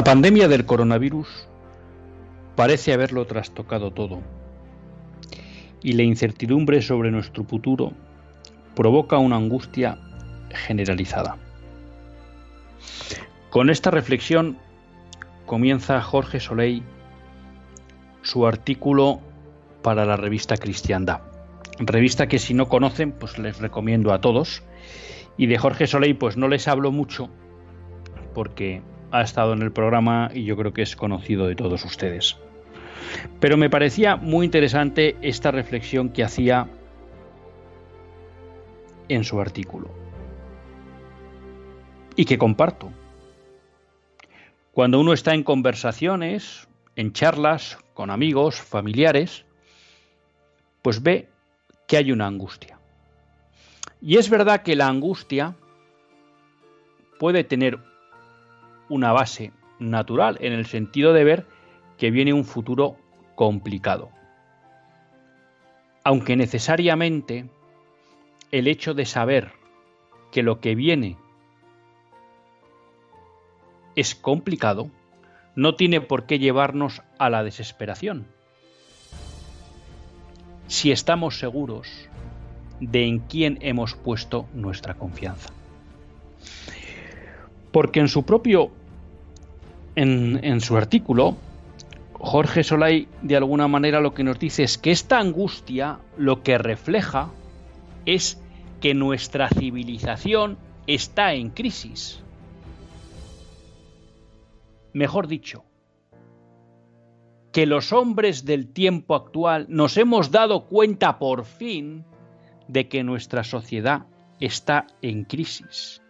La 0.00 0.04
pandemia 0.04 0.48
del 0.48 0.64
coronavirus 0.64 1.28
parece 2.56 2.94
haberlo 2.94 3.26
trastocado 3.26 3.90
todo 3.90 4.22
y 5.82 5.92
la 5.92 6.04
incertidumbre 6.04 6.80
sobre 6.80 7.10
nuestro 7.10 7.44
futuro 7.44 7.92
provoca 8.74 9.18
una 9.18 9.36
angustia 9.36 9.98
generalizada. 10.48 11.36
Con 13.50 13.68
esta 13.68 13.90
reflexión 13.90 14.56
comienza 15.44 16.00
Jorge 16.00 16.40
Soleil 16.40 16.82
su 18.22 18.46
artículo 18.46 19.20
para 19.82 20.06
la 20.06 20.16
revista 20.16 20.56
Cristiandad, 20.56 21.20
revista 21.78 22.26
que 22.26 22.38
si 22.38 22.54
no 22.54 22.70
conocen 22.70 23.12
pues 23.12 23.38
les 23.38 23.58
recomiendo 23.58 24.14
a 24.14 24.22
todos 24.22 24.62
y 25.36 25.46
de 25.46 25.58
Jorge 25.58 25.86
Soleil 25.86 26.16
pues 26.16 26.38
no 26.38 26.48
les 26.48 26.68
hablo 26.68 26.90
mucho 26.90 27.28
porque 28.32 28.80
ha 29.10 29.22
estado 29.22 29.52
en 29.52 29.62
el 29.62 29.72
programa 29.72 30.30
y 30.32 30.44
yo 30.44 30.56
creo 30.56 30.72
que 30.72 30.82
es 30.82 30.96
conocido 30.96 31.46
de 31.46 31.56
todos 31.56 31.84
ustedes. 31.84 32.36
Pero 33.40 33.56
me 33.56 33.70
parecía 33.70 34.16
muy 34.16 34.44
interesante 34.44 35.16
esta 35.22 35.50
reflexión 35.50 36.10
que 36.10 36.24
hacía 36.24 36.68
en 39.08 39.24
su 39.24 39.40
artículo 39.40 39.90
y 42.16 42.24
que 42.24 42.38
comparto. 42.38 42.92
Cuando 44.72 45.00
uno 45.00 45.12
está 45.12 45.34
en 45.34 45.42
conversaciones, 45.42 46.68
en 46.94 47.12
charlas 47.12 47.78
con 47.94 48.10
amigos, 48.10 48.60
familiares, 48.60 49.44
pues 50.82 51.02
ve 51.02 51.28
que 51.88 51.96
hay 51.96 52.12
una 52.12 52.26
angustia. 52.26 52.78
Y 54.00 54.16
es 54.16 54.30
verdad 54.30 54.62
que 54.62 54.76
la 54.76 54.86
angustia 54.86 55.56
puede 57.18 57.44
tener 57.44 57.89
una 58.90 59.12
base 59.12 59.52
natural 59.78 60.36
en 60.40 60.52
el 60.52 60.66
sentido 60.66 61.14
de 61.14 61.24
ver 61.24 61.46
que 61.96 62.10
viene 62.10 62.34
un 62.34 62.44
futuro 62.44 62.96
complicado. 63.34 64.10
Aunque 66.04 66.36
necesariamente 66.36 67.48
el 68.50 68.68
hecho 68.68 68.92
de 68.92 69.06
saber 69.06 69.52
que 70.30 70.42
lo 70.42 70.60
que 70.60 70.74
viene 70.74 71.16
es 73.96 74.14
complicado, 74.14 74.90
no 75.54 75.74
tiene 75.74 76.00
por 76.00 76.26
qué 76.26 76.38
llevarnos 76.38 77.02
a 77.18 77.30
la 77.30 77.42
desesperación. 77.42 78.26
Si 80.68 80.92
estamos 80.92 81.38
seguros 81.38 81.88
de 82.80 83.06
en 83.06 83.18
quién 83.18 83.58
hemos 83.60 83.94
puesto 83.94 84.46
nuestra 84.54 84.94
confianza. 84.94 85.52
Porque 87.72 88.00
en 88.00 88.08
su 88.08 88.24
propio 88.24 88.70
en, 89.94 90.60
su 90.60 90.76
artículo, 90.76 91.36
Jorge 92.14 92.64
Solay 92.64 93.08
de 93.22 93.36
alguna 93.36 93.68
manera 93.68 94.00
lo 94.00 94.14
que 94.14 94.24
nos 94.24 94.38
dice 94.38 94.62
es 94.62 94.78
que 94.78 94.90
esta 94.90 95.18
angustia 95.18 95.98
lo 96.16 96.42
que 96.42 96.58
refleja 96.58 97.30
es 98.06 98.40
que 98.80 98.94
nuestra 98.94 99.48
civilización 99.48 100.58
está 100.86 101.34
en 101.34 101.50
crisis. 101.50 102.22
Mejor 104.92 105.28
dicho, 105.28 105.64
que 107.52 107.66
los 107.66 107.92
hombres 107.92 108.44
del 108.44 108.68
tiempo 108.72 109.14
actual 109.14 109.66
nos 109.68 109.96
hemos 109.96 110.30
dado 110.30 110.66
cuenta 110.66 111.18
por 111.18 111.44
fin 111.44 112.04
de 112.68 112.88
que 112.88 113.02
nuestra 113.02 113.44
sociedad 113.44 114.06
está 114.40 114.86
en 115.02 115.24
crisis. 115.24 116.00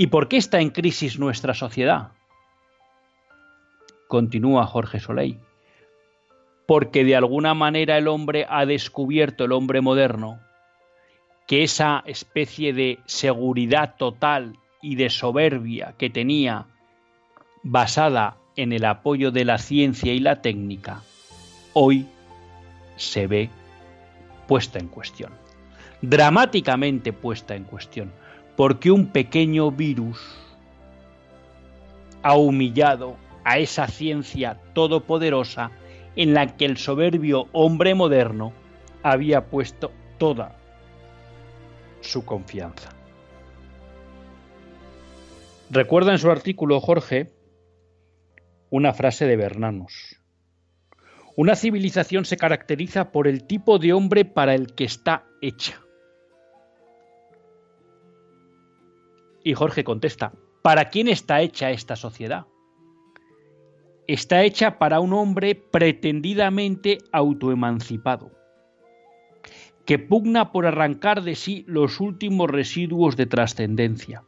¿Y 0.00 0.06
por 0.06 0.28
qué 0.28 0.36
está 0.36 0.60
en 0.60 0.70
crisis 0.70 1.18
nuestra 1.18 1.54
sociedad? 1.54 2.12
Continúa 4.06 4.64
Jorge 4.64 5.00
Soleil. 5.00 5.40
Porque 6.68 7.02
de 7.02 7.16
alguna 7.16 7.52
manera 7.52 7.98
el 7.98 8.06
hombre 8.06 8.46
ha 8.48 8.64
descubierto, 8.64 9.44
el 9.44 9.50
hombre 9.50 9.80
moderno, 9.80 10.38
que 11.48 11.64
esa 11.64 12.04
especie 12.06 12.72
de 12.72 13.00
seguridad 13.06 13.96
total 13.96 14.56
y 14.80 14.94
de 14.94 15.10
soberbia 15.10 15.96
que 15.98 16.10
tenía 16.10 16.66
basada 17.64 18.36
en 18.54 18.72
el 18.72 18.84
apoyo 18.84 19.32
de 19.32 19.44
la 19.44 19.58
ciencia 19.58 20.12
y 20.12 20.20
la 20.20 20.42
técnica, 20.42 21.02
hoy 21.72 22.06
se 22.94 23.26
ve 23.26 23.50
puesta 24.46 24.78
en 24.78 24.86
cuestión, 24.86 25.32
dramáticamente 26.02 27.12
puesta 27.12 27.56
en 27.56 27.64
cuestión 27.64 28.12
porque 28.58 28.90
un 28.90 29.06
pequeño 29.12 29.70
virus 29.70 30.18
ha 32.24 32.36
humillado 32.36 33.16
a 33.44 33.58
esa 33.58 33.86
ciencia 33.86 34.60
todopoderosa 34.72 35.70
en 36.16 36.34
la 36.34 36.56
que 36.56 36.64
el 36.64 36.76
soberbio 36.76 37.46
hombre 37.52 37.94
moderno 37.94 38.52
había 39.04 39.46
puesto 39.46 39.92
toda 40.18 40.56
su 42.00 42.24
confianza. 42.24 42.90
Recuerda 45.70 46.10
en 46.10 46.18
su 46.18 46.28
artículo, 46.28 46.80
Jorge, 46.80 47.30
una 48.70 48.92
frase 48.92 49.26
de 49.26 49.36
Bernanos. 49.36 50.16
Una 51.36 51.54
civilización 51.54 52.24
se 52.24 52.36
caracteriza 52.36 53.12
por 53.12 53.28
el 53.28 53.44
tipo 53.44 53.78
de 53.78 53.92
hombre 53.92 54.24
para 54.24 54.56
el 54.56 54.74
que 54.74 54.82
está 54.82 55.26
hecha. 55.42 55.80
Y 59.48 59.54
Jorge 59.54 59.82
contesta, 59.82 60.34
¿para 60.60 60.90
quién 60.90 61.08
está 61.08 61.40
hecha 61.40 61.70
esta 61.70 61.96
sociedad? 61.96 62.44
Está 64.06 64.42
hecha 64.42 64.78
para 64.78 65.00
un 65.00 65.14
hombre 65.14 65.54
pretendidamente 65.54 66.98
autoemancipado, 67.12 68.30
que 69.86 69.98
pugna 69.98 70.52
por 70.52 70.66
arrancar 70.66 71.22
de 71.22 71.34
sí 71.34 71.64
los 71.66 71.98
últimos 71.98 72.50
residuos 72.50 73.16
de 73.16 73.24
trascendencia. 73.24 74.22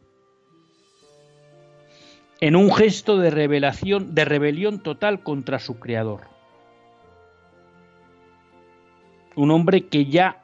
En 2.40 2.56
un 2.56 2.73
gesto 2.73 3.19
de 3.19 3.28
revelación, 3.28 4.14
de 4.14 4.25
rebelión 4.25 4.82
total 4.82 5.23
contra 5.23 5.58
su 5.58 5.78
creador. 5.78 6.23
Un 9.37 9.50
hombre 9.50 9.87
que 9.87 10.06
ya 10.06 10.43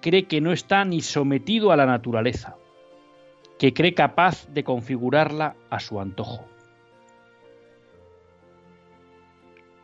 cree 0.00 0.24
que 0.24 0.40
no 0.40 0.50
está 0.50 0.84
ni 0.84 1.00
sometido 1.00 1.70
a 1.70 1.76
la 1.76 1.86
naturaleza 1.86 2.56
que 3.60 3.74
cree 3.74 3.92
capaz 3.92 4.48
de 4.48 4.64
configurarla 4.64 5.54
a 5.68 5.80
su 5.80 6.00
antojo. 6.00 6.46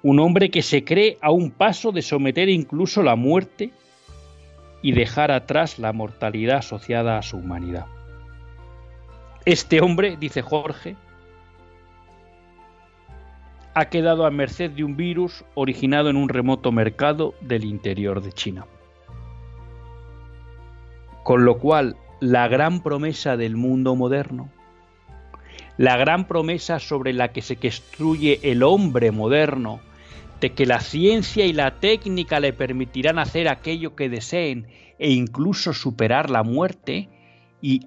Un 0.02 0.18
hombre 0.18 0.50
que 0.50 0.62
se 0.62 0.82
cree 0.82 1.18
a 1.20 1.30
un 1.30 1.50
paso 1.50 1.92
de 1.92 2.00
someter 2.00 2.48
incluso 2.48 3.02
la 3.02 3.16
muerte 3.16 3.72
y 4.80 4.92
dejar 4.92 5.30
atrás 5.30 5.78
la 5.78 5.92
mortalidad 5.92 6.56
asociada 6.60 7.18
a 7.18 7.22
su 7.22 7.36
humanidad. 7.36 7.84
Este 9.44 9.82
hombre, 9.82 10.16
dice 10.16 10.40
Jorge, 10.40 10.96
ha 13.74 13.90
quedado 13.90 14.24
a 14.24 14.30
merced 14.30 14.70
de 14.70 14.84
un 14.84 14.96
virus 14.96 15.44
originado 15.54 16.08
en 16.08 16.16
un 16.16 16.30
remoto 16.30 16.72
mercado 16.72 17.34
del 17.42 17.66
interior 17.66 18.22
de 18.22 18.32
China. 18.32 18.64
Con 21.24 21.44
lo 21.44 21.58
cual, 21.58 21.94
la 22.20 22.48
gran 22.48 22.82
promesa 22.82 23.36
del 23.36 23.56
mundo 23.56 23.94
moderno, 23.94 24.50
la 25.76 25.96
gran 25.96 26.26
promesa 26.26 26.78
sobre 26.78 27.12
la 27.12 27.32
que 27.32 27.42
se 27.42 27.56
construye 27.56 28.40
el 28.42 28.62
hombre 28.62 29.10
moderno, 29.10 29.80
de 30.40 30.52
que 30.52 30.66
la 30.66 30.80
ciencia 30.80 31.46
y 31.46 31.52
la 31.52 31.78
técnica 31.80 32.40
le 32.40 32.52
permitirán 32.52 33.18
hacer 33.18 33.48
aquello 33.48 33.94
que 33.96 34.08
deseen 34.08 34.66
e 34.98 35.10
incluso 35.10 35.72
superar 35.72 36.30
la 36.30 36.42
muerte 36.42 37.08
y 37.60 37.86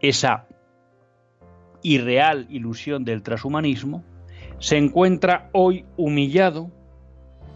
esa 0.00 0.46
irreal 1.82 2.46
ilusión 2.50 3.04
del 3.04 3.22
transhumanismo, 3.22 4.04
se 4.58 4.76
encuentra 4.76 5.50
hoy 5.52 5.84
humillado 5.96 6.70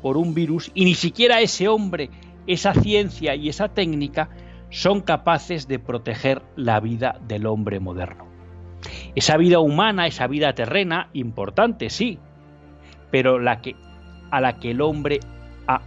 por 0.03 0.17
un 0.17 0.35
virus 0.35 0.71
y 0.75 0.85
ni 0.85 0.95
siquiera 0.95 1.41
ese 1.41 1.67
hombre, 1.69 2.11
esa 2.47 2.75
ciencia 2.75 3.35
y 3.35 3.49
esa 3.49 3.69
técnica 3.69 4.31
son 4.71 5.01
capaces 5.01 5.69
de 5.69 5.79
proteger 5.79 6.43
la 6.57 6.81
vida 6.81 7.19
del 7.27 7.47
hombre 7.47 7.81
moderno. 7.81 8.27
Esa 9.15 9.37
vida 9.37 9.59
humana, 9.61 10.07
esa 10.07 10.27
vida 10.27 10.55
terrena, 10.55 11.09
importante, 11.13 11.91
sí, 11.91 12.19
pero 13.11 13.39
la 13.39 13.61
que, 13.61 13.75
a 14.31 14.41
la 14.41 14.59
que 14.59 14.71
el 14.71 14.81
hombre 14.81 15.21
ha 15.67 15.81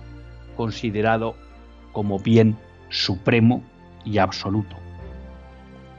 considerado 0.56 1.36
como 1.92 2.19
bien 2.19 2.57
supremo 2.89 3.63
y 4.04 4.18
absoluto. 4.18 4.75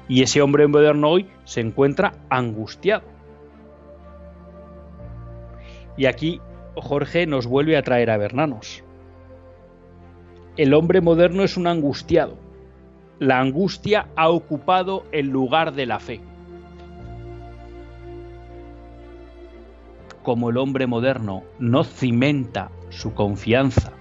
Y 0.09 0.23
ese 0.23 0.43
hombre 0.43 0.67
moderno 0.67 1.09
hoy 1.09 1.29
se 1.45 1.61
encuentra 1.61 2.13
angustiado. 2.29 3.05
Y 5.97 6.07
aquí 6.07 6.41
Jorge 6.75 7.27
nos 7.27 7.47
vuelve 7.47 7.77
a 7.77 7.83
traer 7.83 8.11
a 8.11 8.17
Bernanos. 8.17 8.83
El 10.57 10.75
hombre 10.75 11.01
moderno 11.01 11.45
es 11.45 11.57
un 11.57 11.67
angustiado. 11.67 12.37
La 13.23 13.39
angustia 13.39 14.09
ha 14.17 14.31
ocupado 14.31 15.07
el 15.13 15.29
lugar 15.29 15.75
de 15.75 15.87
la 15.87 16.01
fe. 16.01 16.21
Como 20.25 20.51
el 20.51 20.57
hombre 20.57 20.89
moderno 20.89 21.45
no 21.61 21.85
cimenta 21.85 22.73
su 22.91 23.15
confianza 23.15 23.93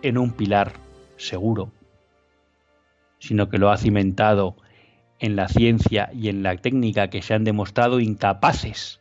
en 0.00 0.16
un 0.16 0.30
pilar 0.30 0.72
seguro, 1.18 1.70
sino 3.18 3.50
que 3.50 3.58
lo 3.58 3.68
ha 3.68 3.76
cimentado 3.76 4.56
en 5.18 5.36
la 5.36 5.46
ciencia 5.46 6.08
y 6.14 6.30
en 6.30 6.42
la 6.42 6.56
técnica 6.56 7.10
que 7.10 7.20
se 7.20 7.34
han 7.34 7.44
demostrado 7.44 8.00
incapaces 8.00 9.00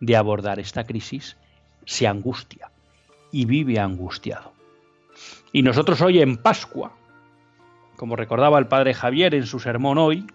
de 0.00 0.16
abordar 0.16 0.58
esta 0.58 0.84
crisis, 0.84 1.36
se 1.84 2.06
angustia 2.06 2.70
y 3.30 3.44
vive 3.44 3.78
angustiado. 3.78 4.54
Y 5.52 5.60
nosotros 5.60 6.00
hoy 6.00 6.22
en 6.22 6.38
Pascua, 6.38 6.96
como 8.02 8.16
recordaba 8.16 8.58
el 8.58 8.66
padre 8.66 8.94
Javier 8.94 9.32
en 9.32 9.46
su 9.46 9.60
sermón 9.60 9.96
hoy, 9.96 10.26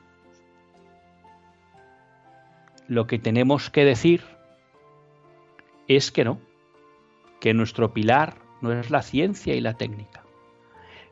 lo 2.87 3.07
que 3.07 3.19
tenemos 3.19 3.69
que 3.69 3.83
decir 3.83 4.23
es 5.89 6.09
que 6.09 6.23
no, 6.23 6.39
que 7.41 7.53
nuestro 7.53 7.91
pilar 7.91 8.35
no 8.61 8.71
es 8.71 8.89
la 8.89 9.01
ciencia 9.01 9.53
y 9.53 9.59
la 9.59 9.73
técnica, 9.73 10.23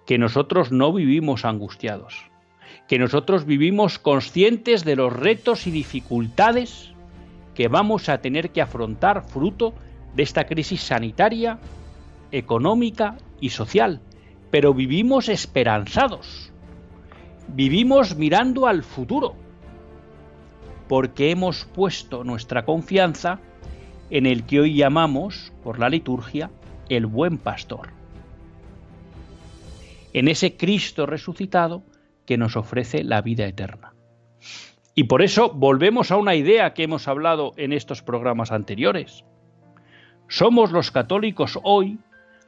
que 0.06 0.18
nosotros 0.18 0.72
no 0.72 0.94
vivimos 0.94 1.44
angustiados, 1.44 2.24
que 2.88 3.00
nosotros 3.00 3.44
vivimos 3.46 4.00
conscientes 4.00 4.86
de 4.86 4.96
los 4.96 5.12
retos 5.12 5.68
y 5.68 5.72
dificultades 5.72 6.94
que 7.54 7.68
vamos 7.68 8.08
a 8.08 8.20
tener 8.20 8.52
que 8.52 8.62
afrontar 8.62 9.28
fruto 9.28 9.74
de 10.16 10.24
esta 10.24 10.46
crisis 10.46 10.80
sanitaria, 10.80 11.60
económica 12.32 13.18
y 13.42 13.50
social, 13.50 14.00
pero 14.56 14.74
vivimos 14.74 15.28
esperanzados, 15.28 16.50
vivimos 17.50 18.16
mirando 18.16 18.68
al 18.68 18.84
futuro, 18.84 19.36
porque 20.88 21.30
hemos 21.30 21.66
puesto 21.66 22.24
nuestra 22.24 22.64
confianza 22.64 23.42
en 24.10 24.26
el 24.26 24.46
que 24.46 24.62
hoy 24.62 24.78
llamamos, 24.78 25.52
por 25.62 25.78
la 25.78 25.90
liturgia, 25.90 26.52
el 26.88 27.06
buen 27.06 27.38
pastor, 27.38 27.90
en 30.14 30.30
ese 30.30 30.56
Cristo 30.56 31.06
resucitado 31.06 31.84
que 32.26 32.38
nos 32.38 32.56
ofrece 32.56 33.04
la 33.04 33.22
vida 33.22 33.46
eterna. 33.48 33.94
Y 34.94 35.04
por 35.04 35.22
eso 35.22 35.52
volvemos 35.52 36.12
a 36.12 36.16
una 36.16 36.34
idea 36.34 36.74
que 36.74 36.84
hemos 36.84 37.10
hablado 37.10 37.52
en 37.58 37.74
estos 37.74 38.02
programas 38.02 38.54
anteriores. 38.54 39.26
Somos 40.30 40.72
los 40.72 40.92
católicos 40.92 41.60
hoy 41.62 42.00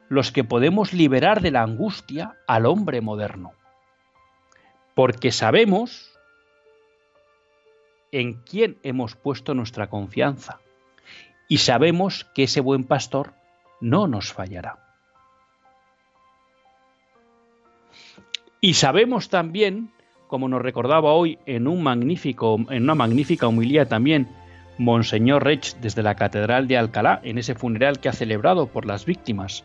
los 0.08 0.32
que 0.32 0.44
podemos 0.44 0.92
liberar 0.92 1.40
de 1.42 1.50
la 1.50 1.62
angustia 1.62 2.36
al 2.46 2.66
hombre 2.66 3.00
moderno. 3.00 3.52
Porque 4.94 5.30
sabemos 5.30 6.18
en 8.10 8.34
quién 8.42 8.78
hemos 8.82 9.14
puesto 9.14 9.54
nuestra 9.54 9.88
confianza 9.88 10.60
y 11.46 11.58
sabemos 11.58 12.24
que 12.34 12.44
ese 12.44 12.60
buen 12.60 12.84
pastor 12.84 13.32
no 13.80 14.06
nos 14.06 14.32
fallará. 14.32 14.78
Y 18.60 18.74
sabemos 18.74 19.28
también, 19.28 19.92
como 20.26 20.48
nos 20.48 20.62
recordaba 20.62 21.12
hoy 21.12 21.38
en, 21.46 21.68
un 21.68 21.82
magnífico, 21.82 22.58
en 22.70 22.82
una 22.82 22.94
magnífica 22.94 23.46
humilía 23.46 23.86
también 23.86 24.28
Monseñor 24.78 25.44
Rech 25.44 25.76
desde 25.76 26.02
la 26.02 26.16
Catedral 26.16 26.66
de 26.66 26.76
Alcalá, 26.76 27.20
en 27.22 27.38
ese 27.38 27.54
funeral 27.54 28.00
que 28.00 28.08
ha 28.08 28.12
celebrado 28.12 28.66
por 28.66 28.84
las 28.84 29.04
víctimas 29.04 29.64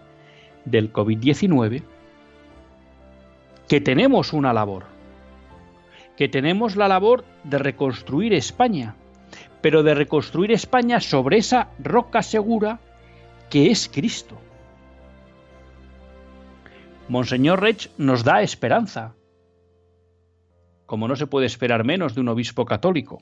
del 0.66 0.92
COVID-19, 0.92 1.84
que 3.68 3.82
tenemos 3.82 4.34
una 4.34 4.54
labor, 4.54 4.86
que 6.18 6.30
tenemos 6.30 6.76
la 6.76 6.88
labor 6.88 7.24
de 7.44 7.58
reconstruir 7.58 8.34
España, 8.34 8.96
pero 9.62 9.84
de 9.84 9.94
reconstruir 9.94 10.52
España 10.52 11.00
sobre 11.00 11.38
esa 11.38 11.70
roca 11.80 12.22
segura 12.22 12.80
que 13.50 13.72
es 13.72 13.90
Cristo. 13.90 14.38
Monseñor 17.08 17.62
Rech 17.62 17.90
nos 17.98 18.24
da 18.24 18.42
esperanza, 18.42 19.16
como 20.86 21.08
no 21.08 21.16
se 21.16 21.28
puede 21.28 21.46
esperar 21.46 21.84
menos 21.84 22.16
de 22.16 22.22
un 22.22 22.30
obispo 22.30 22.66
católico. 22.66 23.22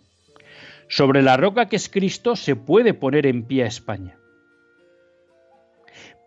Sobre 0.88 1.22
la 1.22 1.38
roca 1.38 1.68
que 1.68 1.78
es 1.78 1.90
Cristo 1.90 2.36
se 2.36 2.56
puede 2.56 2.94
poner 2.94 3.26
en 3.26 3.44
pie 3.44 3.64
a 3.64 3.68
España. 3.68 4.21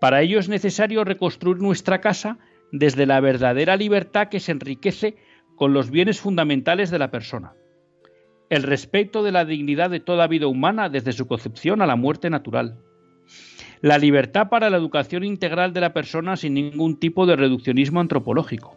Para 0.04 0.20
ello 0.20 0.38
es 0.38 0.50
necesario 0.50 1.02
reconstruir 1.02 1.62
nuestra 1.62 2.02
casa 2.02 2.36
desde 2.70 3.06
la 3.06 3.20
verdadera 3.20 3.74
libertad 3.74 4.28
que 4.28 4.38
se 4.38 4.52
enriquece 4.52 5.16
con 5.56 5.72
los 5.72 5.90
bienes 5.90 6.20
fundamentales 6.20 6.90
de 6.90 6.98
la 6.98 7.10
persona. 7.10 7.54
El 8.50 8.64
respeto 8.64 9.22
de 9.22 9.32
la 9.32 9.46
dignidad 9.46 9.88
de 9.88 10.00
toda 10.00 10.26
vida 10.26 10.46
humana 10.46 10.90
desde 10.90 11.12
su 11.12 11.26
concepción 11.26 11.80
a 11.80 11.86
la 11.86 11.96
muerte 11.96 12.28
natural 12.28 12.76
la 13.80 13.96
libertad 13.96 14.50
para 14.50 14.68
la 14.68 14.76
educación 14.76 15.24
integral 15.24 15.72
de 15.72 15.80
la 15.80 15.94
persona 15.94 16.36
sin 16.36 16.52
ningún 16.52 17.00
tipo 17.00 17.24
de 17.24 17.36
reduccionismo 17.36 18.00
antropológico. 18.00 18.76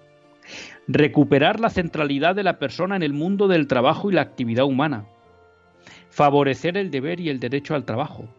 Recuperar 0.87 1.59
la 1.59 1.69
centralidad 1.69 2.35
de 2.35 2.43
la 2.43 2.57
persona 2.57 2.95
en 2.95 3.03
el 3.03 3.11
mundo 3.11 3.49
del 3.49 3.67
trabajo 3.67 4.09
y 4.09 4.13
la 4.13 4.21
actividad 4.21 4.63
humana. 4.63 5.07
Favorecer 6.09 6.77
el 6.77 6.89
deber 6.89 7.19
y 7.19 7.27
el 7.27 7.41
derecho 7.41 7.75
al 7.75 7.83
trabajo. 7.83 8.29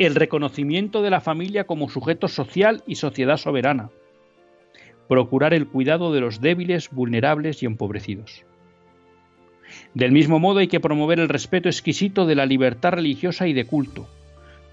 El 0.00 0.14
reconocimiento 0.14 1.02
de 1.02 1.10
la 1.10 1.20
familia 1.20 1.64
como 1.64 1.90
sujeto 1.90 2.26
social 2.26 2.82
y 2.86 2.94
sociedad 2.94 3.36
soberana. 3.36 3.90
Procurar 5.08 5.52
el 5.52 5.68
cuidado 5.68 6.10
de 6.10 6.22
los 6.22 6.40
débiles, 6.40 6.88
vulnerables 6.90 7.62
y 7.62 7.66
empobrecidos. 7.66 8.46
Del 9.92 10.10
mismo 10.10 10.38
modo 10.38 10.60
hay 10.60 10.68
que 10.68 10.80
promover 10.80 11.20
el 11.20 11.28
respeto 11.28 11.68
exquisito 11.68 12.24
de 12.24 12.34
la 12.34 12.46
libertad 12.46 12.92
religiosa 12.92 13.46
y 13.46 13.52
de 13.52 13.66
culto 13.66 14.08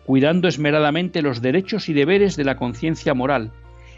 cuidando 0.05 0.48
esmeradamente 0.48 1.22
los 1.22 1.41
derechos 1.41 1.89
y 1.89 1.93
deberes 1.93 2.38
de 2.38 2.46
la 2.46 2.55
conciencia 2.55 3.13
moral, 3.13 3.51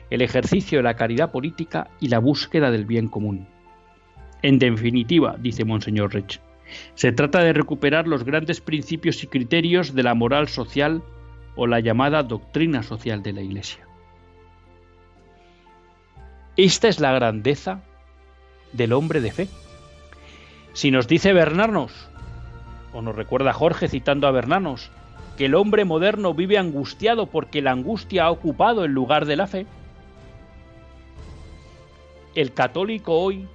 el 0.09 0.23
ejercicio 0.23 0.79
de 0.79 0.83
la 0.83 0.95
caridad 0.95 1.31
política 1.31 1.91
y 1.99 2.07
la 2.07 2.17
búsqueda 2.17 2.71
del 2.71 2.85
bien 2.85 3.07
común. 3.07 3.45
En 4.41 4.57
definitiva, 4.57 5.35
dice 5.39 5.65
Monseñor 5.65 6.11
Rech, 6.11 6.41
se 6.95 7.11
trata 7.11 7.43
de 7.43 7.53
recuperar 7.53 8.07
los 8.07 8.23
grandes 8.23 8.59
principios 8.59 9.23
y 9.23 9.27
criterios 9.27 9.93
de 9.93 10.01
la 10.01 10.15
moral 10.15 10.47
social 10.47 11.03
o 11.61 11.67
la 11.67 11.81
llamada 11.81 12.23
doctrina 12.23 12.83
social 12.83 13.21
de 13.21 13.33
la 13.33 13.41
Iglesia. 13.41 13.85
Esta 16.55 16.87
es 16.87 17.01
la 17.01 17.11
grandeza 17.11 17.81
del 18.71 18.93
hombre 18.93 19.19
de 19.19 19.33
fe. 19.33 19.49
Si 20.71 20.89
nos 20.89 21.09
dice 21.09 21.33
Bernarnos, 21.33 21.91
o 22.93 23.01
nos 23.01 23.13
recuerda 23.13 23.51
Jorge 23.51 23.89
citando 23.89 24.25
a 24.25 24.31
Bernanos, 24.31 24.89
que 25.37 25.47
el 25.47 25.55
hombre 25.55 25.83
moderno 25.83 26.33
vive 26.33 26.57
angustiado 26.57 27.25
porque 27.25 27.61
la 27.61 27.71
angustia 27.71 28.23
ha 28.23 28.31
ocupado 28.31 28.85
el 28.85 28.93
lugar 28.93 29.25
de 29.25 29.35
la 29.35 29.47
fe, 29.47 29.65
el 32.35 32.53
católico 32.53 33.19
hoy 33.19 33.49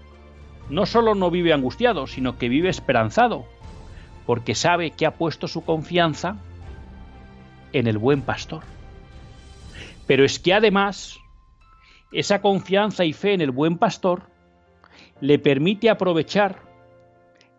no 0.68 0.84
solo 0.84 1.14
no 1.14 1.30
vive 1.30 1.54
angustiado, 1.54 2.06
sino 2.06 2.36
que 2.36 2.50
vive 2.50 2.68
esperanzado, 2.68 3.46
porque 4.26 4.54
sabe 4.54 4.90
que 4.90 5.06
ha 5.06 5.14
puesto 5.14 5.48
su 5.48 5.64
confianza 5.64 6.36
en 7.74 7.88
el 7.88 7.98
buen 7.98 8.22
pastor. 8.22 8.62
Pero 10.06 10.24
es 10.24 10.38
que 10.38 10.54
además, 10.54 11.18
esa 12.12 12.40
confianza 12.40 13.04
y 13.04 13.12
fe 13.12 13.34
en 13.34 13.40
el 13.40 13.50
buen 13.50 13.76
pastor 13.76 14.22
le 15.20 15.38
permite 15.38 15.90
aprovechar 15.90 16.62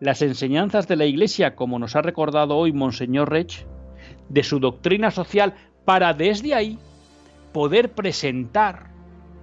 las 0.00 0.22
enseñanzas 0.22 0.88
de 0.88 0.96
la 0.96 1.04
Iglesia, 1.04 1.54
como 1.54 1.78
nos 1.78 1.96
ha 1.96 2.02
recordado 2.02 2.56
hoy 2.56 2.72
Monseñor 2.72 3.30
Rech, 3.30 3.66
de 4.28 4.42
su 4.42 4.58
doctrina 4.58 5.10
social 5.10 5.54
para 5.84 6.14
desde 6.14 6.54
ahí 6.54 6.78
poder 7.52 7.92
presentar 7.92 8.90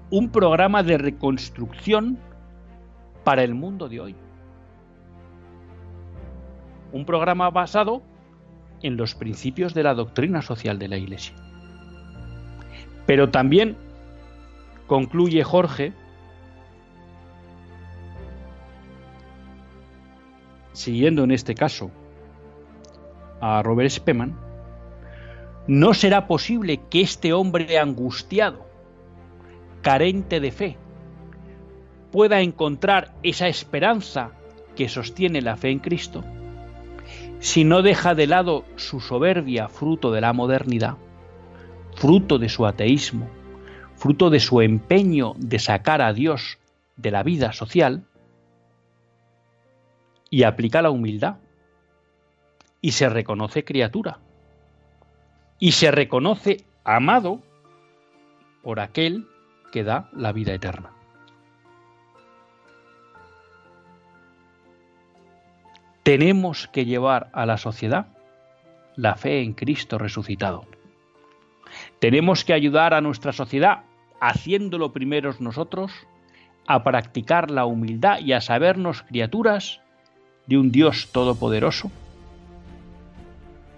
un 0.10 0.30
programa 0.30 0.84
de 0.84 0.98
reconstrucción 0.98 2.18
para 3.24 3.44
el 3.44 3.53
mundo 3.53 3.89
de 3.89 4.00
hoy. 4.00 4.15
Un 6.92 7.06
programa 7.06 7.50
basado 7.50 8.03
en 8.84 8.98
los 8.98 9.16
principios 9.16 9.74
de 9.74 9.84
la 9.84 9.96
doctrina 9.96 10.42
social 10.42 10.78
de 10.78 10.88
la 10.88 10.98
Iglesia. 10.98 11.34
Pero 13.06 13.30
también 13.30 13.75
concluye 14.88 15.44
Jorge 15.44 15.94
siguiendo 20.74 21.24
en 21.24 21.32
este 21.32 21.56
caso 21.56 21.92
a 23.40 23.62
Robert 23.63 23.90
Spemann, 23.90 24.36
no 25.68 25.94
será 25.94 26.28
posible 26.28 26.82
que 26.90 27.02
este 27.02 27.32
hombre 27.34 27.78
angustiado, 27.78 28.66
carente 29.82 30.40
de 30.40 30.52
fe, 30.52 30.78
pueda 32.12 32.42
encontrar 32.42 33.13
esa 33.24 33.48
esperanza 33.48 34.32
que 34.75 34.90
sostiene 34.90 35.42
la 35.42 35.56
fe 35.56 35.70
en 35.70 35.80
Cristo 35.80 36.24
si 37.44 37.66
no 37.66 37.82
deja 37.82 38.16
de 38.16 38.26
lado 38.26 38.64
su 38.78 39.02
soberbia 39.02 39.68
fruto 39.68 40.14
de 40.14 40.22
la 40.22 40.32
modernidad, 40.32 40.96
fruto 41.94 42.40
de 42.40 42.48
su 42.48 42.66
ateísmo, 42.66 43.30
fruto 43.98 44.30
de 44.30 44.40
su 44.40 44.62
empeño 44.62 45.34
de 45.36 45.60
sacar 45.60 46.02
a 46.02 46.14
Dios 46.14 46.58
de 46.96 47.12
la 47.12 47.22
vida 47.22 47.52
social, 47.52 48.06
y 50.30 50.44
aplica 50.44 50.82
la 50.82 50.90
humildad, 50.90 51.36
y 52.80 52.94
se 52.94 53.10
reconoce 53.10 53.66
criatura, 53.66 54.20
y 55.60 55.74
se 55.74 55.92
reconoce 55.92 56.64
amado 56.86 57.42
por 58.62 58.80
aquel 58.80 59.28
que 59.74 59.84
da 59.84 60.10
la 60.14 60.32
vida 60.32 60.54
eterna. 60.54 60.92
Tenemos 66.03 66.67
que 66.67 66.83
llevar 66.83 67.29
a 67.31 67.45
la 67.45 67.57
sociedad 67.57 68.07
la 68.98 69.15
fe 69.15 69.41
en 69.41 69.53
Cristo 69.53 69.98
resucitado. 69.98 70.65
Tenemos 72.00 72.43
que 72.43 72.53
ayudar 72.53 72.93
a 72.93 73.00
nuestra 73.00 73.31
sociedad, 73.31 73.83
haciéndolo 74.19 74.91
primeros 74.91 75.39
nosotros, 75.39 75.93
a 76.67 76.83
practicar 76.83 77.50
la 77.50 77.65
humildad 77.65 78.19
y 78.19 78.33
a 78.33 78.41
sabernos 78.41 79.03
criaturas 79.03 79.79
de 80.45 80.57
un 80.57 80.74
Dios 80.74 81.10
todopoderoso 81.13 81.89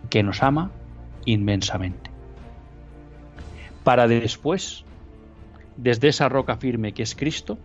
que 0.10 0.24
nos 0.24 0.42
ama 0.42 0.72
inmensamente. 1.26 2.10
Para 3.84 4.08
después, 4.08 4.84
desde 5.78 6.08
esa 6.08 6.28
roca 6.28 6.58
firme 6.58 6.92
que 6.92 7.04
es 7.04 7.16
Cristo, 7.16 7.60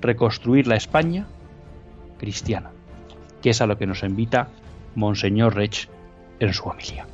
reconstruir 0.00 0.66
la 0.66 0.76
España 0.76 1.26
cristiana 2.18 2.70
que 3.42 3.50
es 3.50 3.60
a 3.60 3.66
lo 3.66 3.78
que 3.78 3.86
nos 3.86 4.02
invita 4.02 4.48
Monseñor 4.94 5.54
Rech 5.54 5.88
en 6.40 6.52
su 6.52 6.64
familia. 6.64 7.06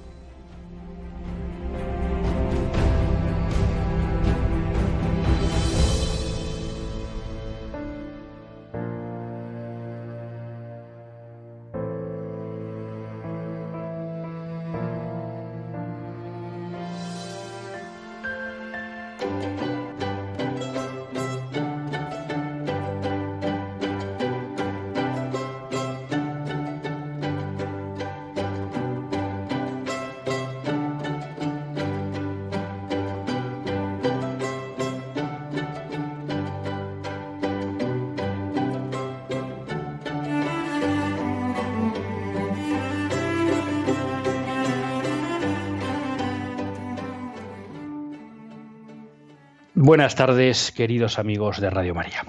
Buenas 49.85 50.15
tardes, 50.15 50.71
queridos 50.71 51.19
amigos 51.19 51.61
de 51.61 51.69
Radio 51.69 51.93
María. 51.93 52.25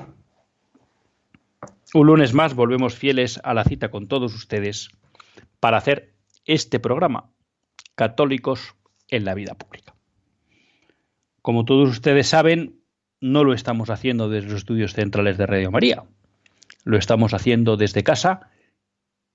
Un 1.94 2.08
lunes 2.08 2.34
más 2.34 2.56
volvemos 2.56 2.96
fieles 2.96 3.40
a 3.44 3.54
la 3.54 3.64
cita 3.64 3.92
con 3.92 4.08
todos 4.08 4.34
ustedes 4.34 4.90
para 5.60 5.78
hacer 5.78 6.16
este 6.46 6.80
programa, 6.80 7.30
Católicos 7.94 8.74
en 9.08 9.24
la 9.24 9.36
Vida 9.36 9.54
Pública. 9.54 9.94
Como 11.44 11.64
todos 11.64 11.90
ustedes 11.90 12.26
saben, 12.26 12.80
no 13.22 13.44
lo 13.44 13.54
estamos 13.54 13.92
haciendo 13.92 14.30
desde 14.30 14.50
los 14.50 14.58
estudios 14.58 14.94
centrales 14.94 15.38
de 15.38 15.46
Radio 15.46 15.70
María, 15.70 16.06
lo 16.86 16.98
estamos 16.98 17.36
haciendo 17.36 17.78
desde 17.78 18.02
casa 18.02 18.50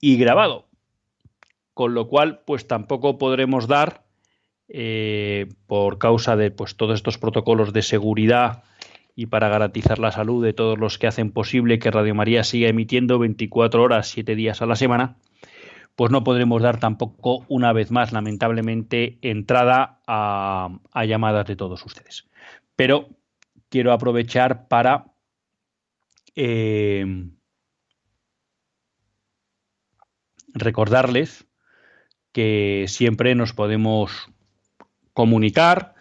y 0.00 0.16
grabado, 0.16 0.66
con 1.72 1.94
lo 1.94 2.08
cual 2.08 2.40
pues 2.44 2.66
tampoco 2.66 3.16
podremos 3.16 3.68
dar 3.68 4.07
eh, 4.68 5.46
por 5.66 5.98
causa 5.98 6.36
de 6.36 6.50
pues, 6.50 6.76
todos 6.76 6.94
estos 6.96 7.16
protocolos 7.16 7.72
de 7.72 7.82
seguridad 7.82 8.64
y 9.16 9.26
para 9.26 9.48
garantizar 9.48 9.98
la 9.98 10.12
salud 10.12 10.44
de 10.44 10.52
todos 10.52 10.78
los 10.78 10.98
que 10.98 11.06
hacen 11.06 11.32
posible 11.32 11.78
que 11.78 11.90
Radio 11.90 12.14
María 12.14 12.44
siga 12.44 12.68
emitiendo 12.68 13.18
24 13.18 13.82
horas, 13.82 14.08
7 14.08 14.36
días 14.36 14.62
a 14.62 14.66
la 14.66 14.76
semana, 14.76 15.16
pues 15.96 16.12
no 16.12 16.22
podremos 16.22 16.62
dar 16.62 16.78
tampoco 16.78 17.44
una 17.48 17.72
vez 17.72 17.90
más, 17.90 18.12
lamentablemente, 18.12 19.18
entrada 19.22 20.00
a, 20.06 20.70
llamadas 21.06 21.46
de 21.46 21.56
todos 21.56 21.84
ustedes. 21.84 22.28
Pero 22.76 23.08
quiero 23.70 23.92
aprovechar 23.92 24.68
para 24.68 25.06
eh, 26.36 27.04
recordarles 30.54 31.48
que 32.32 32.84
siempre 32.86 33.34
nos 33.34 33.52
podemos 33.52 34.28
comunicar 35.18 35.94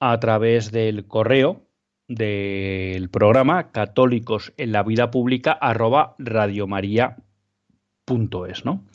a 0.00 0.18
través 0.20 0.72
del 0.72 1.06
correo 1.06 1.66
del 2.08 3.10
programa 3.10 3.70
católicos 3.72 4.54
en 4.56 4.72
la 4.72 4.82
vida 4.82 5.10
pública 5.10 5.52
arroba 5.52 6.14
radiomaria.es, 6.18 8.64
¿no? 8.64 8.86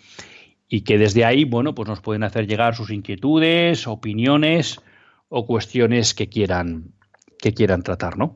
Y 0.68 0.82
que 0.82 0.98
desde 0.98 1.24
ahí, 1.24 1.44
bueno, 1.44 1.76
pues 1.76 1.88
nos 1.88 2.02
pueden 2.02 2.24
hacer 2.24 2.48
llegar 2.48 2.76
sus 2.76 2.90
inquietudes, 2.90 3.86
opiniones 3.86 4.82
o 5.30 5.46
cuestiones 5.46 6.16
que 6.16 6.30
quieran, 6.30 6.96
que 7.38 7.54
quieran 7.54 7.84
tratar, 7.84 8.18
¿no? 8.18 8.36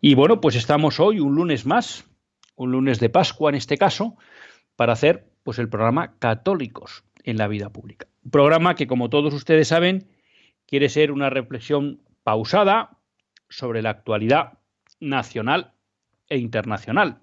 Y 0.00 0.14
bueno, 0.14 0.40
pues 0.40 0.56
estamos 0.56 0.98
hoy 0.98 1.20
un 1.20 1.34
lunes 1.34 1.66
más, 1.66 2.06
un 2.56 2.72
lunes 2.72 3.00
de 3.00 3.10
Pascua 3.10 3.50
en 3.50 3.56
este 3.56 3.76
caso, 3.76 4.16
para 4.76 4.94
hacer 4.94 5.30
pues 5.42 5.58
el 5.58 5.68
programa 5.68 6.14
Católicos 6.18 7.04
en 7.22 7.36
la 7.36 7.48
vida 7.48 7.68
pública. 7.68 8.06
Programa 8.30 8.76
que, 8.76 8.86
como 8.86 9.10
todos 9.10 9.34
ustedes 9.34 9.68
saben, 9.68 10.13
quiere 10.66 10.88
ser 10.88 11.12
una 11.12 11.30
reflexión 11.30 12.00
pausada 12.22 12.98
sobre 13.48 13.82
la 13.82 13.90
actualidad 13.90 14.58
nacional 15.00 15.74
e 16.28 16.38
internacional. 16.38 17.20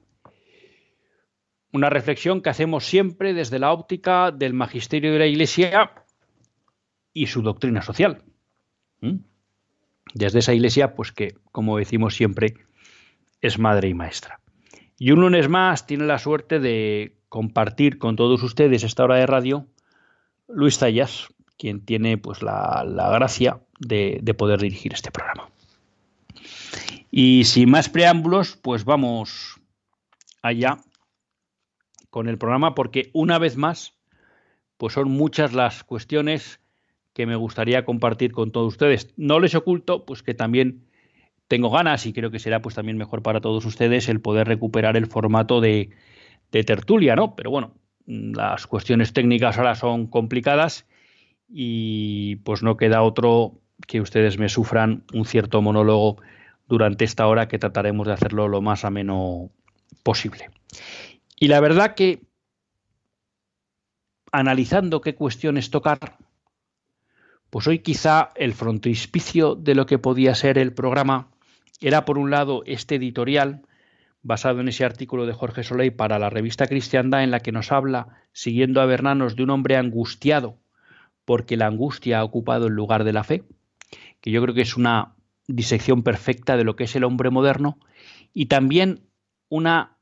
Una 1.74 1.90
reflexión 1.90 2.42
que 2.42 2.50
hacemos 2.50 2.86
siempre 2.86 3.34
desde 3.34 3.60
la 3.60 3.72
óptica 3.72 4.32
del 4.32 4.54
magisterio 4.54 5.14
de 5.14 5.20
la 5.20 5.26
Iglesia 5.26 5.92
y 7.14 7.28
su 7.28 7.42
doctrina 7.42 7.82
social. 7.82 8.24
Desde 10.14 10.40
esa 10.40 10.54
Iglesia, 10.54 10.94
pues 10.96 11.12
que, 11.12 11.36
como 11.52 11.78
decimos 11.78 12.16
siempre, 12.16 12.56
es 13.42 13.58
madre 13.58 13.88
y 13.88 13.94
maestra. 13.94 14.40
Y 14.98 15.12
un 15.12 15.22
lunes 15.22 15.50
más 15.50 15.88
tiene 15.88 16.06
la 16.06 16.20
suerte 16.20 16.60
de 16.60 17.16
compartir 17.30 17.98
con 17.98 18.16
todos 18.16 18.44
ustedes 18.44 18.84
esta 18.84 19.04
hora 19.04 19.16
de 19.16 19.26
radio 19.26 19.66
Luis 20.48 20.78
Tallas, 20.78 21.30
quien 21.62 21.86
tiene 21.86 22.18
pues 22.18 22.42
la, 22.42 22.84
gracia 23.14 23.62
de, 23.78 24.34
poder 24.36 24.60
dirigir 24.60 24.94
este 24.94 25.12
programa. 25.12 25.48
Y 27.12 27.44
sin 27.44 27.70
más 27.70 27.88
preámbulos, 27.88 28.58
pues 28.58 28.84
vamos 28.84 29.62
allá 30.42 30.80
con 32.10 32.28
el 32.28 32.40
programa, 32.40 32.74
porque 32.74 33.12
una 33.14 33.38
vez 33.38 33.58
más, 33.58 33.94
pues 34.78 34.94
son 34.94 35.12
muchas 35.12 35.54
las 35.54 35.84
cuestiones 35.84 36.62
que 37.14 37.28
me 37.28 37.36
gustaría 37.36 37.86
compartir 37.86 38.32
con 38.32 38.52
todos 38.52 38.74
ustedes. 38.74 39.14
No 39.16 39.40
les 39.40 39.54
oculto, 39.54 40.04
pues 40.08 40.24
que 40.24 40.34
también 40.34 40.88
tengo 41.48 41.70
ganas 41.70 42.08
y 42.08 42.14
creo 42.14 42.32
que 42.32 42.40
será 42.40 42.64
pues 42.64 42.74
también 42.74 42.98
mejor 42.98 43.22
para 43.22 43.40
todos 43.40 43.66
ustedes 43.66 44.10
el 44.10 44.20
poder 44.20 44.48
recuperar 44.48 44.98
el 44.98 45.06
formato 45.06 45.62
de, 45.62 45.92
de 46.52 46.64
tertulia, 46.64 47.16
¿no? 47.16 47.36
Pero 47.36 47.52
bueno, 47.52 47.76
las 48.08 48.66
cuestiones 48.66 49.14
técnicas 49.14 49.60
ahora 49.60 49.76
son 49.76 50.08
complicadas 50.08 50.88
y 51.52 52.38
pues 52.38 52.64
no 52.64 52.78
queda 52.78 53.04
otro 53.04 53.60
que 53.88 54.02
ustedes 54.02 54.38
me 54.38 54.50
sufran 54.50 55.04
un 55.14 55.26
cierto 55.26 55.62
monólogo 55.62 56.18
durante 56.68 57.04
esta 57.04 57.28
hora 57.28 57.48
que 57.48 57.60
trataremos 57.60 58.08
de 58.08 58.14
hacerlo 58.14 58.48
lo 58.48 58.62
más 58.62 58.86
ameno 58.86 59.50
posible. 60.04 60.50
Y 61.38 61.50
la 61.50 61.60
verdad 61.60 61.96
que 61.96 62.22
analizando 64.32 65.02
qué 65.02 65.16
cuestiones 65.16 65.70
tocar, 65.72 66.18
pues 67.50 67.68
hoy 67.68 67.80
quizá 67.80 68.30
el 68.36 68.54
frontispicio 68.54 69.56
de 69.56 69.76
lo 69.76 69.86
que 69.86 70.00
podía 70.00 70.34
ser 70.36 70.58
el 70.58 70.74
programa 70.74 71.28
era 71.82 72.06
por 72.06 72.18
un 72.18 72.32
lado 72.32 72.64
este 72.66 72.96
editorial 72.96 73.64
basado 74.24 74.62
en 74.62 74.70
ese 74.70 74.86
artículo 74.86 75.26
de 75.26 75.34
Jorge 75.34 75.64
Soleil 75.64 75.94
para 75.94 76.20
la 76.20 76.30
revista 76.30 76.68
Cristiandad 76.68 77.24
en 77.24 77.32
la 77.32 77.40
que 77.40 77.52
nos 77.52 77.72
habla, 77.72 78.24
siguiendo 78.32 78.80
a 78.80 78.86
Bernanos, 78.86 79.36
de 79.36 79.44
un 79.44 79.50
hombre 79.50 79.76
angustiado 79.76 80.61
porque 81.32 81.56
la 81.56 81.68
angustia 81.68 82.20
ha 82.20 82.26
ocupado 82.26 82.68
el 82.68 82.74
lugar 82.74 83.06
de 83.06 83.14
la 83.14 83.24
fe, 83.24 83.44
que 84.20 84.32
yo 84.32 84.42
creo 84.42 84.54
que 84.54 84.64
es 84.64 84.76
una 84.76 85.16
disección 85.48 86.04
perfecta 86.04 86.58
de 86.58 86.66
lo 86.66 86.76
que 86.76 86.84
es 86.84 86.96
el 86.98 87.06
hombre 87.06 87.30
moderno, 87.30 87.80
y 88.34 88.48
también 88.48 89.08
una 89.48 89.98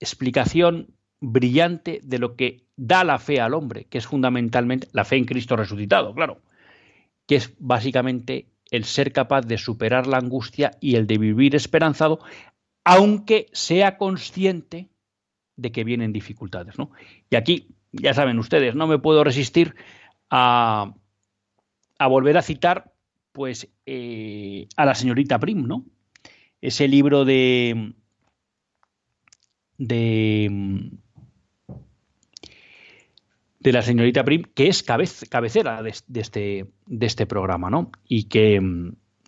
explicación 0.00 0.88
brillante 1.18 2.00
de 2.02 2.18
lo 2.18 2.36
que 2.36 2.66
da 2.76 3.04
la 3.04 3.18
fe 3.18 3.40
al 3.40 3.54
hombre, 3.54 3.86
que 3.86 3.96
es 3.96 4.06
fundamentalmente 4.06 4.86
la 4.92 5.06
fe 5.06 5.16
en 5.16 5.24
Cristo 5.24 5.56
resucitado, 5.56 6.14
claro, 6.14 6.42
que 7.26 7.36
es 7.36 7.54
básicamente 7.58 8.50
el 8.70 8.84
ser 8.84 9.14
capaz 9.14 9.46
de 9.46 9.56
superar 9.56 10.06
la 10.06 10.18
angustia 10.18 10.72
y 10.78 10.96
el 10.96 11.06
de 11.06 11.16
vivir 11.16 11.56
esperanzado, 11.56 12.20
aunque 12.84 13.46
sea 13.52 13.96
consciente 13.96 14.90
de 15.56 15.72
que 15.72 15.84
vienen 15.84 16.12
dificultades. 16.12 16.76
¿no? 16.76 16.90
Y 17.30 17.36
aquí, 17.36 17.68
ya 17.92 18.12
saben 18.12 18.38
ustedes, 18.38 18.74
no 18.74 18.86
me 18.86 18.98
puedo 18.98 19.24
resistir 19.24 19.74
a, 20.30 20.94
volver 22.08 22.36
a 22.36 22.42
citar 22.42 22.92
pues 23.32 23.68
eh, 23.84 24.68
a 24.76 24.84
la 24.84 24.94
señorita 24.94 25.38
Prim, 25.38 25.66
¿no? 25.66 25.84
Ese 26.60 26.88
libro 26.88 27.24
de 27.24 27.92
de 29.78 30.90
de 33.66 33.72
la 33.72 33.82
señorita 33.82 34.22
Prim, 34.24 34.44
que 34.54 34.68
es 34.68 34.84
cabecera 34.84 35.82
de, 35.82 35.90
este, 35.90 36.66
de 36.86 37.06
este 37.06 37.26
programa, 37.26 37.68
¿no? 37.68 37.90
Y 38.06 38.28
que, 38.28 38.60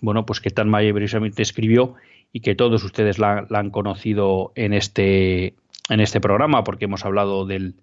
bueno, 0.00 0.26
pues 0.26 0.40
que 0.40 0.50
tan 0.50 0.68
maravillosamente 0.68 1.42
escribió 1.42 1.96
y 2.32 2.38
que 2.38 2.54
todos 2.54 2.84
ustedes 2.84 3.18
la, 3.18 3.48
han 3.50 3.70
conocido 3.70 4.52
en 4.54 4.74
este, 4.74 5.56
en 5.88 5.98
este 5.98 6.20
programa, 6.20 6.62
porque 6.62 6.84
hemos 6.84 7.04
hablado 7.04 7.46
del, 7.46 7.82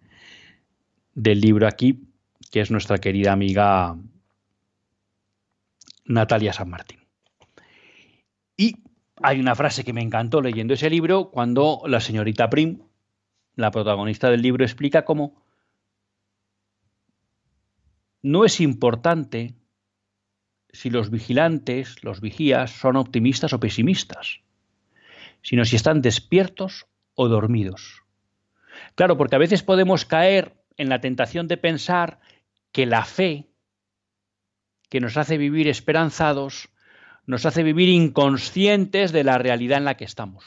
del 1.13 1.41
libro 1.41 1.67
aquí, 1.67 2.07
que 2.52 2.62
es 2.62 2.72
nuestra 2.72 2.98
querida 2.98 3.32
amiga 3.32 3.96
Natalia 6.05 6.53
San 6.53 6.70
Martín. 6.70 7.00
Y 8.58 8.84
hay 9.22 9.40
una 9.40 9.55
frase 9.55 9.84
que 9.84 9.94
me 9.94 10.01
encantó 10.01 10.42
leyendo 10.42 10.74
ese 10.74 10.90
libro 10.90 11.31
cuando 11.31 11.81
la 11.88 12.00
señorita 12.00 12.50
Prim, 12.50 12.81
la 13.55 13.72
protagonista 13.72 14.29
del 14.29 14.42
libro, 14.42 14.64
explica 14.64 15.05
cómo 15.05 15.44
no 18.22 18.44
es 18.44 18.60
importante 18.60 19.55
si 20.72 20.90
los 20.90 21.10
vigilantes, 21.10 22.03
los 22.03 22.22
vigías, 22.22 22.72
son 22.72 22.98
optimistas 22.98 23.53
o 23.53 23.60
pesimistas, 23.60 24.42
sino 25.42 25.64
si 25.64 25.75
están 25.75 26.01
despiertos 26.01 26.88
o 27.14 27.27
dormidos. 27.27 28.03
Claro, 28.96 29.16
porque 29.18 29.36
a 29.36 29.40
veces 29.40 29.64
podemos 29.64 30.05
caer 30.05 30.58
en 30.77 30.90
la 30.90 31.00
tentación 31.00 31.48
de 31.48 31.58
pensar 31.58 32.20
que 32.75 32.85
la 32.85 33.05
fe 33.05 33.48
que 34.90 35.00
nos 35.00 35.16
hace 35.16 35.38
vivir 35.38 35.70
esperanzados, 35.70 36.68
nos 37.25 37.46
hace 37.46 37.64
vivir 37.64 37.88
inconscientes 37.88 39.14
de 39.14 39.24
la 39.24 39.38
realidad 39.38 39.77
en 39.77 39.85
la 39.85 39.96
que 39.96 40.03
estamos. 40.03 40.44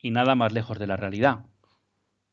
Y 0.00 0.12
nada 0.12 0.36
más 0.36 0.52
lejos 0.52 0.78
de 0.78 0.86
la 0.86 0.96
realidad. 0.96 1.46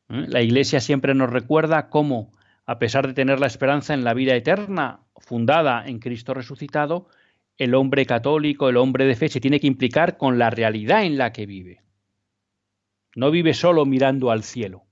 ¿Eh? 0.09 0.27
La 0.27 0.43
Iglesia 0.43 0.79
siempre 0.79 1.15
nos 1.15 1.31
recuerda 1.31 1.89
cómo, 1.89 2.33
a 2.67 2.77
pesar 2.77 3.07
de 3.07 3.15
tener 3.15 3.39
la 3.39 3.47
esperanza 3.47 3.95
en 3.95 4.03
la 4.03 4.13
vida 4.13 4.35
eterna 4.35 4.99
fundada 5.17 5.83
en 5.83 5.97
Cristo 5.97 6.35
resucitado, 6.35 7.07
el 7.57 7.73
hombre 7.73 8.05
católico, 8.05 8.69
el 8.69 8.77
hombre 8.77 9.05
de 9.05 9.15
fe, 9.15 9.27
se 9.27 9.41
tiene 9.41 9.59
que 9.59 9.65
implicar 9.65 10.17
con 10.17 10.37
la 10.37 10.51
realidad 10.51 11.03
en 11.03 11.17
la 11.17 11.31
que 11.31 11.47
vive. 11.47 11.81
No 13.15 13.31
vive 13.31 13.55
solo 13.55 13.87
mirando 13.87 14.29
al 14.29 14.43
cielo, 14.43 14.83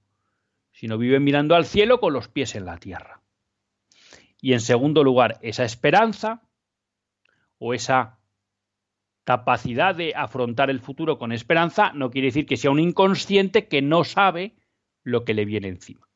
sino 0.71 0.97
vive 0.97 1.19
mirando 1.19 1.53
al 1.53 1.65
cielo 1.65 1.99
con 1.99 2.13
los 2.13 2.29
pies 2.29 2.55
en 2.55 2.65
la 2.65 2.79
tierra. 2.79 3.19
Y 4.43 4.51
en 4.51 4.59
segundo 4.59 5.05
lugar, 5.05 5.39
esa 5.41 5.63
esperanza 5.63 6.41
o 7.59 7.73
esa 7.73 8.19
capacidad 9.23 9.95
de 9.95 10.15
afrontar 10.17 10.69
el 10.69 10.81
futuro 10.81 11.17
con 11.17 11.31
esperanza 11.31 11.93
no 11.93 12.11
quiere 12.11 12.27
decir 12.27 12.45
que 12.45 12.57
sea 12.57 12.69
un 12.69 12.81
inconsciente 12.81 13.69
que 13.69 13.81
no 13.81 14.03
sabe 14.03 14.57
lo 15.01 15.23
que 15.23 15.33
le 15.33 15.45
viene 15.45 15.69
encima. 15.69 16.09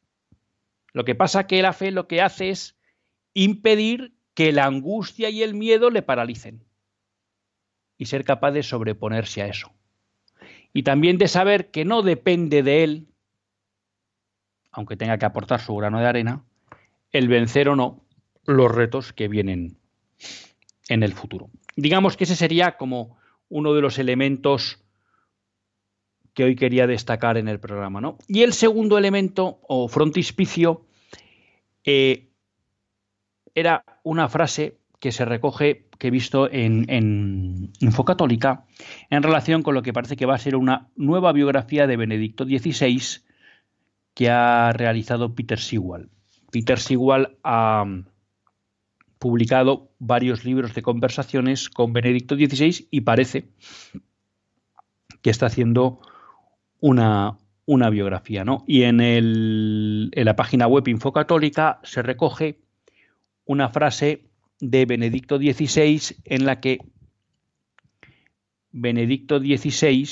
Lo 0.92 1.06
que 1.06 1.16
pasa 1.16 1.48
que 1.48 1.62
la 1.62 1.72
fe 1.72 1.92
lo 1.92 2.10
que 2.10 2.22
hace 2.22 2.50
es 2.50 2.78
impedir 3.34 4.13
que 4.34 4.52
la 4.52 4.66
angustia 4.66 5.30
y 5.30 5.42
el 5.42 5.54
miedo 5.54 5.90
le 5.90 6.02
paralicen 6.02 6.66
y 7.98 8.08
ser 8.08 8.26
capaz 8.26 8.52
de 8.52 8.63
sobreponerse 8.63 9.42
a 9.42 9.48
eso. 9.48 9.72
Y 10.74 10.84
también 10.84 11.18
de 11.18 11.30
saber 11.30 11.72
que 11.72 11.86
no 11.86 12.02
depende 12.02 12.62
de 12.62 12.84
él, 12.84 13.08
aunque 14.70 14.98
tenga 14.98 15.18
que 15.18 15.26
aportar 15.26 15.62
su 15.62 15.74
grano 15.78 16.02
de 16.02 16.08
arena, 16.08 16.44
el 17.13 17.30
vencer 17.30 17.70
o 17.70 17.78
no 17.78 18.04
los 18.47 18.73
retos 18.73 19.13
que 19.13 19.27
vienen 19.27 19.77
en 20.89 21.03
el 21.03 21.13
futuro. 21.13 21.49
Digamos 21.75 22.17
que 22.17 22.23
ese 22.23 22.36
sería 22.36 22.77
como 22.77 23.17
uno 23.49 23.73
de 23.73 23.81
los 23.81 23.99
elementos 23.99 24.83
que 26.33 26.43
hoy 26.43 26.55
quería 26.55 26.88
destacar 26.88 27.38
en 27.38 27.47
el 27.47 27.60
programa. 27.60 28.01
¿no? 28.01 28.17
Y 28.27 28.43
el 28.43 28.53
segundo 28.53 28.97
elemento 28.97 29.60
o 29.67 29.88
frontispicio 29.88 30.86
eh, 31.83 32.29
era 33.53 33.83
una 34.03 34.29
frase 34.29 34.77
que 34.99 35.12
se 35.12 35.25
recoge, 35.25 35.88
que 35.97 36.07
he 36.07 36.12
visto 36.12 36.49
en, 36.51 37.71
Infocatólica, 37.79 38.65
en 39.10 39.23
relación 39.23 39.63
con 39.63 39.73
lo 39.73 39.81
que 39.81 39.93
parece 39.93 40.15
que 40.15 40.25
va 40.25 40.36
a 40.36 40.39
ser 40.39 40.55
una 40.55 40.89
nueva 40.95 41.31
biografía 41.31 41.88
de 41.88 41.97
Benedicto 41.97 42.45
XVI 42.45 43.23
que 44.13 44.29
ha 44.29 44.71
realizado 44.73 45.33
Peter 45.33 45.60
Sewell. 45.60 46.10
Peter 46.51 46.79
Sewell 46.79 47.38
ha 47.43 47.83
publicado 49.19 49.91
varios 49.99 50.45
libros 50.45 50.73
de 50.73 50.82
conversaciones 50.82 51.69
con 51.69 51.93
Benedicto 51.93 52.36
XVI 52.36 52.88
y 52.91 53.01
parece 53.01 53.49
que 55.21 55.30
está 55.30 55.47
haciendo 55.47 55.99
una, 56.80 57.38
una 57.65 57.89
biografía. 57.89 58.43
¿no? 58.43 58.63
Y 58.67 58.84
en, 58.84 59.01
el, 59.01 60.10
en 60.13 60.25
la 60.25 60.36
página 60.36 60.67
web 60.67 60.88
Infocatólica 60.88 61.80
se 61.84 62.01
recoge 62.01 62.60
una 63.45 63.69
frase 63.69 64.25
de 64.60 64.86
Benedicto 64.86 65.38
XVI 65.38 66.17
en 66.25 66.45
la 66.45 66.60
que 66.60 66.80
Benedicto 68.71 69.39
XVI 69.39 70.08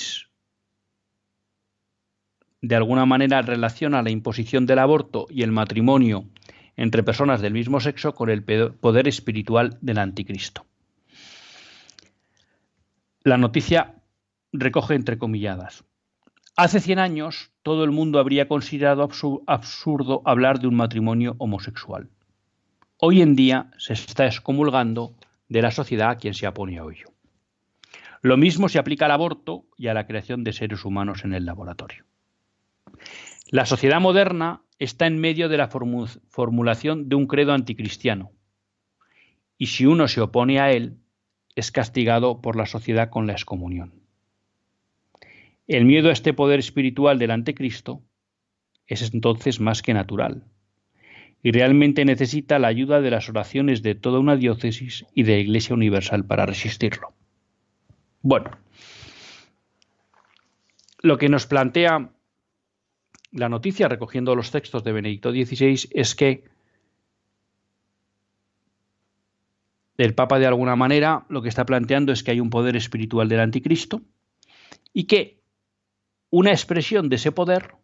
de 2.62 2.76
alguna 2.76 3.06
manera 3.06 3.42
relaciona 3.42 4.02
la 4.02 4.10
imposición 4.10 4.66
del 4.66 4.80
aborto 4.80 5.28
y 5.30 5.44
el 5.44 5.52
matrimonio 5.52 6.26
entre 6.78 7.04
personas 7.04 7.42
del 7.42 7.54
mismo 7.54 7.80
sexo 7.80 8.14
con 8.14 8.30
el 8.30 8.44
poder 8.44 9.08
espiritual 9.08 9.78
del 9.82 9.98
anticristo. 9.98 10.66
La 13.24 13.38
noticia 13.38 13.96
recoge 14.52 14.96
entrecomilladas. 14.96 15.84
Hace 16.58 16.80
100 16.80 17.00
años 17.00 17.52
todo 17.64 17.84
el 17.84 17.92
mundo 17.92 18.20
habría 18.20 18.48
considerado 18.48 19.10
absurdo 19.48 20.22
hablar 20.26 20.60
de 20.60 20.68
un 20.68 20.76
matrimonio 20.76 21.36
homosexual. 21.38 22.10
Hoy 22.98 23.22
en 23.22 23.36
día 23.36 23.72
se 23.78 23.94
está 23.94 24.26
excomulgando 24.26 25.16
de 25.50 25.62
la 25.62 25.72
sociedad 25.72 26.12
a 26.12 26.18
quien 26.18 26.34
se 26.34 26.48
opone 26.48 26.80
a 26.80 26.84
ello. 26.84 27.12
Lo 28.22 28.38
mismo 28.38 28.70
se 28.70 28.80
aplica 28.80 29.06
al 29.06 29.12
aborto 29.12 29.66
y 29.78 29.88
a 29.88 29.94
la 29.94 30.08
creación 30.08 30.44
de 30.44 30.54
seres 30.54 30.86
humanos 30.86 31.26
en 31.26 31.34
el 31.34 31.46
laboratorio. 31.46 32.06
La 33.50 33.66
sociedad 33.66 34.00
moderna 34.00 34.62
está 34.80 35.08
en 35.08 35.20
medio 35.20 35.50
de 35.50 35.58
la 35.58 35.68
formulación 35.68 37.08
de 37.10 37.16
un 37.16 37.28
credo 37.28 37.54
anticristiano, 37.54 38.32
y 39.58 39.68
si 39.68 39.86
uno 39.86 40.08
se 40.08 40.22
opone 40.22 40.60
a 40.60 40.72
él, 40.72 40.98
es 41.56 41.72
castigado 41.72 42.42
por 42.42 42.58
la 42.58 42.66
sociedad 42.66 43.10
con 43.10 43.28
la 43.28 43.34
excomunión. 43.34 43.94
El 45.68 45.86
miedo 45.86 46.10
a 46.10 46.14
este 46.14 46.34
poder 46.34 46.60
espiritual 46.60 47.18
del 47.18 47.32
anticristo 47.32 48.04
es 48.88 49.14
entonces 49.14 49.60
más 49.60 49.82
que 49.82 49.94
natural, 49.94 50.44
y 51.42 51.52
realmente 51.52 52.06
necesita 52.06 52.60
la 52.60 52.68
ayuda 52.68 53.02
de 53.02 53.12
las 53.12 53.30
oraciones 53.30 53.82
de 53.82 53.96
toda 53.96 54.20
una 54.20 54.36
diócesis 54.36 55.06
y 55.14 55.24
de 55.24 55.34
la 55.34 55.40
Iglesia 55.40 55.76
Universal 55.76 56.26
para 56.26 56.46
resistirlo. 56.46 57.14
Bueno, 58.22 58.52
lo 61.02 61.18
que 61.20 61.30
nos 61.30 61.46
plantea 61.46 62.10
la 63.36 63.50
noticia, 63.50 63.88
recogiendo 63.88 64.34
los 64.36 64.50
textos 64.50 64.84
de 64.84 64.94
Benedicto 64.94 65.32
XVI, 65.32 65.90
es 65.92 66.16
que 66.16 66.46
el 69.98 70.16
Papa 70.16 70.40
de 70.40 70.48
alguna 70.48 70.76
manera 70.76 71.26
lo 71.30 71.42
que 71.42 71.50
está 71.50 71.66
planteando 71.66 72.12
es 72.12 72.24
que 72.24 72.32
hay 72.32 72.40
un 72.40 72.50
poder 72.50 72.76
espiritual 72.76 73.30
del 73.30 73.42
anticristo 73.42 74.02
y 74.94 75.04
que 75.04 75.42
una 76.30 76.52
expresión 76.52 77.10
de 77.10 77.18
ese 77.18 77.32
poder 77.32 77.76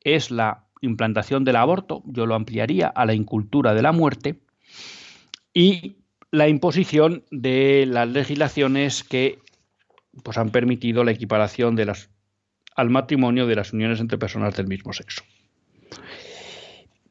es 0.00 0.30
la 0.30 0.66
implantación 0.80 1.44
del 1.44 1.56
aborto, 1.56 2.02
yo 2.06 2.26
lo 2.26 2.36
ampliaría 2.36 2.86
a 2.88 3.04
la 3.04 3.14
incultura 3.14 3.74
de 3.74 3.82
la 3.82 3.92
muerte, 3.92 4.40
y 5.52 5.96
la 6.30 6.48
imposición 6.48 7.24
de 7.32 7.84
las 7.86 8.08
legislaciones 8.08 9.02
que 9.02 9.40
pues, 10.22 10.38
han 10.38 10.50
permitido 10.50 11.02
la 11.02 11.10
equiparación 11.10 11.74
de 11.74 11.86
las, 11.86 12.10
al 12.78 12.90
matrimonio 12.90 13.48
de 13.48 13.56
las 13.56 13.72
uniones 13.72 13.98
entre 13.98 14.18
personas 14.18 14.56
del 14.56 14.68
mismo 14.68 14.92
sexo. 14.92 15.24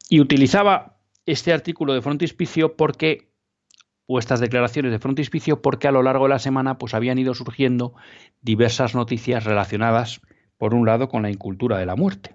Y 0.07 0.21
utilizaba 0.21 0.95
este 1.25 1.51
artículo 1.51 1.93
de 1.93 2.01
frontispicio 2.01 2.77
porque 2.77 3.27
o 4.05 4.17
estas 4.17 4.39
declaraciones 4.39 4.93
de 4.93 4.99
frontispicio 4.99 5.61
porque 5.61 5.89
a 5.89 5.91
lo 5.91 6.03
largo 6.03 6.23
de 6.23 6.29
la 6.29 6.39
semana 6.39 6.77
pues 6.77 6.93
habían 6.93 7.19
ido 7.19 7.33
surgiendo 7.33 7.93
diversas 8.41 8.95
noticias 8.95 9.43
relacionadas 9.43 10.21
por 10.57 10.73
un 10.73 10.85
lado 10.85 11.09
con 11.09 11.23
la 11.23 11.29
incultura 11.29 11.77
de 11.77 11.85
la 11.85 11.97
muerte. 11.97 12.33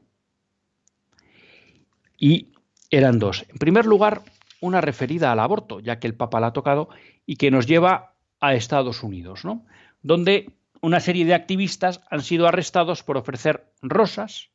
Y 2.19 2.49
eran 2.91 3.19
dos. 3.19 3.47
En 3.49 3.57
primer 3.57 3.87
lugar, 3.87 4.21
una 4.61 4.83
referida 4.83 5.33
al 5.33 5.41
aborto, 5.41 5.81
ya 5.81 5.99
que 5.99 6.07
el 6.07 6.15
Papa 6.15 6.39
la 6.39 6.49
ha 6.49 6.53
tocado, 6.53 6.91
y 7.25 7.37
que 7.37 7.51
nos 7.51 7.67
lleva 7.67 8.13
a 8.41 8.53
Estados 8.53 9.03
Unidos, 9.03 9.47
¿no? 9.47 9.65
donde 10.03 10.51
una 10.83 11.01
serie 11.01 11.25
de 11.25 11.35
activistas 11.35 12.03
han 12.11 12.23
sido 12.23 12.47
arrestados 12.47 13.03
por 13.03 13.17
ofrecer 13.17 13.73
rosas 13.81 14.51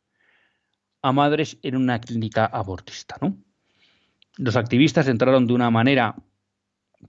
a 1.01 1.11
madres 1.11 1.57
en 1.63 1.75
una 1.75 1.99
clínica 2.01 2.45
abortista. 2.45 3.15
¿no? 3.21 3.37
Los 4.37 4.57
activistas 4.57 5.07
entraron 5.07 5.47
de 5.47 5.53
una 5.53 5.71
manera 5.71 6.15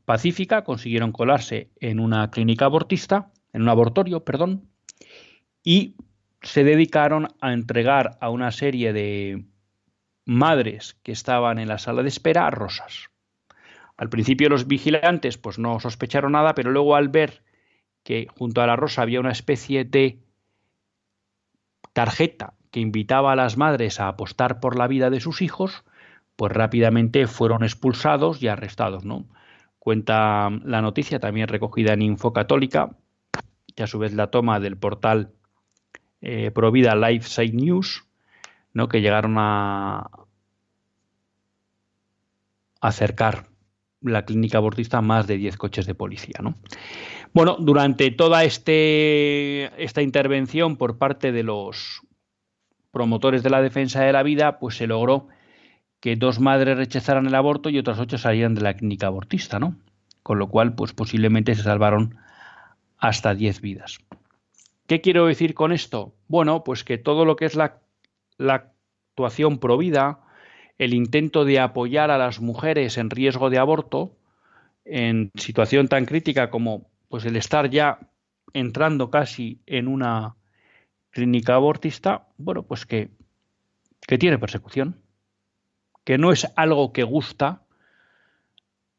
pacífica, 0.05 0.63
consiguieron 0.63 1.13
colarse 1.13 1.71
en 1.81 1.99
una 1.99 2.31
clínica 2.31 2.67
abortista, 2.67 3.33
en 3.53 3.63
un 3.63 3.69
abortorio, 3.69 4.25
perdón, 4.25 4.71
y 5.65 5.97
se 6.43 6.63
dedicaron 6.63 7.29
a 7.41 7.53
entregar 7.53 8.17
a 8.21 8.31
una 8.31 8.53
serie 8.53 8.93
de 8.93 9.45
madres 10.25 10.97
que 11.03 11.11
estaban 11.11 11.59
en 11.59 11.69
la 11.69 11.79
sala 11.79 12.03
de 12.03 12.09
espera 12.09 12.49
rosas. 12.51 13.11
Al 13.97 14.11
principio 14.11 14.49
los 14.49 14.69
vigilantes 14.69 15.39
pues 15.39 15.59
no 15.59 15.81
sospecharon 15.81 16.33
nada, 16.33 16.55
pero 16.55 16.71
luego 16.71 16.95
al 16.95 17.09
ver 17.09 17.43
que 18.09 18.27
junto 18.39 18.63
a 18.63 18.67
la 18.67 18.75
rosa 18.75 19.03
había 19.03 19.21
una 19.21 19.33
especie 19.33 19.85
de 19.85 20.19
tarjeta 21.93 22.55
que 22.71 22.81
invitaba 22.81 23.33
a 23.33 23.37
las 23.37 23.59
madres 23.59 24.01
a 24.01 24.09
apostar 24.09 24.61
por 24.61 24.79
la 24.79 24.87
vida 24.87 25.11
de 25.11 25.21
sus 25.21 25.43
hijos, 25.43 25.85
pues 26.35 26.51
rápidamente 26.51 27.27
fueron 27.27 27.65
expulsados 27.65 28.43
y 28.43 28.49
arrestados, 28.49 29.05
¿no? 29.05 29.27
Cuenta 29.79 30.49
la 30.65 30.81
noticia 30.81 31.21
también 31.21 31.49
recogida 31.49 31.93
en 31.93 32.01
Info 32.01 32.33
Católica, 32.33 32.97
que 33.77 33.83
a 33.83 33.87
su 33.87 33.99
vez 33.99 34.15
la 34.15 34.29
toma 34.29 34.59
del 34.59 34.79
portal 34.79 35.35
eh, 36.23 36.51
Provida 36.51 36.95
Side 37.21 37.53
News, 37.53 38.07
¿no? 38.73 38.89
que 38.89 39.03
llegaron 39.03 39.35
a 39.37 40.09
acercar 42.81 43.49
la 44.01 44.25
clínica 44.25 44.57
abortista 44.57 45.03
más 45.03 45.27
de 45.27 45.37
10 45.37 45.59
coches 45.59 45.85
de 45.85 45.95
policía. 45.95 46.39
¿no? 46.41 46.55
Bueno, 47.33 47.57
durante 47.59 48.11
toda 48.11 48.45
este, 48.45 49.83
esta 49.83 50.03
intervención 50.03 50.77
por 50.77 50.99
parte 50.99 51.33
de 51.33 51.43
los 51.43 52.03
promotores 52.91 53.43
de 53.43 53.51
la 53.51 53.63
defensa 53.63 54.03
de 54.03 54.13
la 54.13 54.23
vida, 54.23 54.59
pues 54.59 54.77
se 54.77 54.87
logró 54.87 55.29
que 56.01 56.17
dos 56.17 56.41
madres 56.41 56.77
rechazaran 56.77 57.27
el 57.27 57.35
aborto 57.35 57.71
y 57.71 57.79
otras 57.79 57.99
ocho 57.99 58.19
salían 58.19 58.55
de 58.55 58.63
la 58.63 58.75
clínica 58.75 59.09
abortista, 59.09 59.59
¿no? 59.59 59.77
Con 60.23 60.39
lo 60.39 60.49
cual, 60.49 60.75
pues 60.75 60.93
posiblemente 60.93 61.55
se 61.55 61.63
salvaron 61.63 62.17
hasta 62.99 63.35
10 63.35 63.61
vidas. 63.61 63.99
¿Qué 64.87 65.01
quiero 65.01 65.27
decir 65.27 65.55
con 65.55 65.73
esto? 65.73 66.15
Bueno, 66.29 66.65
pues 66.65 66.85
que 66.85 66.99
todo 66.99 67.25
lo 67.25 67.37
que 67.37 67.45
es 67.45 67.57
la, 67.57 67.81
la 68.37 68.73
actuación 69.13 69.59
provida, 69.59 70.21
el 70.79 70.95
intento 70.95 71.45
de 71.45 71.61
apoyar 71.61 72.11
a 72.11 72.19
las 72.19 72.41
mujeres 72.41 72.97
en 72.99 73.11
riesgo 73.11 73.51
de 73.51 73.59
aborto, 73.59 74.13
en 74.85 75.31
situación 75.35 75.89
tan 75.89 76.07
crítica 76.07 76.51
como 76.51 76.87
pues 77.09 77.25
el 77.25 77.37
estar 77.37 77.71
ya 77.71 77.99
entrando 78.53 79.11
casi 79.11 79.61
en 79.67 79.89
una 79.89 80.37
clínica 81.11 81.55
abortista, 81.55 82.29
bueno, 82.37 82.63
pues 82.63 82.87
que, 82.87 83.11
que 84.07 84.19
tiene 84.19 84.39
persecución, 84.39 85.01
que 86.05 86.19
no 86.19 86.33
es 86.33 86.47
algo 86.57 86.93
que 86.93 87.03
gusta 87.03 87.63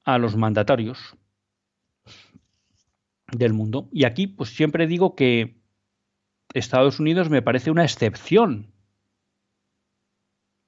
a 0.04 0.18
los 0.18 0.36
mandatarios 0.36 1.16
del 3.32 3.54
mundo. 3.54 3.90
Y 3.92 4.06
aquí, 4.06 4.28
pues 4.28 4.50
siempre 4.50 4.88
digo 4.88 5.16
que 5.16 5.60
Estados 6.54 7.00
Unidos 7.00 7.30
me 7.30 7.42
parece 7.42 7.72
una 7.72 7.84
excepción 7.84 8.72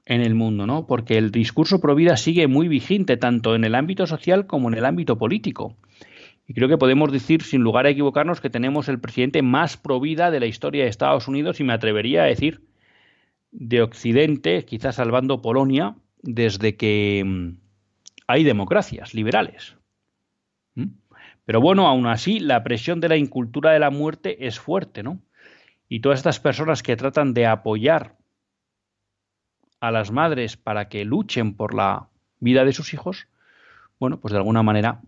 en 0.06 0.21
el 0.21 0.36
mundo, 0.36 0.67
¿no? 0.67 0.88
Porque 0.88 1.17
el 1.17 1.32
discurso 1.32 1.80
pro 1.80 1.95
vida 1.95 2.17
sigue 2.17 2.47
muy 2.47 2.67
vigente 2.67 3.17
tanto 3.17 3.56
en 3.56 3.63
el 3.63 3.75
ámbito 3.75 4.08
social 4.08 4.45
como 4.45 4.67
en 4.69 4.75
el 4.75 4.86
ámbito 4.86 5.17
político. 5.17 5.77
Y 6.51 6.53
creo 6.53 6.67
que 6.67 6.77
podemos 6.77 7.13
decir, 7.13 7.43
sin 7.43 7.61
lugar 7.61 7.85
a 7.85 7.91
equivocarnos, 7.91 8.41
que 8.41 8.49
tenemos 8.49 8.89
el 8.89 8.99
presidente 8.99 9.41
más 9.41 9.77
pro 9.77 10.01
vida 10.01 10.31
de 10.31 10.41
la 10.41 10.47
historia 10.47 10.83
de 10.83 10.89
Estados 10.89 11.29
Unidos 11.29 11.61
y 11.61 11.63
me 11.63 11.71
atrevería 11.71 12.23
a 12.23 12.25
decir 12.25 12.67
de 13.51 13.81
Occidente, 13.81 14.65
quizás 14.65 14.95
salvando 14.95 15.41
Polonia, 15.41 15.95
desde 16.21 16.75
que 16.75 17.23
mm, 17.25 17.51
hay 18.27 18.43
democracias 18.43 19.13
liberales. 19.13 19.77
¿Mm? 20.75 20.87
Pero 21.45 21.61
bueno, 21.61 21.87
aún 21.87 22.05
así, 22.05 22.41
la 22.41 22.65
presión 22.65 22.99
de 22.99 23.07
la 23.07 23.15
incultura 23.15 23.71
de 23.71 23.79
la 23.79 23.89
muerte 23.89 24.45
es 24.45 24.59
fuerte, 24.59 25.03
¿no? 25.03 25.21
Y 25.87 26.01
todas 26.01 26.19
estas 26.19 26.41
personas 26.41 26.83
que 26.83 26.97
tratan 26.97 27.33
de 27.33 27.45
apoyar 27.45 28.17
a 29.79 29.89
las 29.89 30.11
madres 30.11 30.57
para 30.57 30.89
que 30.89 31.05
luchen 31.05 31.53
por 31.53 31.73
la 31.73 32.09
vida 32.41 32.65
de 32.65 32.73
sus 32.73 32.93
hijos, 32.93 33.29
bueno, 34.01 34.19
pues 34.19 34.33
de 34.33 34.37
alguna 34.37 34.63
manera 34.63 34.99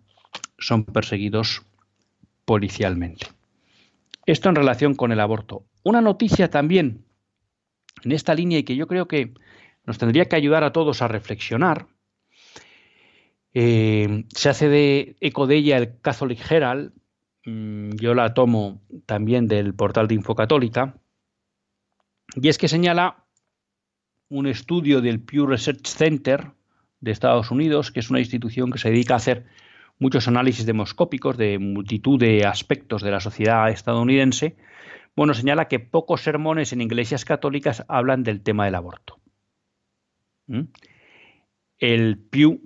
son 0.66 0.86
perseguidos 0.86 1.64
policialmente. 2.46 3.28
Esto 4.26 4.50
en 4.50 4.56
relación 4.56 4.96
con 4.96 5.12
el 5.12 5.20
aborto. 5.20 5.66
Una 5.84 6.02
noticia 6.02 6.50
también 6.50 7.06
en 8.04 8.12
esta 8.12 8.34
línea 8.34 8.60
y 8.60 8.64
que 8.64 8.76
yo 8.76 8.88
creo 8.88 9.08
que 9.08 9.34
nos 9.86 9.98
tendría 9.98 10.26
que 10.26 10.36
ayudar 10.36 10.64
a 10.64 10.72
todos 10.72 11.02
a 11.02 11.08
reflexionar. 11.08 11.88
Eh, 13.54 14.26
se 14.30 14.50
hace 14.50 14.70
de 14.70 15.16
eco 15.20 15.46
de 15.46 15.58
ella 15.58 15.78
el 15.78 16.00
Catholic 16.02 16.40
Herald, 16.50 16.94
Mm, 17.46 17.96
yo 17.96 18.14
la 18.14 18.34
tomo 18.34 18.82
también 19.06 19.48
del 19.48 19.74
portal 19.74 20.08
de 20.08 20.16
Infocatólica, 20.16 20.96
y 22.36 22.48
es 22.48 22.58
que 22.58 22.70
señala 22.70 23.26
un 24.30 24.48
estudio 24.48 25.02
del 25.02 25.20
Pew 25.20 25.46
Research 25.46 25.86
Center 25.86 26.52
de 27.02 27.12
Estados 27.12 27.52
Unidos, 27.52 27.92
que 27.92 28.00
es 28.00 28.10
una 28.10 28.20
institución 28.20 28.72
que 28.72 28.80
se 28.80 28.90
dedica 28.90 29.16
a 29.16 29.18
hacer 29.18 29.46
muchos 30.00 30.28
análisis 30.28 30.66
demoscópicos 30.66 31.38
de 31.38 31.60
multitud 31.60 32.20
de 32.20 32.46
aspectos 32.46 33.02
de 33.02 33.12
la 33.12 33.20
sociedad 33.20 33.70
estadounidense, 33.70 34.58
bueno, 35.16 35.34
señala 35.34 35.68
que 35.68 35.80
pocos 35.80 36.22
sermones 36.22 36.74
en 36.74 36.82
iglesias 36.82 37.26
católicas 37.26 37.86
hablan 37.88 38.24
del 38.24 38.42
tema 38.42 38.66
del 38.66 38.76
aborto. 38.76 39.20
¿Mm? 40.48 40.64
El 41.78 42.18
Pew 42.18 42.62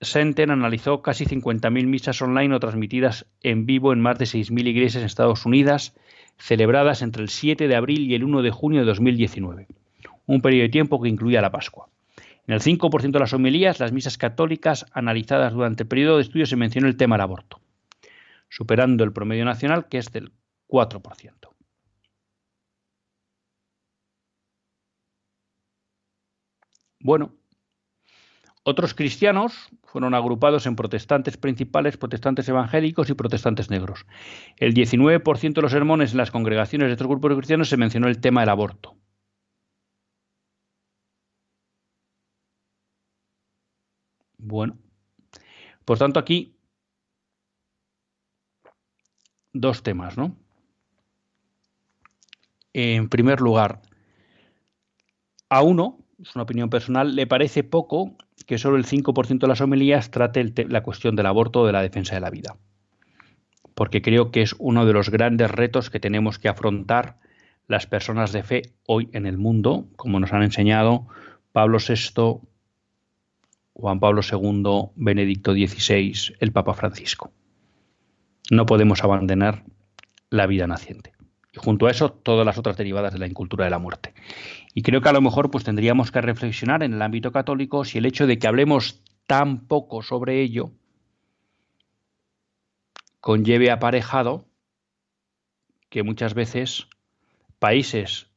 Center 0.00 0.50
analizó 0.50 1.00
casi 1.00 1.24
50.000 1.24 1.86
misas 1.86 2.20
online 2.20 2.54
o 2.54 2.60
transmitidas 2.60 3.26
en 3.40 3.66
vivo 3.66 3.92
en 3.92 4.00
más 4.00 4.18
de 4.18 4.24
6.000 4.24 4.66
iglesias 4.66 5.02
en 5.02 5.06
Estados 5.06 5.46
Unidos, 5.46 5.94
celebradas 6.38 7.02
entre 7.02 7.22
el 7.22 7.28
7 7.28 7.68
de 7.68 7.76
abril 7.76 8.10
y 8.10 8.14
el 8.14 8.24
1 8.24 8.42
de 8.42 8.50
junio 8.50 8.80
de 8.80 8.86
2019, 8.86 9.68
un 10.26 10.42
periodo 10.42 10.62
de 10.62 10.68
tiempo 10.70 11.00
que 11.00 11.08
incluía 11.08 11.40
la 11.40 11.52
Pascua. 11.52 11.91
En 12.46 12.54
el 12.54 12.60
5% 12.60 13.12
de 13.12 13.20
las 13.20 13.32
homilías, 13.32 13.78
las 13.78 13.92
misas 13.92 14.18
católicas 14.18 14.86
analizadas 14.92 15.52
durante 15.52 15.84
el 15.84 15.88
periodo 15.88 16.16
de 16.16 16.22
estudio 16.22 16.46
se 16.46 16.56
mencionó 16.56 16.88
el 16.88 16.96
tema 16.96 17.14
del 17.14 17.22
aborto, 17.22 17.60
superando 18.48 19.04
el 19.04 19.12
promedio 19.12 19.44
nacional 19.44 19.88
que 19.88 19.98
es 19.98 20.10
del 20.12 20.32
4%. 20.68 21.52
Bueno, 26.98 27.34
otros 28.64 28.94
cristianos 28.94 29.70
fueron 29.82 30.14
agrupados 30.14 30.66
en 30.66 30.76
protestantes 30.76 31.36
principales, 31.36 31.96
protestantes 31.96 32.48
evangélicos 32.48 33.10
y 33.10 33.14
protestantes 33.14 33.70
negros. 33.70 34.06
El 34.56 34.72
19% 34.72 35.52
de 35.54 35.62
los 35.62 35.72
sermones 35.72 36.12
en 36.12 36.18
las 36.18 36.30
congregaciones 36.30 36.86
de 36.86 36.92
estos 36.92 37.08
grupos 37.08 37.34
cristianos 37.34 37.68
se 37.68 37.76
mencionó 37.76 38.06
el 38.06 38.20
tema 38.20 38.42
del 38.42 38.50
aborto. 38.50 38.96
Bueno, 44.44 44.76
por 45.84 45.98
tanto 45.98 46.18
aquí 46.18 46.56
dos 49.52 49.84
temas, 49.84 50.18
¿no? 50.18 50.36
En 52.72 53.08
primer 53.08 53.40
lugar, 53.40 53.82
a 55.48 55.62
uno 55.62 55.98
es 56.18 56.34
una 56.34 56.42
opinión 56.42 56.70
personal, 56.70 57.14
le 57.14 57.28
parece 57.28 57.62
poco 57.62 58.16
que 58.44 58.58
solo 58.58 58.76
el 58.76 58.84
5% 58.84 59.38
de 59.38 59.48
las 59.48 59.60
homilías 59.60 60.10
trate 60.10 60.52
la 60.68 60.82
cuestión 60.82 61.14
del 61.14 61.26
aborto 61.26 61.60
o 61.60 61.66
de 61.66 61.72
la 61.72 61.82
defensa 61.82 62.16
de 62.16 62.20
la 62.20 62.30
vida. 62.30 62.56
Porque 63.74 64.02
creo 64.02 64.32
que 64.32 64.42
es 64.42 64.56
uno 64.58 64.86
de 64.86 64.92
los 64.92 65.10
grandes 65.10 65.52
retos 65.52 65.88
que 65.88 66.00
tenemos 66.00 66.40
que 66.40 66.48
afrontar 66.48 67.20
las 67.68 67.86
personas 67.86 68.32
de 68.32 68.42
fe 68.42 68.62
hoy 68.86 69.08
en 69.12 69.26
el 69.26 69.38
mundo, 69.38 69.86
como 69.94 70.18
nos 70.18 70.32
han 70.32 70.42
enseñado 70.42 71.06
Pablo 71.52 71.78
VI, 71.78 72.40
Juan 73.74 74.00
Pablo 74.00 74.22
II, 74.22 74.90
Benedicto 74.96 75.52
XVI, 75.52 76.34
el 76.40 76.52
Papa 76.52 76.74
Francisco. 76.74 77.32
No 78.50 78.66
podemos 78.66 79.02
abandonar 79.02 79.64
la 80.30 80.46
vida 80.46 80.66
naciente. 80.66 81.12
Y 81.52 81.58
junto 81.58 81.86
a 81.86 81.90
eso, 81.90 82.10
todas 82.10 82.46
las 82.46 82.58
otras 82.58 82.76
derivadas 82.76 83.12
de 83.12 83.18
la 83.18 83.26
incultura 83.26 83.64
de 83.64 83.70
la 83.70 83.78
muerte. 83.78 84.14
Y 84.74 84.82
creo 84.82 85.00
que 85.00 85.08
a 85.08 85.12
lo 85.12 85.20
mejor 85.20 85.50
pues 85.50 85.64
tendríamos 85.64 86.10
que 86.10 86.20
reflexionar 86.20 86.82
en 86.82 86.94
el 86.94 87.02
ámbito 87.02 87.32
católico 87.32 87.84
si 87.84 87.98
el 87.98 88.06
hecho 88.06 88.26
de 88.26 88.38
que 88.38 88.46
hablemos 88.46 89.02
tan 89.26 89.66
poco 89.66 90.02
sobre 90.02 90.40
ello 90.40 90.72
conlleve 93.20 93.70
aparejado 93.70 94.46
que 95.88 96.02
muchas 96.02 96.34
veces 96.34 96.88
países 97.58 98.28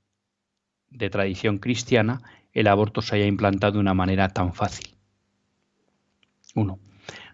de 0.89 1.09
tradición 1.09 1.57
cristiana 1.57 2.21
el 2.53 2.67
aborto 2.67 3.01
se 3.01 3.15
haya 3.15 3.25
implantado 3.25 3.73
de 3.73 3.79
una 3.79 3.93
manera 3.93 4.29
tan 4.29 4.53
fácil. 4.53 4.94
Uno. 6.55 6.79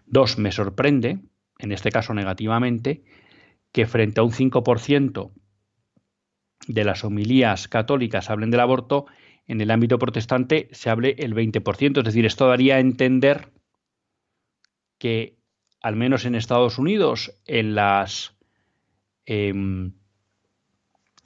Dos, 0.04 0.36
me 0.36 0.52
sorprende, 0.52 1.20
en 1.58 1.72
este 1.72 1.90
caso 1.90 2.12
negativamente, 2.12 3.04
que 3.72 3.86
frente 3.86 4.20
a 4.20 4.24
un 4.24 4.32
5% 4.32 5.32
de 6.68 6.84
las 6.84 7.04
homilías 7.04 7.68
católicas 7.68 8.28
hablen 8.28 8.50
del 8.50 8.60
aborto, 8.60 9.06
en 9.46 9.60
el 9.60 9.70
ámbito 9.70 9.98
protestante 9.98 10.68
se 10.72 10.90
hable 10.90 11.16
el 11.18 11.34
20%. 11.34 11.98
Es 11.98 12.04
decir, 12.04 12.26
esto 12.26 12.48
daría 12.48 12.76
a 12.76 12.80
entender 12.80 13.52
que, 14.98 15.38
al 15.80 15.96
menos 15.96 16.24
en 16.24 16.34
Estados 16.34 16.78
Unidos, 16.78 17.40
en 17.46 17.74
las 17.74 18.36
em, 19.24 19.94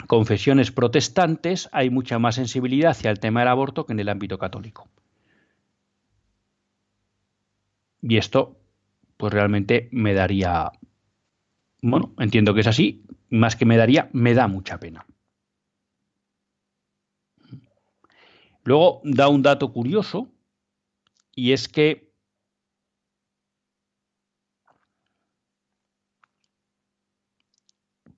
confesiones 0.07 0.71
protestantes 0.71 1.69
hay 1.73 1.91
mucha 1.91 2.19
más 2.19 2.37
sensibilidad 2.37 2.93
hacia 2.93 3.11
el 3.11 3.21
tema 3.21 3.41
del 3.41 3.49
aborto 3.49 3.85
que 3.85 3.93
en 3.93 4.01
el 4.01 4.09
ámbito 4.09 4.39
católico. 4.39 4.89
Y 8.09 8.19
esto, 8.19 8.61
pues 9.17 9.33
realmente 9.33 9.89
me 9.91 10.15
daría, 10.15 10.71
bueno, 11.83 12.15
entiendo 12.19 12.55
que 12.55 12.61
es 12.61 12.69
así, 12.69 13.05
más 13.31 13.57
que 13.57 13.67
me 13.67 13.77
daría, 13.77 14.09
me 14.13 14.33
da 14.33 14.47
mucha 14.47 14.79
pena. 14.79 15.05
Luego 18.63 19.01
da 19.03 19.29
un 19.29 19.43
dato 19.43 19.73
curioso 19.73 20.29
y 21.35 21.53
es 21.53 21.67
que 21.67 22.13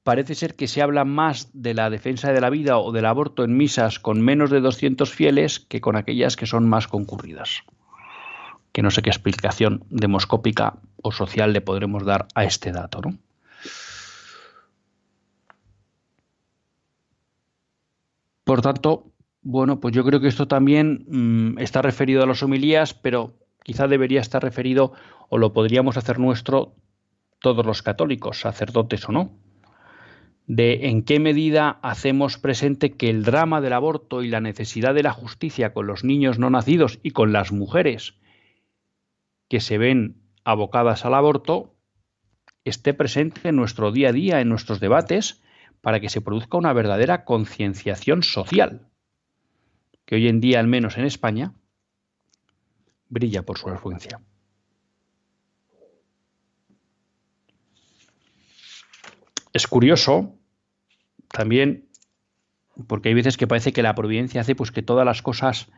parece 0.02 0.34
ser 0.34 0.54
que 0.54 0.68
se 0.68 0.82
habla 0.82 1.06
más 1.06 1.50
de 1.54 1.72
la 1.72 1.88
defensa 1.88 2.32
de 2.32 2.42
la 2.42 2.50
vida 2.50 2.78
o 2.78 2.92
del 2.92 3.06
aborto 3.06 3.42
en 3.42 3.56
misas 3.56 3.98
con 3.98 4.20
menos 4.20 4.50
de 4.50 4.60
200 4.60 5.14
fieles 5.14 5.60
que 5.60 5.80
con 5.80 5.96
aquellas 5.96 6.36
que 6.36 6.46
son 6.46 6.68
más 6.68 6.88
concurridas. 6.88 7.62
Que 8.78 8.82
no 8.82 8.92
sé 8.92 9.02
qué 9.02 9.10
explicación 9.10 9.82
demoscópica 9.90 10.78
o 11.02 11.10
social 11.10 11.52
le 11.52 11.60
podremos 11.60 12.04
dar 12.04 12.28
a 12.36 12.44
este 12.44 12.70
dato, 12.70 13.00
¿no? 13.00 13.18
Por 18.44 18.62
tanto, 18.62 19.10
bueno, 19.42 19.80
pues 19.80 19.92
yo 19.96 20.04
creo 20.04 20.20
que 20.20 20.28
esto 20.28 20.46
también 20.46 21.06
mm, 21.08 21.58
está 21.58 21.82
referido 21.82 22.22
a 22.22 22.26
las 22.28 22.44
homilías, 22.44 22.94
pero 22.94 23.34
quizá 23.64 23.88
debería 23.88 24.20
estar 24.20 24.44
referido 24.44 24.92
o 25.28 25.38
lo 25.38 25.52
podríamos 25.52 25.96
hacer 25.96 26.20
nuestro 26.20 26.76
todos 27.40 27.66
los 27.66 27.82
católicos, 27.82 28.38
sacerdotes 28.38 29.08
o 29.08 29.10
no, 29.10 29.32
de 30.46 30.86
en 30.88 31.02
qué 31.02 31.18
medida 31.18 31.80
hacemos 31.82 32.38
presente 32.38 32.92
que 32.92 33.10
el 33.10 33.24
drama 33.24 33.60
del 33.60 33.72
aborto 33.72 34.22
y 34.22 34.28
la 34.28 34.40
necesidad 34.40 34.94
de 34.94 35.02
la 35.02 35.12
justicia 35.12 35.72
con 35.72 35.88
los 35.88 36.04
niños 36.04 36.38
no 36.38 36.48
nacidos 36.48 37.00
y 37.02 37.10
con 37.10 37.32
las 37.32 37.50
mujeres 37.50 38.14
que 39.48 39.60
se 39.60 39.78
ven 39.78 40.22
abocadas 40.44 41.04
al 41.04 41.14
aborto 41.14 41.74
esté 42.64 42.94
presente 42.94 43.48
en 43.48 43.56
nuestro 43.56 43.92
día 43.92 44.10
a 44.10 44.12
día, 44.12 44.40
en 44.40 44.48
nuestros 44.48 44.80
debates, 44.80 45.42
para 45.80 46.00
que 46.00 46.10
se 46.10 46.20
produzca 46.20 46.58
una 46.58 46.72
verdadera 46.72 47.24
concienciación 47.24 48.22
social 48.22 48.88
que 50.04 50.14
hoy 50.14 50.28
en 50.28 50.40
día, 50.40 50.58
al 50.58 50.66
menos 50.66 50.96
en 50.96 51.04
España, 51.04 51.52
brilla 53.08 53.42
por 53.42 53.58
su 53.58 53.68
afluencia. 53.68 54.20
Es 59.52 59.66
curioso 59.66 60.34
también, 61.28 61.88
porque 62.86 63.10
hay 63.10 63.14
veces 63.14 63.36
que 63.36 63.46
parece 63.46 63.72
que 63.72 63.82
la 63.82 63.94
providencia 63.94 64.40
hace 64.40 64.54
pues 64.54 64.70
que 64.70 64.82
todas 64.82 65.04
las 65.04 65.20
cosas 65.20 65.68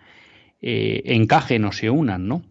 eh, 0.60 1.02
encajen 1.06 1.64
o 1.64 1.72
se 1.72 1.90
unan, 1.90 2.28
¿no? 2.28 2.44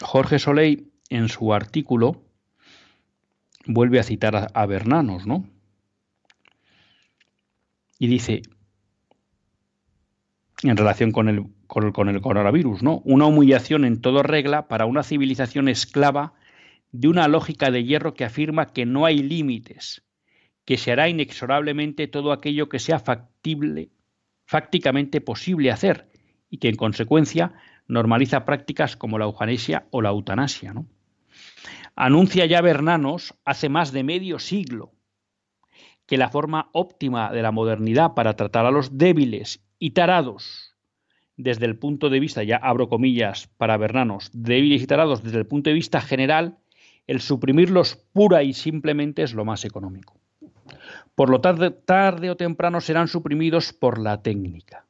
Jorge 0.00 0.38
Soleil, 0.38 0.92
en 1.08 1.28
su 1.28 1.52
artículo, 1.52 2.22
vuelve 3.66 3.98
a 3.98 4.02
citar 4.02 4.50
a, 4.54 4.66
Bernanos, 4.66 5.26
¿no? 5.26 5.44
y 8.00 8.06
dice, 8.06 8.40
en 10.62 10.76
relación 10.76 11.12
con 11.12 11.28
el, 11.28 11.44
con 11.66 12.08
el, 12.08 12.20
coronavirus, 12.22 12.82
¿no? 12.82 13.02
Una 13.04 13.26
humillación 13.26 13.84
en 13.84 14.00
toda 14.00 14.22
regla 14.22 14.68
para 14.68 14.86
una 14.86 15.02
civilización 15.02 15.68
esclava 15.68 16.32
de 16.92 17.08
una 17.08 17.28
lógica 17.28 17.70
de 17.70 17.84
hierro 17.84 18.14
que 18.14 18.24
afirma 18.24 18.72
que 18.72 18.86
no 18.86 19.04
hay 19.04 19.18
límites, 19.18 20.02
que 20.64 20.78
se 20.78 20.92
hará 20.92 21.10
inexorablemente 21.10 22.08
todo 22.08 22.32
aquello 22.32 22.70
que 22.70 22.78
sea 22.78 22.98
factible, 23.00 23.90
fácticamente 24.46 25.20
posible 25.20 25.70
hacer 25.70 26.10
y 26.48 26.56
que 26.56 26.70
en 26.70 26.76
consecuencia 26.76 27.52
normaliza 27.90 28.44
prácticas 28.44 28.96
como 28.96 29.18
la 29.18 29.26
eugenesia 29.26 29.86
o 29.90 30.00
la 30.00 30.10
eutanasia. 30.10 30.72
¿no? 30.72 30.86
Anuncia 31.96 32.46
ya 32.46 32.60
Bernanos 32.62 33.34
hace 33.44 33.68
más 33.68 33.92
de 33.92 34.04
medio 34.04 34.38
siglo 34.38 34.92
que 36.06 36.16
la 36.16 36.30
forma 36.30 36.70
óptima 36.72 37.30
de 37.30 37.42
la 37.42 37.52
modernidad 37.52 38.14
para 38.14 38.34
tratar 38.34 38.66
a 38.66 38.70
los 38.70 38.98
débiles 38.98 39.64
y 39.78 39.90
tarados 39.90 40.76
desde 41.36 41.66
el 41.66 41.78
punto 41.78 42.10
de 42.10 42.20
vista, 42.20 42.42
ya 42.42 42.56
abro 42.56 42.88
comillas 42.88 43.48
para 43.56 43.76
Bernanos, 43.76 44.30
débiles 44.32 44.82
y 44.82 44.86
tarados 44.86 45.22
desde 45.22 45.38
el 45.38 45.46
punto 45.46 45.70
de 45.70 45.74
vista 45.74 46.00
general, 46.00 46.58
el 47.06 47.20
suprimirlos 47.20 47.96
pura 48.12 48.42
y 48.42 48.52
simplemente 48.52 49.22
es 49.22 49.34
lo 49.34 49.44
más 49.44 49.64
económico. 49.64 50.20
Por 51.14 51.30
lo 51.30 51.40
tarde, 51.40 51.70
tarde 51.70 52.30
o 52.30 52.36
temprano 52.36 52.80
serán 52.80 53.08
suprimidos 53.08 53.72
por 53.72 53.98
la 53.98 54.22
técnica. 54.22 54.86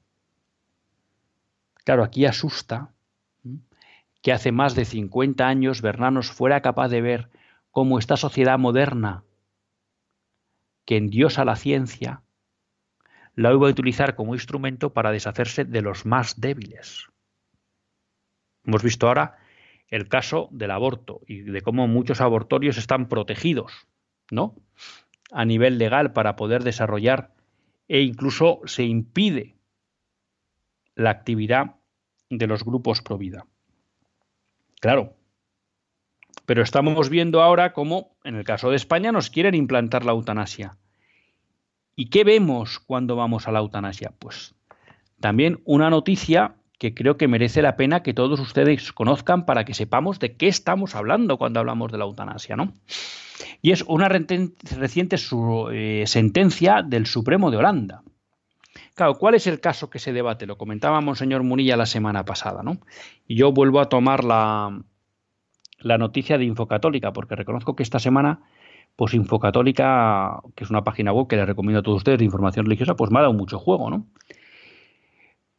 Claro, 1.85 2.05
aquí 2.05 2.27
asusta 2.27 2.93
que 4.23 4.33
hace 4.33 4.53
más 4.53 4.75
de 4.75 4.85
50 4.85 5.47
años 5.47 5.83
Bernanos 5.83 6.31
fuera 6.31 6.61
capaz 6.61 6.89
de 6.89 7.01
ver 7.01 7.31
cómo 7.71 7.99
esta 7.99 8.17
sociedad 8.17 8.59
moderna 8.59 9.25
que 10.85 10.97
endiosa 10.97 11.45
la 11.45 11.57
ciencia, 11.57 12.23
la 13.35 13.53
iba 13.53 13.69
a 13.69 13.71
utilizar 13.71 14.17
como 14.17 14.35
instrumento 14.35 14.93
para 14.93 15.13
deshacerse 15.13 15.65
de 15.65 15.83
los 15.83 16.05
más 16.05 16.41
débiles. 16.41 17.07
Hemos 18.65 18.83
visto 18.83 19.07
ahora 19.07 19.39
el 19.89 20.09
caso 20.09 20.49
del 20.51 20.73
aborto 20.73 21.21
y 21.27 21.43
de 21.43 21.63
cómo 21.63 21.87
muchos 21.87 22.21
abortorios 22.21 22.77
están 22.77 23.09
protegidos, 23.09 23.87
¿no? 24.31 24.57
A 25.31 25.45
nivel 25.45 25.79
legal 25.79 26.13
para 26.13 26.37
poder 26.37 26.65
desarrollar 26.65 27.33
e 27.89 28.01
incluso 28.03 28.61
se 28.67 28.83
impide 28.85 29.57
la 31.01 31.11
actividad 31.11 31.77
de 32.29 32.47
los 32.47 32.65
grupos 32.65 33.03
pro 33.03 33.19
vida. 33.19 33.47
Claro, 34.81 35.15
pero 36.47 36.63
estamos 36.63 37.09
viendo 37.11 37.43
ahora 37.43 37.73
cómo, 37.73 38.17
en 38.25 38.35
el 38.35 38.45
caso 38.45 38.71
de 38.71 38.77
España, 38.77 39.13
nos 39.13 39.31
quieren 39.31 39.55
implantar 39.55 40.05
la 40.05 40.13
eutanasia. 40.13 40.77
¿Y 41.97 42.11
qué 42.11 42.25
vemos 42.25 42.79
cuando 42.79 43.17
vamos 43.17 43.47
a 43.47 43.53
la 43.53 43.61
eutanasia? 43.61 44.13
Pues 44.19 44.55
también 45.21 45.61
una 45.65 45.91
noticia 45.91 46.57
que 46.79 46.95
creo 46.95 47.17
que 47.17 47.29
merece 47.29 47.61
la 47.63 47.77
pena 47.77 48.03
que 48.03 48.15
todos 48.15 48.41
ustedes 48.41 48.93
conozcan 48.93 49.45
para 49.45 49.65
que 49.65 49.75
sepamos 49.75 50.19
de 50.19 50.37
qué 50.37 50.49
estamos 50.49 50.95
hablando 50.95 51.37
cuando 51.37 51.61
hablamos 51.61 51.93
de 51.93 51.99
la 51.99 52.05
eutanasia, 52.05 52.57
¿no? 52.57 52.73
Y 53.61 53.73
es 53.73 53.85
una 53.87 54.09
reciente 54.09 55.17
eh, 55.73 56.05
sentencia 56.07 56.83
del 56.83 57.07
Supremo 57.07 57.51
de 57.51 57.59
Holanda. 57.59 58.03
Claro, 59.01 59.17
¿cuál 59.17 59.35
es 59.35 59.47
el 59.47 59.61
caso 59.61 59.89
que 59.89 59.99
se 59.99 60.13
debate? 60.13 60.45
Lo 60.45 60.59
comentábamos, 60.59 61.19
señor 61.19 61.43
Munilla 61.43 61.75
la 61.75 61.87
semana 61.87 62.27
pasada, 62.27 62.63
¿no? 62.63 62.77
Y 63.27 63.35
yo 63.35 63.51
vuelvo 63.51 63.81
a 63.81 63.89
tomar 63.89 64.25
la, 64.25 64.79
la 65.79 65.97
noticia 65.97 66.37
de 66.37 66.45
Infocatólica, 66.45 67.11
porque 67.11 67.35
reconozco 67.35 67.75
que 67.75 67.83
esta 67.83 67.99
semana 67.99 68.43
pues 68.97 69.15
Infocatólica, 69.15 70.43
que 70.55 70.65
es 70.65 70.69
una 70.69 70.85
página 70.85 71.15
web 71.15 71.29
que 71.29 71.37
les 71.37 71.47
recomiendo 71.47 71.81
a 71.81 71.83
todos 71.83 71.97
ustedes 71.97 72.19
de 72.19 72.27
información 72.27 72.67
religiosa, 72.67 72.95
pues 72.95 73.11
me 73.11 73.21
ha 73.21 73.23
dado 73.23 73.33
mucho 73.33 73.59
juego, 73.59 73.89
¿no? 73.89 74.07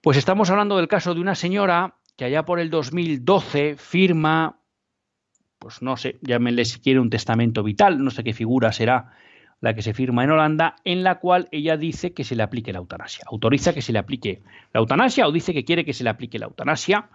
Pues 0.01 0.17
estamos 0.17 0.51
hablando 0.51 0.77
del 0.77 0.87
caso 0.87 1.15
de 1.15 1.21
una 1.21 1.33
señora 1.33 1.95
que 2.17 2.25
allá 2.25 2.45
por 2.45 2.59
el 2.59 2.69
2012 2.69 3.75
firma, 3.75 4.59
pues 5.57 5.81
no 5.81 5.97
sé, 5.97 6.19
llámenle 6.21 6.63
si 6.63 6.79
quiere 6.79 6.99
un 6.99 7.09
testamento 7.09 7.63
vital, 7.63 8.03
no 8.03 8.11
sé 8.11 8.23
qué 8.23 8.33
figura 8.33 8.71
será 8.71 9.13
la 9.61 9.75
que 9.75 9.83
se 9.83 9.93
firma 9.93 10.23
en 10.23 10.31
Holanda, 10.31 10.75
en 10.83 11.03
la 11.03 11.19
cual 11.19 11.47
ella 11.51 11.77
dice 11.77 12.13
que 12.13 12.23
se 12.23 12.35
le 12.35 12.41
aplique 12.43 12.73
la 12.73 12.79
eutanasia. 12.79 13.25
Autoriza 13.27 13.73
que 13.73 13.83
se 13.83 13.93
le 13.93 13.99
aplique 13.99 14.41
la 14.73 14.79
eutanasia 14.79 15.27
o 15.27 15.31
dice 15.31 15.53
que 15.53 15.63
quiere 15.63 15.85
que 15.85 15.93
se 15.93 16.03
le 16.03 16.09
aplique 16.09 16.39
la 16.39 16.47
eutanasia, 16.47 17.09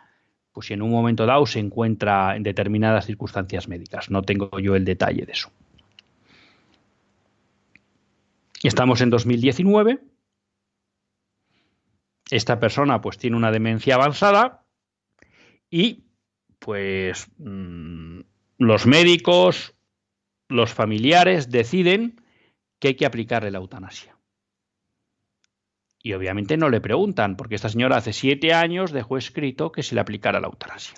pues 0.52 0.68
si 0.68 0.74
en 0.74 0.82
un 0.82 0.90
momento 0.90 1.26
dado 1.26 1.44
se 1.44 1.58
encuentra 1.58 2.36
en 2.36 2.44
determinadas 2.44 3.04
circunstancias 3.04 3.66
médicas. 3.68 4.10
No 4.10 4.22
tengo 4.22 4.60
yo 4.60 4.76
el 4.76 4.84
detalle 4.84 5.26
de 5.26 5.32
eso. 5.32 5.50
Estamos 8.62 9.00
en 9.00 9.10
2019. 9.10 9.98
Esta 12.30 12.60
persona 12.60 13.00
pues 13.00 13.18
tiene 13.18 13.36
una 13.36 13.50
demencia 13.50 13.96
avanzada 13.96 14.64
y 15.68 16.04
pues 16.60 17.28
mm, 17.38 18.20
los 18.58 18.86
médicos, 18.86 19.74
los 20.48 20.72
familiares 20.72 21.50
deciden 21.50 22.20
que 22.78 22.88
hay 22.88 22.94
que 22.96 23.06
aplicarle 23.06 23.50
la 23.50 23.58
eutanasia. 23.58 24.16
Y 26.02 26.12
obviamente 26.12 26.56
no 26.56 26.68
le 26.68 26.80
preguntan, 26.80 27.36
porque 27.36 27.56
esta 27.56 27.68
señora 27.68 27.96
hace 27.96 28.12
siete 28.12 28.54
años 28.54 28.92
dejó 28.92 29.16
escrito 29.16 29.72
que 29.72 29.82
se 29.82 29.94
le 29.94 30.00
aplicara 30.00 30.40
la 30.40 30.46
eutanasia. 30.46 30.94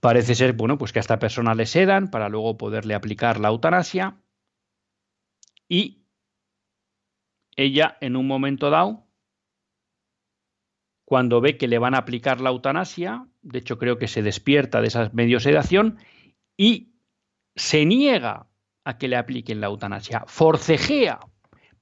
Parece 0.00 0.34
ser, 0.34 0.52
bueno, 0.52 0.76
pues 0.76 0.92
que 0.92 0.98
a 0.98 1.00
esta 1.00 1.18
persona 1.18 1.54
le 1.54 1.66
sedan 1.66 2.10
para 2.10 2.28
luego 2.28 2.58
poderle 2.58 2.94
aplicar 2.94 3.40
la 3.40 3.48
eutanasia. 3.48 4.20
Y 5.68 6.04
ella, 7.56 7.96
en 8.00 8.16
un 8.16 8.26
momento 8.26 8.68
dado, 8.68 9.06
cuando 11.06 11.40
ve 11.40 11.56
que 11.56 11.68
le 11.68 11.78
van 11.78 11.94
a 11.94 11.98
aplicar 11.98 12.40
la 12.40 12.50
eutanasia, 12.50 13.26
de 13.40 13.60
hecho 13.60 13.78
creo 13.78 13.96
que 13.96 14.08
se 14.08 14.22
despierta 14.22 14.80
de 14.80 14.88
esa 14.88 15.08
medio 15.14 15.40
sedación 15.40 15.98
y 16.56 16.92
se 17.54 17.86
niega 17.86 18.48
a 18.86 18.98
que 18.98 19.08
le 19.08 19.16
apliquen 19.16 19.60
la 19.60 19.66
eutanasia, 19.66 20.24
forcejea 20.28 21.18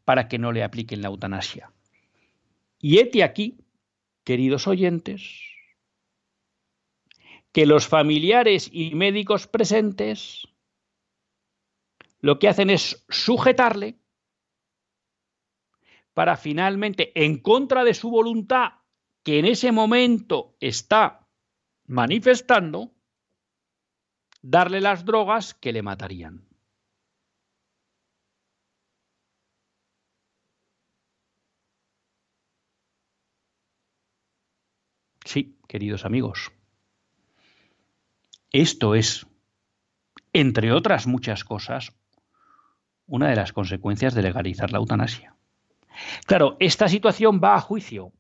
para 0.07 0.27
que 0.27 0.39
no 0.39 0.53
le 0.53 0.65
apliquen 0.65 1.03
la 1.03 1.09
eutanasia. 1.09 1.71
Y 2.81 2.99
hete 2.99 3.23
aquí, 3.23 3.59
queridos 4.25 4.67
oyentes, 4.67 5.41
que 7.53 7.67
los 7.67 7.87
familiares 7.87 8.71
y 8.73 8.95
médicos 8.95 9.47
presentes 9.47 10.49
lo 12.21 12.39
que 12.39 12.49
hacen 12.49 12.71
es 12.71 13.05
sujetarle 13.11 13.99
para 16.15 16.39
finalmente, 16.39 17.13
en 17.23 17.39
contra 17.39 17.85
de 17.85 17.93
su 17.93 18.09
voluntad, 18.09 18.79
que 19.23 19.41
en 19.41 19.45
ese 19.45 19.73
momento 19.73 20.57
está 20.59 21.29
manifestando, 21.87 22.95
darle 24.41 24.81
las 24.81 25.05
drogas 25.05 25.53
que 25.53 25.73
le 25.73 25.83
matarían. 25.83 26.49
Sí, 35.25 35.54
queridos 35.69 36.05
amigos. 36.05 36.53
Esto 38.53 38.95
es, 38.95 39.27
entre 40.33 40.73
otras 40.73 41.07
muchas 41.07 41.45
cosas, 41.45 41.93
una 43.07 43.29
de 43.29 43.37
las 43.37 43.53
consecuencias 43.53 44.15
de 44.15 44.23
legalizar 44.23 44.71
la 44.71 44.79
eutanasia. 44.79 45.35
Claro, 46.27 46.57
esta 46.61 46.89
situación 46.89 47.41
va 47.43 47.57
a 47.57 47.61
juicio. 47.61 48.13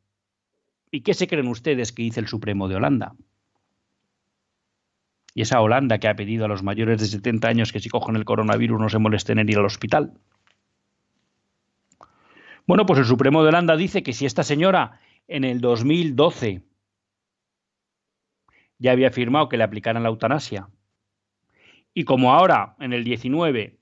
¿Y 0.91 1.01
qué 1.01 1.15
se 1.15 1.27
creen 1.27 1.49
ustedes 1.49 1.93
que 1.93 2.03
dice 2.03 2.21
el 2.21 2.29
Supremo 2.29 2.69
de 2.69 2.77
Holanda? 2.77 3.15
Y 5.35 5.43
esa 5.43 5.61
Holanda 5.61 5.99
que 5.99 6.07
ha 6.07 6.15
pedido 6.15 6.45
a 6.45 6.49
los 6.49 6.63
mayores 6.63 7.01
de 7.01 7.07
70 7.07 7.49
años 7.49 7.73
que 7.73 7.81
si 7.81 7.89
cogen 7.89 8.15
el 8.15 8.25
coronavirus 8.25 8.81
no 8.81 8.89
se 8.89 8.99
molesten 8.99 9.39
en 9.39 9.49
ir 9.49 9.59
al 9.59 9.65
hospital. 9.65 10.15
Bueno, 12.67 12.87
pues 12.87 13.01
el 13.01 13.05
Supremo 13.05 13.43
de 13.43 13.49
Holanda 13.49 13.77
dice 13.77 14.03
que 14.03 14.13
si 14.13 14.27
esta 14.27 14.45
señora 14.45 15.01
en 15.27 15.45
el 15.45 15.61
2012 15.61 16.63
ya 18.79 18.93
había 18.93 19.09
afirmado 19.09 19.49
que 19.49 19.57
le 19.57 19.65
aplicaran 19.65 20.03
la 20.03 20.09
eutanasia. 20.09 20.69
Y 21.93 22.05
como 22.05 22.33
ahora, 22.33 22.77
en 22.81 22.93
el 22.93 23.05
19, 23.05 23.79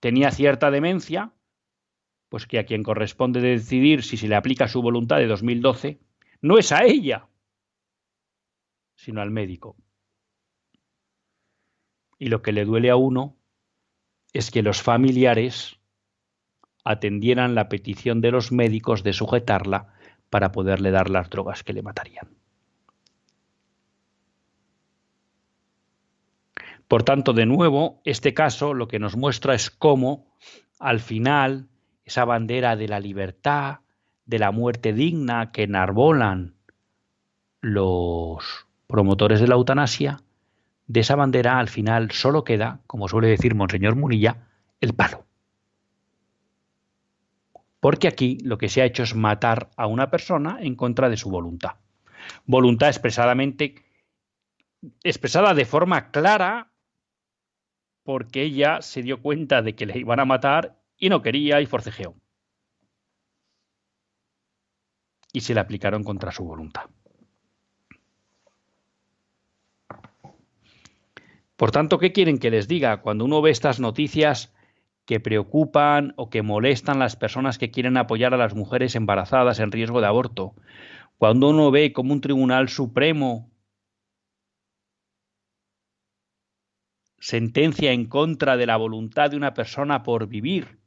tenía 0.00 0.30
cierta 0.30 0.70
demencia, 0.70 1.32
pues 2.28 2.46
que 2.46 2.58
a 2.58 2.66
quien 2.66 2.82
corresponde 2.82 3.40
decidir 3.40 4.02
si 4.02 4.16
se 4.16 4.28
le 4.28 4.36
aplica 4.36 4.68
su 4.68 4.82
voluntad 4.82 5.16
de 5.16 5.26
2012, 5.26 5.98
no 6.42 6.58
es 6.58 6.72
a 6.72 6.84
ella, 6.84 7.28
sino 8.94 9.22
al 9.22 9.30
médico. 9.30 9.76
Y 12.18 12.28
lo 12.28 12.42
que 12.42 12.52
le 12.52 12.64
duele 12.64 12.90
a 12.90 12.96
uno 12.96 13.36
es 14.32 14.50
que 14.50 14.62
los 14.62 14.82
familiares 14.82 15.78
atendieran 16.84 17.54
la 17.54 17.68
petición 17.68 18.20
de 18.20 18.30
los 18.30 18.52
médicos 18.52 19.02
de 19.02 19.12
sujetarla 19.12 19.94
para 20.30 20.52
poderle 20.52 20.90
dar 20.90 21.10
las 21.10 21.30
drogas 21.30 21.62
que 21.62 21.72
le 21.72 21.82
matarían. 21.82 22.28
Por 26.88 27.02
tanto, 27.02 27.34
de 27.34 27.44
nuevo, 27.44 28.00
este 28.04 28.32
caso 28.32 28.72
lo 28.72 28.88
que 28.88 28.98
nos 28.98 29.14
muestra 29.14 29.54
es 29.54 29.70
cómo, 29.70 30.26
al 30.78 31.00
final, 31.00 31.68
esa 32.04 32.24
bandera 32.24 32.76
de 32.76 32.88
la 32.88 32.98
libertad, 32.98 33.80
de 34.24 34.38
la 34.38 34.52
muerte 34.52 34.94
digna 34.94 35.52
que 35.52 35.64
enarbolan 35.64 36.54
los 37.60 38.66
promotores 38.86 39.40
de 39.40 39.48
la 39.48 39.56
eutanasia, 39.56 40.22
de 40.86 41.00
esa 41.00 41.14
bandera 41.14 41.58
al 41.58 41.68
final 41.68 42.10
solo 42.10 42.44
queda, 42.44 42.80
como 42.86 43.08
suele 43.08 43.28
decir 43.28 43.54
Monseñor 43.54 43.94
Munilla, 43.94 44.48
el 44.80 44.94
palo. 44.94 45.26
Porque 47.80 48.08
aquí 48.08 48.38
lo 48.42 48.56
que 48.56 48.70
se 48.70 48.80
ha 48.80 48.86
hecho 48.86 49.02
es 49.02 49.14
matar 49.14 49.68
a 49.76 49.86
una 49.86 50.10
persona 50.10 50.56
en 50.60 50.74
contra 50.74 51.10
de 51.10 51.18
su 51.18 51.28
voluntad. 51.28 51.72
Voluntad 52.46 52.88
expresadamente 52.88 53.84
expresada 55.02 55.52
de 55.52 55.66
forma 55.66 56.10
clara 56.10 56.70
porque 58.08 58.40
ella 58.40 58.80
se 58.80 59.02
dio 59.02 59.20
cuenta 59.20 59.60
de 59.60 59.74
que 59.74 59.84
le 59.84 59.98
iban 59.98 60.18
a 60.18 60.24
matar 60.24 60.80
y 60.96 61.10
no 61.10 61.20
quería 61.20 61.60
y 61.60 61.66
forcejeó. 61.66 62.14
Y 65.30 65.42
se 65.42 65.52
le 65.52 65.60
aplicaron 65.60 66.04
contra 66.04 66.32
su 66.32 66.42
voluntad. 66.42 66.84
Por 71.56 71.70
tanto, 71.70 71.98
¿qué 71.98 72.12
quieren 72.12 72.38
que 72.38 72.50
les 72.50 72.66
diga? 72.66 73.02
Cuando 73.02 73.26
uno 73.26 73.42
ve 73.42 73.50
estas 73.50 73.78
noticias 73.78 74.54
que 75.04 75.20
preocupan 75.20 76.14
o 76.16 76.30
que 76.30 76.40
molestan 76.40 76.96
a 76.96 77.00
las 77.00 77.16
personas 77.16 77.58
que 77.58 77.70
quieren 77.70 77.98
apoyar 77.98 78.32
a 78.32 78.38
las 78.38 78.54
mujeres 78.54 78.94
embarazadas 78.94 79.60
en 79.60 79.70
riesgo 79.70 80.00
de 80.00 80.06
aborto, 80.06 80.54
cuando 81.18 81.50
uno 81.50 81.70
ve 81.70 81.92
como 81.92 82.14
un 82.14 82.22
tribunal 82.22 82.70
supremo 82.70 83.50
sentencia 87.20 87.92
en 87.92 88.06
contra 88.06 88.56
de 88.56 88.66
la 88.66 88.76
voluntad 88.76 89.30
de 89.30 89.36
una 89.36 89.54
persona 89.54 90.02
por 90.02 90.28
vivir 90.28 90.78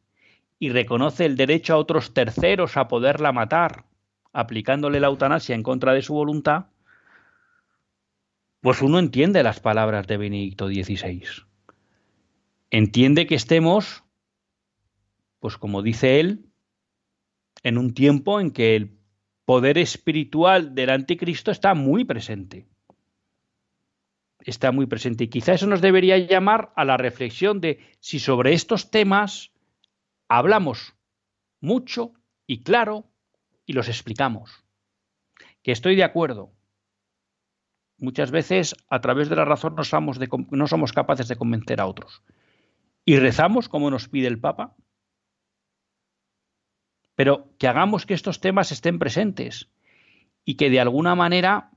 y 0.60 0.70
reconoce 0.70 1.26
el 1.26 1.36
derecho 1.36 1.74
a 1.74 1.78
otros 1.78 2.14
terceros 2.14 2.78
a 2.78 2.88
poderla 2.88 3.32
matar, 3.32 3.86
aplicándole 4.32 5.00
la 5.00 5.08
eutanasia 5.08 5.56
en 5.56 5.64
contra 5.64 5.94
de 5.94 6.02
su 6.02 6.14
voluntad, 6.14 6.68
pues 8.62 8.82
uno 8.82 9.00
entiende 9.00 9.44
las 9.44 9.60
palabras 9.60 10.06
de 10.08 10.18
Benedicto 10.18 10.68
XVI. 10.68 11.24
Entiende 12.70 13.26
que 13.26 13.36
estemos, 13.36 14.04
pues 15.40 15.58
como 15.58 15.82
dice 15.82 16.20
él, 16.20 16.46
en 17.64 17.78
un 17.78 17.94
tiempo 17.94 18.40
en 18.40 18.52
que 18.52 18.76
el 18.76 18.92
poder 19.46 19.78
espiritual 19.78 20.76
del 20.76 20.92
anticristo 20.92 21.52
está 21.52 21.74
muy 21.74 22.06
presente 22.06 22.68
está 24.46 24.72
muy 24.72 24.86
presente. 24.86 25.26
Y 25.26 25.28
quizá 25.28 25.54
eso 25.54 25.68
nos 25.68 25.82
debería 25.82 26.18
llamar 26.18 26.72
a 26.76 26.86
la 26.86 26.98
reflexión 26.98 27.62
de 27.62 27.80
si 28.00 28.20
sobre 28.20 28.54
estos 28.54 28.92
temas 28.92 29.52
hablamos 30.28 30.96
mucho 31.60 32.14
y 32.48 32.64
claro 32.64 33.06
y 33.66 33.74
los 33.74 33.88
explicamos. 33.88 34.64
Que 35.64 35.72
estoy 35.72 35.96
de 35.96 36.04
acuerdo. 36.04 36.52
Muchas 37.98 38.32
veces 38.32 38.76
a 38.90 39.00
través 39.00 39.30
de 39.30 39.36
la 39.36 39.46
razón 39.46 39.76
no 39.76 39.84
somos, 39.84 40.20
no 40.50 40.68
somos 40.68 40.92
capaces 40.92 41.28
de 41.28 41.36
convencer 41.36 41.80
a 41.80 41.86
otros. 41.86 42.24
Y 43.06 43.18
rezamos 43.18 43.70
como 43.70 43.92
nos 43.92 44.10
pide 44.10 44.28
el 44.28 44.40
Papa. 44.40 44.76
Pero 47.16 47.54
que 47.60 47.68
hagamos 47.68 48.06
que 48.06 48.16
estos 48.16 48.42
temas 48.42 48.72
estén 48.72 48.98
presentes 48.98 49.70
y 50.46 50.56
que 50.56 50.70
de 50.70 50.80
alguna 50.80 51.14
manera 51.14 51.71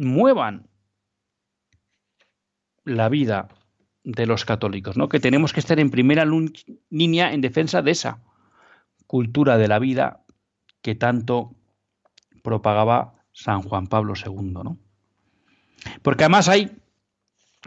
muevan 0.00 0.68
la 2.84 3.08
vida 3.08 3.48
de 4.02 4.26
los 4.26 4.44
católicos, 4.44 4.96
¿no? 4.96 5.08
Que 5.08 5.20
tenemos 5.20 5.52
que 5.52 5.60
estar 5.60 5.78
en 5.78 5.90
primera 5.90 6.24
línea 6.88 7.32
en 7.32 7.40
defensa 7.40 7.82
de 7.82 7.90
esa 7.90 8.22
cultura 9.06 9.58
de 9.58 9.68
la 9.68 9.78
vida 9.78 10.24
que 10.82 10.94
tanto 10.94 11.54
propagaba 12.42 13.24
San 13.32 13.62
Juan 13.62 13.86
Pablo 13.86 14.14
II. 14.14 14.78
Porque 16.02 16.24
además 16.24 16.48
ahí 16.48 16.70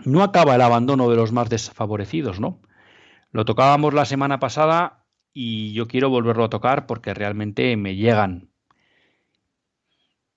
no 0.04 0.24
acaba 0.24 0.56
el 0.56 0.62
abandono 0.62 1.10
de 1.10 1.16
los 1.16 1.32
más 1.32 1.50
desfavorecidos, 1.50 2.40
¿no? 2.40 2.62
Lo 3.32 3.46
tocábamos 3.46 3.94
la 3.94 4.06
semana 4.06 4.40
pasada 4.40 5.06
y 5.34 5.74
yo 5.74 5.88
quiero 5.88 6.10
volverlo 6.10 6.46
a 6.46 6.50
tocar 6.50 6.86
porque 6.88 7.14
realmente 7.14 7.76
me 7.78 7.96
llegan 7.96 8.53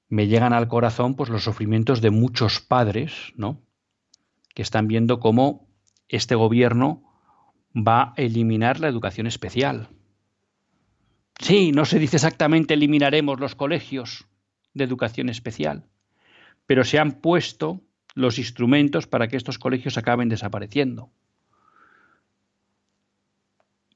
me 0.08 0.28
llegan 0.28 0.52
al 0.52 0.68
corazón 0.68 1.14
pues 1.14 1.30
los 1.30 1.44
sufrimientos 1.44 2.00
de 2.00 2.10
muchos 2.10 2.60
padres, 2.60 3.32
¿no? 3.36 3.60
Que 4.54 4.62
están 4.62 4.86
viendo 4.86 5.20
cómo 5.20 5.68
este 6.08 6.34
gobierno 6.34 7.02
va 7.76 8.02
a 8.02 8.14
eliminar 8.16 8.80
la 8.80 8.88
educación 8.88 9.26
especial. 9.26 9.88
Sí, 11.38 11.72
no 11.72 11.84
se 11.84 11.98
dice 11.98 12.16
exactamente 12.16 12.74
eliminaremos 12.74 13.38
los 13.40 13.54
colegios 13.54 14.26
de 14.72 14.84
educación 14.84 15.28
especial, 15.28 15.84
pero 16.66 16.84
se 16.84 16.98
han 16.98 17.20
puesto 17.20 17.82
los 18.14 18.38
instrumentos 18.38 19.06
para 19.06 19.28
que 19.28 19.36
estos 19.36 19.58
colegios 19.58 19.98
acaben 19.98 20.28
desapareciendo. 20.28 21.10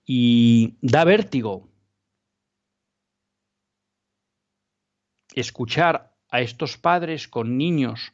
Y 0.04 0.76
da 0.82 1.04
vértigo 1.04 1.69
escuchar 5.34 6.12
a 6.30 6.40
estos 6.40 6.78
padres 6.78 7.28
con 7.28 7.58
niños 7.58 8.12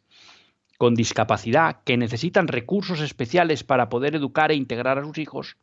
con 0.79 0.95
discapacidad 0.95 1.83
que 1.85 1.97
necesitan 1.97 2.49
recursos 2.49 3.01
especiales 3.01 3.65
para 3.65 3.89
poder 3.89 4.15
educar 4.15 4.51
e 4.51 4.57
integrar 4.57 4.99
a 4.99 5.05
sus 5.05 5.19
hijos, 5.19 5.57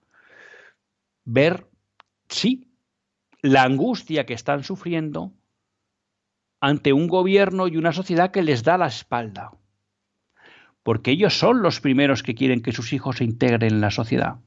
ver, 1.24 1.68
sí, 2.30 2.68
la 3.41 3.64
angustia 3.64 4.26
que 4.26 4.34
están 4.34 4.64
sufriendo 4.64 5.34
ante 6.60 6.93
un 6.93 7.08
gobierno 7.08 7.68
y 7.68 7.78
una 7.78 7.91
sociedad 7.91 8.32
que 8.32 8.41
les 8.41 8.64
da 8.64 8.78
la 8.78 8.88
espalda. 8.88 9.51
Porque 10.82 11.12
ellos 11.12 11.38
son 11.38 11.62
los 11.62 11.80
primeros 11.80 12.24
que 12.24 12.36
quieren 12.36 12.62
que 12.62 12.72
sus 12.72 12.93
hijos 12.93 13.18
se 13.18 13.24
integren 13.24 13.64
en 13.64 13.82
la 13.82 13.91
sociedad. 13.91 14.38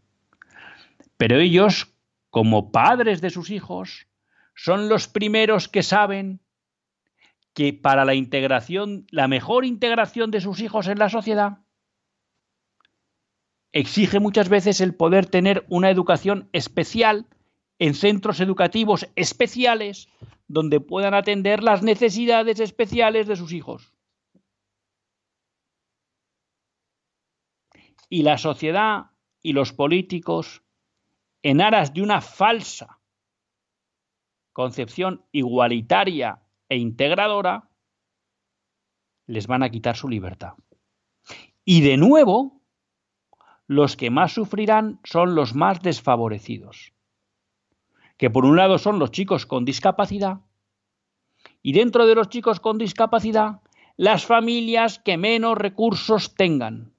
Pero 1.16 1.38
ellos, 1.38 1.94
como 2.30 2.72
padres 2.72 3.20
de 3.20 3.30
sus 3.30 3.50
hijos, 3.50 4.06
son 4.54 4.88
los 4.88 5.08
primeros 5.08 5.68
que 5.68 5.82
saben 5.82 6.40
que 7.56 7.72
para 7.72 8.04
la 8.04 8.14
integración, 8.14 9.06
la 9.10 9.28
mejor 9.28 9.64
integración 9.64 10.30
de 10.30 10.42
sus 10.42 10.60
hijos 10.60 10.88
en 10.88 10.98
la 10.98 11.08
sociedad, 11.08 11.60
exige 13.72 14.20
muchas 14.20 14.50
veces 14.50 14.82
el 14.82 14.94
poder 14.94 15.24
tener 15.24 15.64
una 15.70 15.88
educación 15.88 16.50
especial 16.52 17.26
en 17.78 17.94
centros 17.94 18.40
educativos 18.40 19.08
especiales 19.16 20.10
donde 20.48 20.80
puedan 20.80 21.14
atender 21.14 21.62
las 21.62 21.82
necesidades 21.82 22.60
especiales 22.60 23.26
de 23.26 23.36
sus 23.36 23.54
hijos. 23.54 23.94
Y 28.10 28.22
la 28.22 28.36
sociedad 28.36 29.12
y 29.40 29.54
los 29.54 29.72
políticos, 29.72 30.62
en 31.42 31.62
aras 31.62 31.94
de 31.94 32.02
una 32.02 32.20
falsa 32.20 32.98
concepción 34.52 35.24
igualitaria 35.32 36.42
e 36.68 36.76
integradora, 36.76 37.68
les 39.26 39.46
van 39.46 39.62
a 39.62 39.70
quitar 39.70 39.96
su 39.96 40.08
libertad. 40.08 40.54
Y 41.64 41.80
de 41.80 41.96
nuevo, 41.96 42.62
los 43.66 43.96
que 43.96 44.10
más 44.10 44.32
sufrirán 44.32 45.00
son 45.04 45.34
los 45.34 45.54
más 45.54 45.82
desfavorecidos, 45.82 46.92
que 48.16 48.30
por 48.30 48.44
un 48.44 48.56
lado 48.56 48.78
son 48.78 48.98
los 48.98 49.10
chicos 49.10 49.46
con 49.46 49.64
discapacidad, 49.64 50.40
y 51.62 51.72
dentro 51.72 52.06
de 52.06 52.14
los 52.14 52.28
chicos 52.28 52.60
con 52.60 52.78
discapacidad, 52.78 53.60
las 53.96 54.24
familias 54.24 54.98
que 54.98 55.16
menos 55.16 55.58
recursos 55.58 56.34
tengan. 56.34 56.92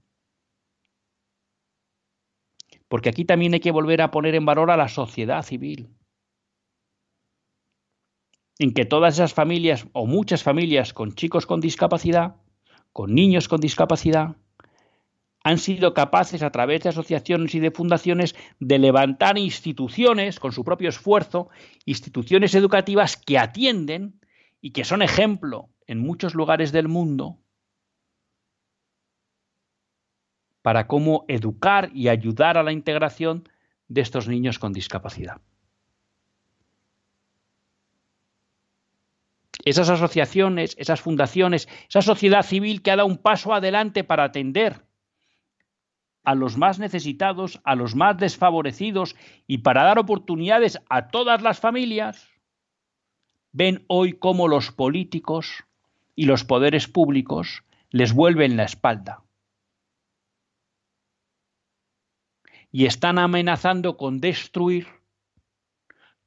Porque 2.87 3.09
aquí 3.09 3.23
también 3.25 3.53
hay 3.53 3.59
que 3.59 3.71
volver 3.71 4.01
a 4.01 4.11
poner 4.11 4.35
en 4.35 4.45
valor 4.45 4.71
a 4.71 4.77
la 4.77 4.87
sociedad 4.87 5.43
civil 5.43 5.96
en 8.59 8.73
que 8.73 8.85
todas 8.85 9.15
esas 9.15 9.33
familias 9.33 9.87
o 9.93 10.05
muchas 10.05 10.43
familias 10.43 10.93
con 10.93 11.13
chicos 11.13 11.45
con 11.45 11.61
discapacidad, 11.61 12.35
con 12.91 13.13
niños 13.13 13.47
con 13.47 13.59
discapacidad, 13.59 14.35
han 15.43 15.59
sido 15.59 15.93
capaces 15.93 16.43
a 16.43 16.49
través 16.49 16.83
de 16.83 16.89
asociaciones 16.89 17.55
y 17.55 17.59
de 17.59 17.71
fundaciones 17.71 18.35
de 18.59 18.79
levantar 18.79 19.37
instituciones 19.37 20.39
con 20.39 20.51
su 20.51 20.65
propio 20.65 20.89
esfuerzo, 20.89 21.49
instituciones 21.85 22.53
educativas 22.53 23.15
que 23.15 23.37
atienden 23.37 24.19
y 24.59 24.71
que 24.71 24.83
son 24.83 25.01
ejemplo 25.01 25.69
en 25.85 25.99
muchos 25.99 26.35
lugares 26.35 26.71
del 26.71 26.89
mundo 26.89 27.39
para 30.61 30.85
cómo 30.85 31.23
educar 31.29 31.91
y 31.93 32.09
ayudar 32.09 32.57
a 32.57 32.63
la 32.63 32.73
integración 32.73 33.47
de 33.87 34.01
estos 34.01 34.27
niños 34.27 34.59
con 34.59 34.73
discapacidad. 34.73 35.39
Esas 39.69 39.89
asociaciones, 39.89 40.75
esas 40.79 41.01
fundaciones, 41.01 41.67
esa 41.89 42.01
sociedad 42.01 42.43
civil 42.43 42.81
que 42.81 42.91
ha 42.91 42.95
dado 42.95 43.07
un 43.07 43.17
paso 43.17 43.53
adelante 43.53 44.03
para 44.03 44.23
atender 44.23 44.85
a 46.23 46.35
los 46.35 46.57
más 46.57 46.77
necesitados, 46.77 47.61
a 47.63 47.75
los 47.75 47.95
más 47.95 48.17
desfavorecidos 48.17 49.15
y 49.47 49.59
para 49.59 49.83
dar 49.83 49.97
oportunidades 49.97 50.79
a 50.89 51.07
todas 51.07 51.41
las 51.41 51.59
familias, 51.59 52.27
ven 53.53 53.85
hoy 53.87 54.13
cómo 54.13 54.47
los 54.47 54.71
políticos 54.71 55.63
y 56.15 56.25
los 56.25 56.43
poderes 56.43 56.87
públicos 56.87 57.63
les 57.89 58.13
vuelven 58.13 58.57
la 58.57 58.63
espalda. 58.63 59.23
Y 62.71 62.85
están 62.85 63.17
amenazando 63.19 63.95
con 63.95 64.19
destruir 64.19 64.87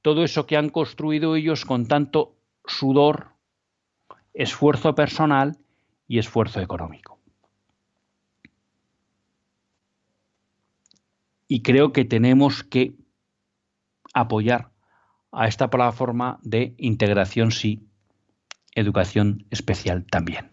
todo 0.02 0.24
eso 0.24 0.46
que 0.46 0.56
han 0.56 0.70
construido 0.70 1.36
ellos 1.36 1.66
con 1.66 1.86
tanto 1.86 2.39
sudor, 2.66 3.32
esfuerzo 4.34 4.94
personal 4.94 5.58
y 6.06 6.18
esfuerzo 6.18 6.60
económico. 6.60 7.18
Y 11.48 11.62
creo 11.62 11.92
que 11.92 12.04
tenemos 12.04 12.62
que 12.62 12.94
apoyar 14.14 14.70
a 15.32 15.46
esta 15.46 15.68
plataforma 15.68 16.38
de 16.42 16.74
integración 16.78 17.50
sí, 17.50 17.88
educación 18.74 19.46
especial 19.50 20.06
también. 20.10 20.50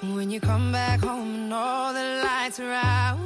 When 0.00 0.30
you 0.30 0.38
come 0.38 0.70
back 0.70 1.00
home 1.00 1.34
and 1.34 1.52
all 1.52 1.92
the 1.92 2.22
lights 2.24 2.60
are 2.60 2.72
out, 2.72 3.18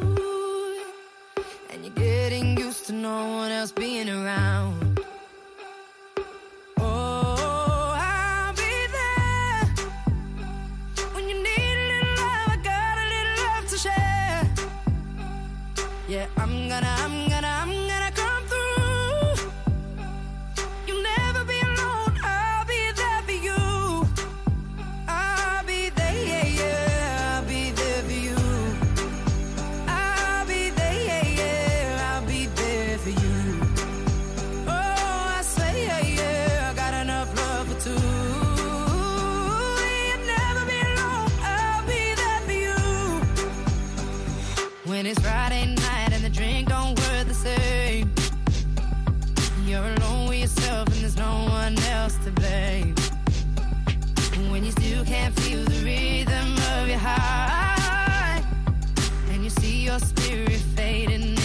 and 1.70 1.84
you're 1.84 1.94
getting 1.94 2.56
used 2.56 2.86
to 2.86 2.94
no 2.94 3.26
one 3.26 3.50
else 3.50 3.72
being 3.72 4.08
around. 4.08 4.91
Can't 55.04 55.34
feel 55.40 55.64
the 55.64 55.84
rhythm 55.84 56.56
of 56.78 56.88
your 56.88 56.98
heart, 56.98 58.44
and 59.30 59.42
you 59.42 59.50
see 59.50 59.84
your 59.84 59.98
spirit 59.98 60.60
fading 60.76 61.41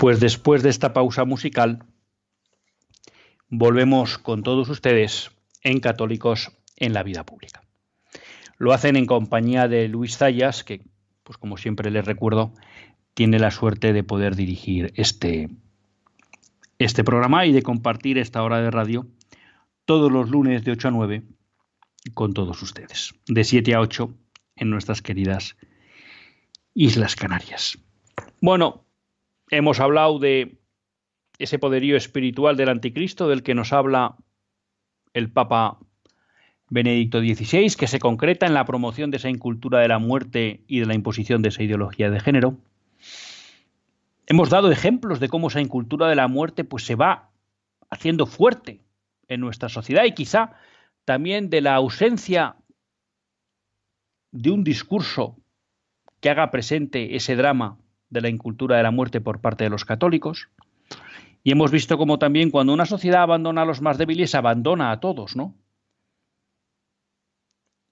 Pues 0.00 0.18
después 0.18 0.62
de 0.62 0.70
esta 0.70 0.94
pausa 0.94 1.26
musical, 1.26 1.84
volvemos 3.50 4.16
con 4.16 4.42
todos 4.42 4.70
ustedes 4.70 5.30
en 5.62 5.78
Católicos 5.80 6.52
en 6.78 6.94
la 6.94 7.02
Vida 7.02 7.26
Pública. 7.26 7.60
Lo 8.56 8.72
hacen 8.72 8.96
en 8.96 9.04
compañía 9.04 9.68
de 9.68 9.88
Luis 9.88 10.16
Zayas, 10.16 10.64
que, 10.64 10.80
pues 11.22 11.36
como 11.36 11.58
siempre 11.58 11.90
les 11.90 12.06
recuerdo, 12.06 12.54
tiene 13.12 13.38
la 13.38 13.50
suerte 13.50 13.92
de 13.92 14.02
poder 14.02 14.36
dirigir 14.36 14.90
este, 14.96 15.50
este 16.78 17.04
programa 17.04 17.44
y 17.44 17.52
de 17.52 17.60
compartir 17.60 18.16
esta 18.16 18.42
hora 18.42 18.62
de 18.62 18.70
radio 18.70 19.06
todos 19.84 20.10
los 20.10 20.30
lunes 20.30 20.64
de 20.64 20.72
8 20.72 20.88
a 20.88 20.90
9 20.92 21.24
con 22.14 22.32
todos 22.32 22.62
ustedes, 22.62 23.12
de 23.26 23.44
7 23.44 23.74
a 23.74 23.80
8 23.80 24.14
en 24.56 24.70
nuestras 24.70 25.02
queridas 25.02 25.58
Islas 26.72 27.16
Canarias. 27.16 27.76
Bueno, 28.40 28.86
hemos 29.50 29.80
hablado 29.80 30.18
de 30.18 30.58
ese 31.38 31.58
poderío 31.58 31.96
espiritual 31.96 32.56
del 32.56 32.68
anticristo 32.68 33.28
del 33.28 33.42
que 33.42 33.54
nos 33.54 33.72
habla 33.72 34.16
el 35.12 35.30
Papa 35.30 35.78
Benedicto 36.68 37.18
XVI, 37.20 37.74
que 37.76 37.88
se 37.88 37.98
concreta 37.98 38.46
en 38.46 38.54
la 38.54 38.64
promoción 38.64 39.10
de 39.10 39.16
esa 39.16 39.28
incultura 39.28 39.80
de 39.80 39.88
la 39.88 39.98
muerte 39.98 40.62
y 40.68 40.80
de 40.80 40.86
la 40.86 40.94
imposición 40.94 41.42
de 41.42 41.48
esa 41.48 41.62
ideología 41.62 42.10
de 42.10 42.20
género. 42.20 42.58
Hemos 44.26 44.50
dado 44.50 44.70
ejemplos 44.70 45.18
de 45.18 45.28
cómo 45.28 45.48
esa 45.48 45.60
incultura 45.60 46.08
de 46.08 46.14
la 46.14 46.28
muerte 46.28 46.62
pues, 46.62 46.84
se 46.84 46.94
va 46.94 47.30
haciendo 47.90 48.26
fuerte 48.26 48.84
en 49.26 49.40
nuestra 49.40 49.68
sociedad 49.68 50.04
y 50.04 50.12
quizá 50.12 50.52
también 51.04 51.50
de 51.50 51.60
la 51.60 51.74
ausencia 51.74 52.54
de 54.30 54.52
un 54.52 54.62
discurso 54.62 55.36
que 56.20 56.30
haga 56.30 56.52
presente 56.52 57.16
ese 57.16 57.34
drama 57.34 57.79
de 58.10 58.20
la 58.20 58.28
incultura 58.28 58.76
de 58.76 58.82
la 58.82 58.90
muerte 58.90 59.20
por 59.20 59.40
parte 59.40 59.64
de 59.64 59.70
los 59.70 59.84
católicos. 59.84 60.48
Y 61.42 61.52
hemos 61.52 61.70
visto 61.70 61.96
como 61.96 62.18
también 62.18 62.50
cuando 62.50 62.74
una 62.74 62.86
sociedad 62.86 63.22
abandona 63.22 63.62
a 63.62 63.64
los 63.64 63.80
más 63.80 63.96
débiles, 63.96 64.34
abandona 64.34 64.90
a 64.90 65.00
todos, 65.00 65.36
¿no? 65.36 65.54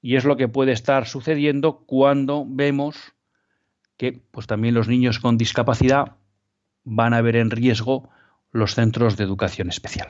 Y 0.02 0.16
es 0.16 0.24
lo 0.24 0.36
que 0.36 0.48
puede 0.48 0.72
estar 0.72 1.06
sucediendo 1.06 1.84
cuando 1.86 2.44
vemos 2.46 3.14
que 3.96 4.22
pues 4.30 4.46
también 4.46 4.74
los 4.74 4.86
niños 4.86 5.18
con 5.18 5.38
discapacidad 5.38 6.16
van 6.84 7.14
a 7.14 7.20
ver 7.20 7.36
en 7.36 7.50
riesgo 7.50 8.08
los 8.52 8.74
centros 8.74 9.16
de 9.16 9.24
educación 9.24 9.68
especial. 9.68 10.08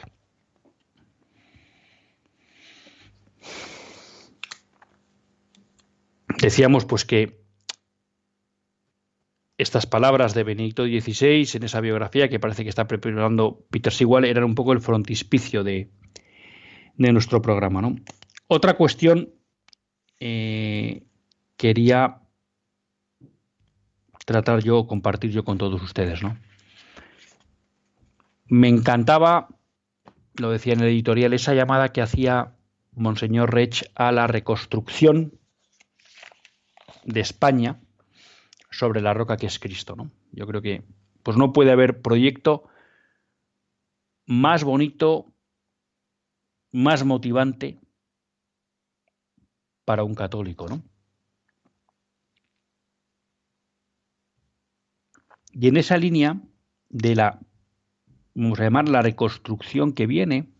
Decíamos 6.41 6.85
pues 6.85 7.05
que 7.05 7.41
estas 9.59 9.87
palabras 9.87 10.35
de 10.35 10.45
Benedicto 10.45 10.85
XVI 10.85 11.49
en 11.55 11.65
esa 11.65 11.81
biografía 11.81 12.29
que 12.29 12.39
parece 12.39 12.63
que 12.63 12.71
está 12.71 12.87
preparando 12.87 13.67
Peter 13.71 13.93
Sigual 13.93 14.25
eran 14.25 14.45
un 14.45 14.55
poco 14.55 14.73
el 14.73 14.81
frontispicio 14.81 15.65
de, 15.65 15.91
nuestro 16.97 17.43
programa. 17.43 17.83
¿no? 17.83 17.97
Otra 18.47 18.75
cuestión 18.75 19.35
eh, 20.21 21.03
quería 21.57 22.23
tratar 24.25 24.63
yo, 24.63 24.87
compartir 24.87 25.33
yo 25.33 25.45
con 25.45 25.59
todos 25.59 25.83
ustedes. 25.83 26.23
¿no? 26.23 26.39
Me 28.47 28.69
encantaba, 28.69 29.49
lo 30.37 30.51
decía 30.51 30.75
en 30.75 30.81
el 30.81 30.89
editorial, 30.89 31.33
esa 31.33 31.55
llamada 31.55 31.89
que 31.89 32.01
hacía 32.01 32.55
Monseñor 32.93 33.53
Rech 33.53 33.91
a 33.97 34.13
la 34.13 34.29
reconstrucción 34.29 35.33
de 37.05 37.21
España 37.21 37.81
sobre 38.71 39.01
la 39.01 39.15
roca 39.15 39.37
que 39.37 39.47
es 39.47 39.59
Cristo. 39.59 39.97
¿no? 39.97 40.11
Yo 40.33 40.47
creo 40.47 40.63
que 40.63 40.83
pues 41.23 41.37
no 41.37 41.53
puede 41.53 41.73
haber 41.73 42.01
proyecto 42.01 42.69
más 44.27 44.65
bonito, 44.65 45.33
más 46.71 47.05
motivante 47.05 47.79
para 49.85 50.05
un 50.05 50.15
católico, 50.15 50.69
¿no? 50.69 50.83
Y 55.53 55.67
en 55.69 55.77
esa 55.77 55.97
línea 55.97 56.41
de 56.89 57.15
la, 57.15 57.41
vamos 58.35 58.61
a 58.61 58.65
llamar 58.65 58.89
la 58.89 59.03
reconstrucción 59.03 59.93
que 59.93 60.07
viene, 60.07 60.53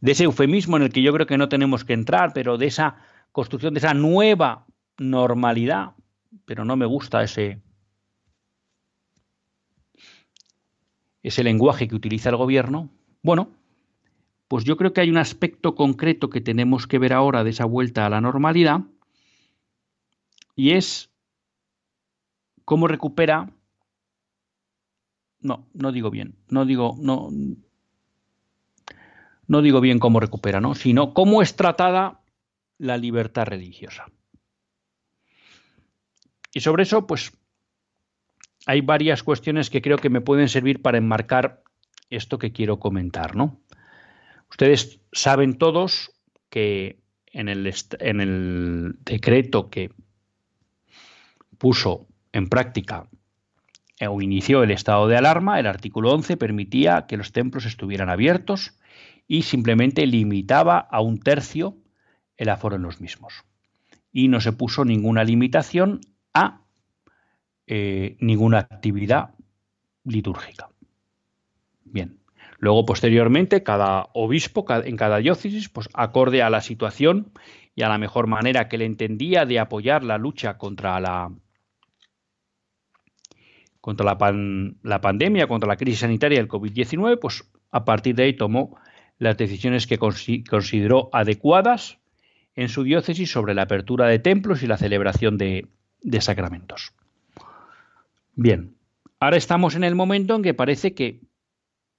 de 0.00 0.12
ese 0.12 0.24
eufemismo 0.24 0.76
en 0.76 0.82
el 0.82 0.92
que 0.92 1.02
yo 1.02 1.12
creo 1.12 1.26
que 1.26 1.38
no 1.38 1.48
tenemos 1.48 1.84
que 1.84 1.92
entrar, 1.92 2.32
pero 2.34 2.58
de 2.58 2.66
esa 2.66 2.96
construcción, 3.32 3.72
de 3.72 3.78
esa 3.78 3.94
nueva 3.94 4.66
normalidad 4.98 5.94
pero 6.44 6.64
no 6.64 6.76
me 6.76 6.86
gusta 6.86 7.22
ese, 7.22 7.60
ese 11.22 11.44
lenguaje 11.44 11.88
que 11.88 11.94
utiliza 11.94 12.30
el 12.30 12.36
gobierno, 12.36 12.90
bueno, 13.22 13.50
pues 14.48 14.64
yo 14.64 14.76
creo 14.76 14.92
que 14.92 15.00
hay 15.00 15.10
un 15.10 15.18
aspecto 15.18 15.74
concreto 15.74 16.28
que 16.30 16.40
tenemos 16.40 16.86
que 16.86 16.98
ver 16.98 17.12
ahora 17.12 17.44
de 17.44 17.50
esa 17.50 17.64
vuelta 17.64 18.06
a 18.06 18.10
la 18.10 18.20
normalidad 18.20 18.80
y 20.56 20.72
es 20.72 21.10
cómo 22.64 22.88
recupera 22.88 23.52
no, 25.40 25.66
no 25.72 25.92
digo 25.92 26.10
bien, 26.10 26.36
no 26.48 26.66
digo 26.66 26.96
no 26.98 27.30
no 29.46 29.62
digo 29.62 29.80
bien 29.80 29.98
cómo 29.98 30.20
recupera, 30.20 30.60
¿no? 30.60 30.74
sino 30.74 31.12
cómo 31.12 31.42
es 31.42 31.56
tratada 31.56 32.20
la 32.78 32.96
libertad 32.96 33.46
religiosa. 33.46 34.06
Y 36.52 36.60
sobre 36.60 36.82
eso, 36.82 37.06
pues 37.06 37.32
hay 38.66 38.80
varias 38.80 39.22
cuestiones 39.22 39.70
que 39.70 39.82
creo 39.82 39.98
que 39.98 40.10
me 40.10 40.20
pueden 40.20 40.48
servir 40.48 40.82
para 40.82 40.98
enmarcar 40.98 41.62
esto 42.10 42.38
que 42.38 42.52
quiero 42.52 42.78
comentar, 42.78 43.36
¿no? 43.36 43.60
Ustedes 44.50 45.00
saben 45.12 45.58
todos 45.58 46.12
que 46.50 46.98
en 47.26 47.48
el, 47.48 47.72
en 48.00 48.20
el 48.20 48.96
decreto 49.04 49.70
que 49.70 49.92
puso 51.56 52.06
en 52.32 52.48
práctica 52.48 53.08
o 54.08 54.22
inició 54.22 54.62
el 54.62 54.70
estado 54.70 55.06
de 55.08 55.16
alarma, 55.16 55.60
el 55.60 55.66
artículo 55.66 56.12
11 56.12 56.36
permitía 56.36 57.06
que 57.06 57.16
los 57.16 57.32
templos 57.32 57.66
estuvieran 57.66 58.08
abiertos 58.08 58.78
y 59.28 59.42
simplemente 59.42 60.06
limitaba 60.06 60.78
a 60.78 61.00
un 61.00 61.20
tercio 61.20 61.76
el 62.36 62.48
aforo 62.48 62.76
en 62.76 62.82
los 62.82 63.00
mismos. 63.00 63.44
Y 64.10 64.28
no 64.28 64.40
se 64.40 64.52
puso 64.52 64.84
ninguna 64.84 65.22
limitación 65.22 66.00
a 66.34 66.62
eh, 67.66 68.16
ninguna 68.20 68.58
actividad 68.58 69.34
litúrgica. 70.04 70.70
Bien. 71.84 72.18
Luego, 72.58 72.84
posteriormente, 72.84 73.62
cada 73.62 74.08
obispo 74.12 74.66
en 74.68 74.96
cada 74.96 75.18
diócesis, 75.18 75.68
pues 75.68 75.88
acorde 75.94 76.42
a 76.42 76.50
la 76.50 76.60
situación 76.60 77.32
y 77.74 77.82
a 77.82 77.88
la 77.88 77.96
mejor 77.96 78.26
manera 78.26 78.68
que 78.68 78.76
le 78.76 78.84
entendía 78.84 79.46
de 79.46 79.58
apoyar 79.58 80.04
la 80.04 80.18
lucha 80.18 80.58
contra 80.58 81.00
la 81.00 81.32
contra 83.80 84.04
la, 84.04 84.74
la 84.82 85.00
pandemia, 85.00 85.46
contra 85.46 85.68
la 85.68 85.76
crisis 85.76 86.00
sanitaria 86.00 86.38
del 86.38 86.48
COVID-19, 86.48 87.18
pues 87.18 87.50
a 87.70 87.86
partir 87.86 88.14
de 88.14 88.24
ahí 88.24 88.34
tomó 88.34 88.76
las 89.18 89.38
decisiones 89.38 89.86
que 89.86 89.98
consideró 89.98 91.08
adecuadas 91.12 91.98
en 92.54 92.68
su 92.68 92.82
diócesis 92.82 93.30
sobre 93.30 93.54
la 93.54 93.62
apertura 93.62 94.06
de 94.06 94.18
templos 94.18 94.62
y 94.62 94.66
la 94.66 94.76
celebración 94.76 95.38
de, 95.38 95.68
de 96.02 96.20
sacramentos. 96.20 96.92
Bien, 98.34 98.76
ahora 99.18 99.36
estamos 99.36 99.74
en 99.74 99.84
el 99.84 99.94
momento 99.94 100.34
en 100.34 100.42
que 100.42 100.54
parece 100.54 100.94
que 100.94 101.20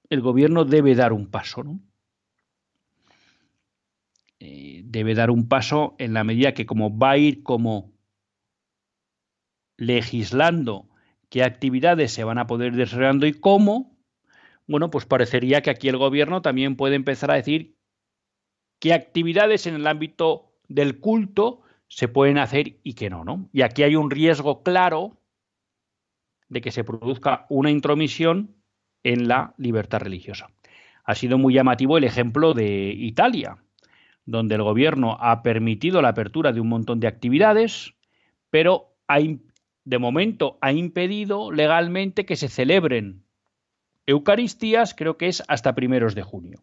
el 0.09 0.21
gobierno 0.21 0.65
debe 0.65 0.95
dar 0.95 1.13
un 1.13 1.27
paso. 1.27 1.63
Eh, 4.39 4.81
debe 4.85 5.13
dar 5.13 5.29
un 5.29 5.47
paso 5.47 5.95
en 5.99 6.13
la 6.13 6.23
medida 6.23 6.53
que 6.53 6.65
como 6.65 6.97
va 6.97 7.11
a 7.11 7.17
ir 7.17 7.43
como 7.43 7.91
legislando 9.77 10.89
qué 11.29 11.43
actividades 11.43 12.11
se 12.11 12.23
van 12.23 12.37
a 12.37 12.47
poder 12.47 12.75
desarrollando 12.75 13.25
y 13.25 13.33
cómo, 13.33 13.97
bueno, 14.67 14.89
pues 14.89 15.05
parecería 15.05 15.61
que 15.61 15.69
aquí 15.69 15.87
el 15.87 15.97
gobierno 15.97 16.41
también 16.41 16.75
puede 16.75 16.95
empezar 16.95 17.31
a 17.31 17.35
decir 17.35 17.77
qué 18.79 18.93
actividades 18.93 19.67
en 19.67 19.75
el 19.75 19.87
ámbito 19.87 20.53
del 20.67 20.99
culto 20.99 21.61
se 21.91 22.07
pueden 22.07 22.37
hacer 22.37 22.77
y 22.83 22.93
que 22.93 23.09
no, 23.09 23.25
¿no? 23.25 23.49
Y 23.51 23.63
aquí 23.63 23.83
hay 23.83 23.97
un 23.97 24.09
riesgo 24.09 24.63
claro 24.63 25.17
de 26.47 26.61
que 26.61 26.71
se 26.71 26.85
produzca 26.85 27.45
una 27.49 27.69
intromisión 27.69 28.55
en 29.03 29.27
la 29.27 29.53
libertad 29.57 29.99
religiosa. 29.99 30.47
Ha 31.03 31.15
sido 31.15 31.37
muy 31.37 31.53
llamativo 31.53 31.97
el 31.97 32.05
ejemplo 32.05 32.53
de 32.53 32.93
Italia, 32.97 33.57
donde 34.25 34.55
el 34.55 34.63
gobierno 34.63 35.17
ha 35.19 35.43
permitido 35.43 36.01
la 36.01 36.09
apertura 36.09 36.53
de 36.53 36.61
un 36.61 36.69
montón 36.69 37.01
de 37.01 37.07
actividades, 37.07 37.93
pero 38.49 38.95
de 39.83 39.99
momento 39.99 40.57
ha 40.61 40.71
impedido 40.71 41.51
legalmente 41.51 42.25
que 42.25 42.37
se 42.37 42.47
celebren 42.47 43.25
Eucaristías, 44.05 44.95
creo 44.95 45.17
que 45.17 45.27
es 45.27 45.43
hasta 45.49 45.75
primeros 45.75 46.15
de 46.15 46.23
junio, 46.23 46.61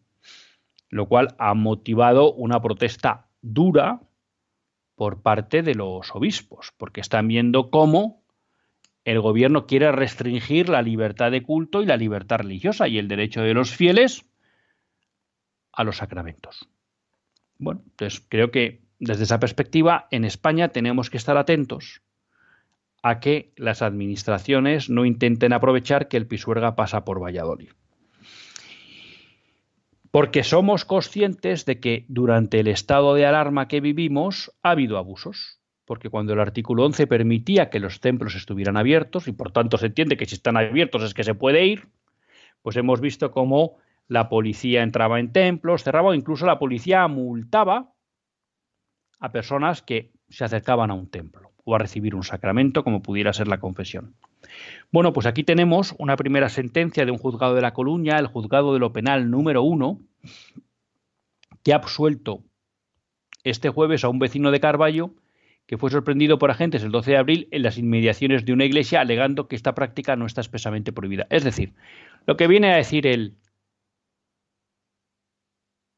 lo 0.89 1.07
cual 1.07 1.35
ha 1.37 1.53
motivado 1.53 2.33
una 2.33 2.59
protesta 2.63 3.27
dura 3.41 4.01
por 4.99 5.21
parte 5.21 5.63
de 5.63 5.75
los 5.75 6.13
obispos, 6.13 6.73
porque 6.75 6.99
están 6.99 7.29
viendo 7.29 7.69
cómo 7.69 8.21
el 9.05 9.21
gobierno 9.21 9.65
quiere 9.65 9.93
restringir 9.93 10.67
la 10.67 10.81
libertad 10.81 11.31
de 11.31 11.41
culto 11.41 11.81
y 11.81 11.85
la 11.85 11.95
libertad 11.95 12.39
religiosa 12.39 12.89
y 12.89 12.97
el 12.97 13.07
derecho 13.07 13.41
de 13.41 13.53
los 13.53 13.73
fieles 13.73 14.25
a 15.71 15.85
los 15.85 15.95
sacramentos. 15.95 16.67
Bueno, 17.57 17.81
entonces 17.85 18.25
creo 18.27 18.51
que 18.51 18.81
desde 18.99 19.23
esa 19.23 19.39
perspectiva 19.39 20.09
en 20.11 20.25
España 20.25 20.67
tenemos 20.67 21.09
que 21.09 21.15
estar 21.15 21.37
atentos 21.37 22.01
a 23.01 23.21
que 23.21 23.53
las 23.55 23.81
administraciones 23.81 24.89
no 24.89 25.05
intenten 25.05 25.53
aprovechar 25.53 26.09
que 26.09 26.17
el 26.17 26.27
Pisuerga 26.27 26.75
pasa 26.75 27.05
por 27.05 27.23
Valladolid. 27.23 27.69
Porque 30.11 30.43
somos 30.43 30.85
conscientes 30.85 31.65
de 31.65 31.79
que 31.79 32.05
durante 32.07 32.59
el 32.59 32.67
estado 32.67 33.13
de 33.13 33.25
alarma 33.25 33.67
que 33.67 33.79
vivimos 33.79 34.51
ha 34.63 34.71
habido 34.71 34.97
abusos. 34.97 35.59
Porque 35.85 36.09
cuando 36.09 36.33
el 36.33 36.39
artículo 36.39 36.85
11 36.85 37.07
permitía 37.07 37.69
que 37.69 37.79
los 37.79 37.99
templos 37.99 38.35
estuvieran 38.35 38.77
abiertos, 38.77 39.27
y 39.27 39.31
por 39.31 39.51
tanto 39.51 39.77
se 39.77 39.87
entiende 39.87 40.17
que 40.17 40.25
si 40.25 40.35
están 40.35 40.57
abiertos 40.57 41.03
es 41.03 41.13
que 41.13 41.23
se 41.23 41.35
puede 41.35 41.65
ir, 41.65 41.87
pues 42.61 42.75
hemos 42.75 43.01
visto 43.01 43.31
cómo 43.31 43.77
la 44.07 44.29
policía 44.29 44.83
entraba 44.83 45.19
en 45.19 45.31
templos, 45.31 45.83
cerraba, 45.83 46.09
o 46.09 46.13
incluso 46.13 46.45
la 46.45 46.59
policía 46.59 47.07
multaba 47.07 47.93
a 49.19 49.31
personas 49.31 49.81
que 49.81 50.11
se 50.29 50.43
acercaban 50.43 50.91
a 50.91 50.95
un 50.95 51.09
templo 51.09 51.51
o 51.63 51.75
a 51.75 51.79
recibir 51.79 52.15
un 52.15 52.23
sacramento, 52.23 52.83
como 52.83 53.01
pudiera 53.01 53.33
ser 53.33 53.47
la 53.47 53.59
confesión. 53.59 54.15
Bueno, 54.91 55.13
pues 55.13 55.25
aquí 55.25 55.43
tenemos 55.43 55.95
una 55.97 56.15
primera 56.15 56.49
sentencia 56.49 57.05
de 57.05 57.11
un 57.11 57.17
juzgado 57.17 57.55
de 57.55 57.61
La 57.61 57.73
Coruña, 57.73 58.17
el 58.17 58.27
juzgado 58.27 58.73
de 58.73 58.79
lo 58.79 58.91
penal 58.91 59.29
número 59.29 59.61
uno, 59.63 59.99
que 61.63 61.73
ha 61.73 61.77
absuelto 61.77 62.43
este 63.43 63.69
jueves 63.69 64.03
a 64.03 64.09
un 64.09 64.19
vecino 64.19 64.51
de 64.51 64.59
Carballo 64.59 65.13
que 65.69 65.77
fue 65.77 65.91
sorprendido 65.91 66.39
por 66.39 66.49
agentes 66.49 66.81
el 66.81 66.89
12 66.89 67.11
de 67.11 67.17
abril 67.17 67.47
en 67.51 67.61
las 67.61 67.77
inmediaciones 67.77 68.43
de 68.43 68.53
una 68.53 68.65
iglesia 68.65 69.01
alegando 69.01 69.47
que 69.47 69.55
esta 69.55 69.75
práctica 69.75 70.15
no 70.15 70.25
está 70.25 70.41
expresamente 70.41 70.91
prohibida. 70.91 71.27
Es 71.29 71.43
decir, 71.43 71.75
lo 72.25 72.37
que 72.37 72.47
viene 72.47 72.73
a 72.73 72.77
decir 72.77 73.05
el, 73.05 73.35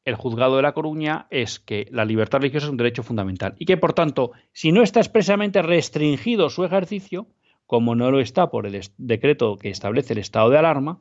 el 0.04 0.14
juzgado 0.14 0.56
de 0.56 0.62
La 0.62 0.72
Coruña 0.72 1.26
es 1.30 1.58
que 1.58 1.88
la 1.90 2.04
libertad 2.04 2.40
religiosa 2.40 2.66
es 2.66 2.70
un 2.70 2.76
derecho 2.76 3.02
fundamental 3.02 3.54
y 3.58 3.64
que, 3.64 3.78
por 3.78 3.94
tanto, 3.94 4.32
si 4.52 4.72
no 4.72 4.82
está 4.82 5.00
expresamente 5.00 5.62
restringido 5.62 6.50
su 6.50 6.66
ejercicio, 6.66 7.28
como 7.72 7.94
no 7.94 8.10
lo 8.10 8.20
está 8.20 8.50
por 8.50 8.66
el 8.66 8.78
decreto 8.98 9.56
que 9.56 9.70
establece 9.70 10.12
el 10.12 10.18
estado 10.18 10.50
de 10.50 10.58
alarma, 10.58 11.00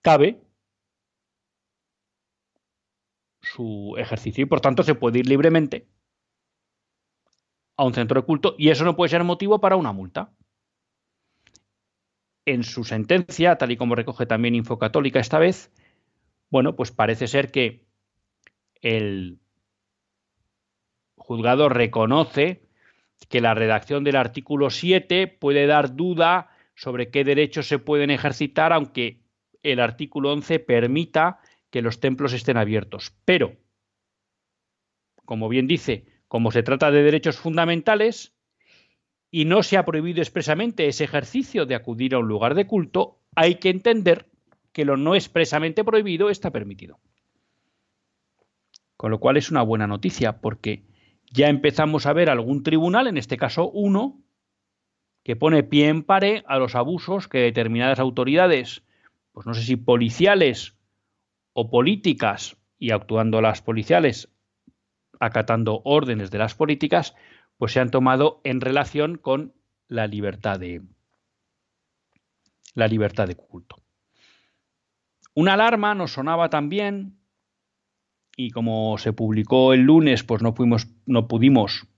cabe 0.00 0.40
su 3.42 3.96
ejercicio 3.98 4.44
y 4.44 4.46
por 4.46 4.60
tanto 4.60 4.84
se 4.84 4.94
puede 4.94 5.18
ir 5.18 5.26
libremente 5.26 5.88
a 7.76 7.84
un 7.84 7.94
centro 7.94 8.20
de 8.20 8.26
culto 8.26 8.54
y 8.56 8.68
eso 8.68 8.84
no 8.84 8.94
puede 8.94 9.08
ser 9.08 9.24
motivo 9.24 9.60
para 9.60 9.74
una 9.74 9.92
multa. 9.92 10.32
En 12.46 12.62
su 12.62 12.84
sentencia, 12.84 13.58
tal 13.58 13.72
y 13.72 13.76
como 13.76 13.96
recoge 13.96 14.24
también 14.24 14.54
Infocatólica 14.54 15.18
esta 15.18 15.40
vez, 15.40 15.72
bueno, 16.48 16.76
pues 16.76 16.92
parece 16.92 17.26
ser 17.26 17.50
que 17.50 17.88
el 18.82 19.40
juzgado 21.16 21.68
reconoce 21.68 22.67
que 23.28 23.40
la 23.40 23.54
redacción 23.54 24.04
del 24.04 24.16
artículo 24.16 24.70
7 24.70 25.26
puede 25.26 25.66
dar 25.66 25.94
duda 25.96 26.50
sobre 26.74 27.10
qué 27.10 27.24
derechos 27.24 27.66
se 27.66 27.78
pueden 27.78 28.10
ejercitar, 28.10 28.72
aunque 28.72 29.20
el 29.62 29.80
artículo 29.80 30.32
11 30.32 30.60
permita 30.60 31.40
que 31.70 31.82
los 31.82 32.00
templos 32.00 32.32
estén 32.32 32.56
abiertos. 32.56 33.12
Pero, 33.24 33.56
como 35.24 35.48
bien 35.48 35.66
dice, 35.66 36.06
como 36.28 36.50
se 36.52 36.62
trata 36.62 36.90
de 36.90 37.02
derechos 37.02 37.36
fundamentales 37.36 38.34
y 39.30 39.44
no 39.44 39.62
se 39.62 39.76
ha 39.76 39.84
prohibido 39.84 40.20
expresamente 40.20 40.86
ese 40.86 41.04
ejercicio 41.04 41.66
de 41.66 41.74
acudir 41.74 42.14
a 42.14 42.18
un 42.18 42.28
lugar 42.28 42.54
de 42.54 42.66
culto, 42.66 43.20
hay 43.34 43.56
que 43.56 43.70
entender 43.70 44.26
que 44.72 44.84
lo 44.84 44.96
no 44.96 45.14
expresamente 45.14 45.84
prohibido 45.84 46.30
está 46.30 46.50
permitido. 46.50 47.00
Con 48.96 49.10
lo 49.10 49.20
cual 49.20 49.36
es 49.36 49.50
una 49.50 49.62
buena 49.62 49.86
noticia 49.86 50.40
porque 50.40 50.87
ya 51.30 51.48
empezamos 51.48 52.06
a 52.06 52.12
ver 52.12 52.30
algún 52.30 52.62
tribunal, 52.62 53.06
en 53.06 53.16
este 53.16 53.36
caso 53.36 53.70
uno, 53.70 54.20
que 55.22 55.36
pone 55.36 55.62
pie 55.62 55.88
en 55.88 56.02
pared 56.02 56.42
a 56.46 56.58
los 56.58 56.74
abusos 56.74 57.28
que 57.28 57.38
determinadas 57.38 57.98
autoridades, 57.98 58.82
pues 59.32 59.46
no 59.46 59.54
sé 59.54 59.62
si 59.62 59.76
policiales 59.76 60.76
o 61.52 61.70
políticas, 61.70 62.56
y 62.78 62.92
actuando 62.92 63.40
las 63.40 63.60
policiales, 63.60 64.30
acatando 65.20 65.82
órdenes 65.84 66.30
de 66.30 66.38
las 66.38 66.54
políticas, 66.54 67.14
pues 67.56 67.72
se 67.72 67.80
han 67.80 67.90
tomado 67.90 68.40
en 68.44 68.60
relación 68.60 69.16
con 69.18 69.52
la 69.88 70.06
libertad 70.06 70.60
de 70.60 70.82
la 72.74 72.86
libertad 72.86 73.26
de 73.26 73.34
culto. 73.34 73.76
Una 75.34 75.54
alarma 75.54 75.94
nos 75.94 76.12
sonaba 76.12 76.48
también 76.48 77.17
y 78.40 78.52
como 78.52 78.96
se 78.98 79.12
publicó 79.12 79.72
el 79.72 79.80
lunes, 79.80 80.22
pues 80.22 80.42
no, 80.42 80.54
no 81.06 81.26
pudimos 81.26 81.88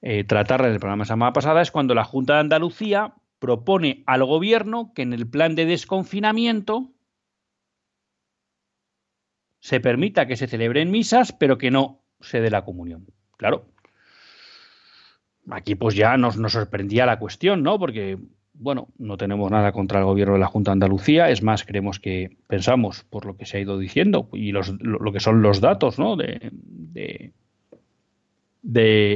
eh, 0.00 0.24
tratarla 0.24 0.68
en 0.68 0.72
el 0.72 0.80
programa 0.80 1.04
semana 1.04 1.34
pasada, 1.34 1.60
es 1.60 1.70
cuando 1.70 1.94
la 1.94 2.02
Junta 2.02 2.32
de 2.34 2.40
Andalucía 2.40 3.12
propone 3.38 4.02
al 4.06 4.24
gobierno 4.24 4.92
que 4.94 5.02
en 5.02 5.12
el 5.12 5.28
plan 5.28 5.54
de 5.54 5.66
desconfinamiento 5.66 6.90
se 9.58 9.80
permita 9.80 10.26
que 10.26 10.36
se 10.36 10.46
celebren 10.46 10.90
misas, 10.90 11.32
pero 11.32 11.58
que 11.58 11.70
no 11.70 12.00
se 12.20 12.40
dé 12.40 12.48
la 12.48 12.64
comunión. 12.64 13.08
Claro. 13.36 13.66
Aquí 15.50 15.74
pues 15.74 15.94
ya 15.94 16.16
nos, 16.16 16.38
nos 16.38 16.52
sorprendía 16.52 17.04
la 17.04 17.18
cuestión, 17.18 17.62
¿no? 17.62 17.78
Porque 17.78 18.18
bueno, 18.60 18.88
no 18.98 19.16
tenemos 19.16 19.50
nada 19.50 19.72
contra 19.72 20.00
el 20.00 20.04
gobierno 20.04 20.34
de 20.34 20.40
la 20.40 20.46
Junta 20.46 20.70
de 20.70 20.74
Andalucía, 20.74 21.30
es 21.30 21.42
más, 21.42 21.64
creemos 21.64 21.98
que 21.98 22.36
pensamos, 22.46 23.04
por 23.04 23.24
lo 23.24 23.38
que 23.38 23.46
se 23.46 23.56
ha 23.56 23.60
ido 23.60 23.78
diciendo, 23.78 24.28
y 24.34 24.52
lo, 24.52 24.62
que 25.12 25.20
son 25.20 25.40
los 25.40 25.62
datos 25.62 25.98
¿no? 25.98 26.14
de, 26.16 27.32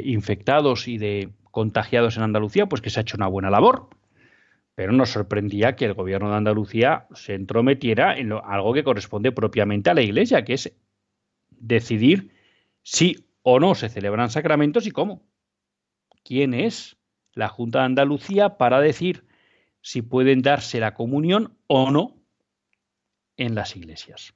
infectados 0.07 0.89
y 0.89 0.97
de 0.97 1.29
contagiados 1.51 2.17
en 2.17 2.23
Andalucía, 2.23 2.67
pues 2.67 2.81
que 2.81 2.89
se 2.89 3.01
ha 3.01 3.03
hecho 3.03 3.19
una 3.19 3.27
buena 3.27 3.51
labor. 3.51 3.91
Pero 4.75 4.93
nos 4.93 5.11
sorprendía 5.11 5.77
que 5.77 5.85
el 5.85 5.93
gobierno 5.93 6.31
de 6.31 6.37
Andalucía 6.37 7.07
se 7.13 7.35
entrometiera 7.35 8.17
en 8.17 8.33
algo 8.33 8.73
que 8.73 8.83
corresponde 8.83 9.31
propiamente 9.31 9.91
a 9.91 9.95
la 9.95 10.01
Iglesia, 10.01 10.43
que 10.43 10.55
es 10.55 10.75
decidir 11.51 12.31
si 12.83 13.27
o 13.43 13.61
no 13.61 13.75
se 13.75 13.91
celebran 13.91 14.31
sacramentos 14.31 14.87
y 14.87 14.91
cómo. 14.91 15.23
¿Quién 16.25 16.55
es 16.55 16.97
la 17.35 17.49
Junta 17.49 17.81
de 17.81 17.85
Andalucía 17.85 18.57
para 18.57 18.81
decir 18.81 19.25
si 19.85 20.01
pueden 20.01 20.41
darse 20.41 20.81
la 20.81 20.95
comunión 20.95 21.59
o 21.67 21.91
no 21.91 22.17
en 23.37 23.55
las 23.55 23.77
iglesias. 23.77 24.35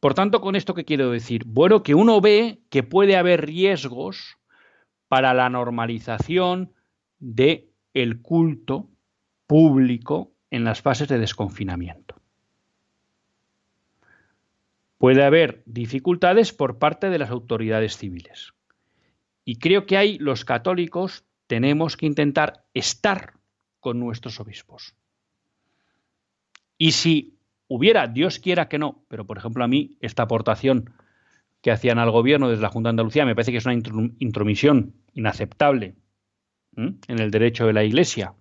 Por 0.00 0.12
tanto, 0.12 0.40
con 0.40 0.56
esto 0.56 0.74
que 0.74 0.84
quiero 0.84 1.12
decir, 1.12 1.44
bueno, 1.46 1.84
que 1.84 1.94
uno 1.94 2.20
ve 2.20 2.58
que 2.68 2.82
puede 2.82 3.16
haber 3.16 3.46
riesgos 3.46 4.38
para 5.06 5.34
la 5.34 5.48
normalización 5.50 6.72
de 7.20 7.70
el 7.94 8.22
culto 8.22 8.90
público 9.46 10.32
en 10.50 10.64
las 10.64 10.82
fases 10.82 11.06
de 11.06 11.20
desconfinamiento. 11.20 12.20
Puede 14.98 15.22
haber 15.22 15.62
dificultades 15.64 16.52
por 16.52 16.80
parte 16.80 17.08
de 17.08 17.18
las 17.18 17.30
autoridades 17.30 17.96
civiles. 17.96 18.52
Y 19.44 19.60
creo 19.60 19.86
que 19.86 19.96
ahí 19.96 20.18
los 20.18 20.44
católicos 20.44 21.24
tenemos 21.46 21.96
que 21.96 22.06
intentar 22.06 22.64
estar 22.74 23.35
con 23.86 24.00
nuestros 24.00 24.40
obispos. 24.40 24.96
Y 26.76 26.90
si 26.90 27.38
hubiera, 27.68 28.08
Dios 28.08 28.40
quiera 28.40 28.68
que 28.68 28.80
no, 28.80 29.04
pero 29.06 29.28
por 29.28 29.38
ejemplo 29.38 29.62
a 29.62 29.68
mí 29.68 29.96
esta 30.00 30.24
aportación 30.24 30.90
que 31.60 31.70
hacían 31.70 32.00
al 32.00 32.10
gobierno 32.10 32.48
desde 32.48 32.62
la 32.62 32.68
Junta 32.70 32.88
de 32.88 32.94
Andalucía 32.94 33.24
me 33.24 33.36
parece 33.36 33.52
que 33.52 33.58
es 33.58 33.64
una 33.64 33.74
intromisión 34.18 34.94
inaceptable 35.14 35.94
en 36.74 36.98
el 37.06 37.30
derecho 37.30 37.64
de 37.68 37.74
la 37.74 37.84
Iglesia 37.84 38.34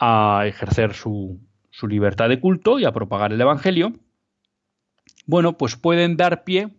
a 0.00 0.42
ejercer 0.44 0.94
su, 0.94 1.38
su 1.70 1.86
libertad 1.86 2.28
de 2.28 2.40
culto 2.40 2.80
y 2.80 2.84
a 2.84 2.90
propagar 2.90 3.32
el 3.32 3.40
Evangelio, 3.40 3.92
bueno, 5.26 5.56
pues 5.56 5.76
pueden 5.76 6.16
dar 6.16 6.42
pie 6.42 6.74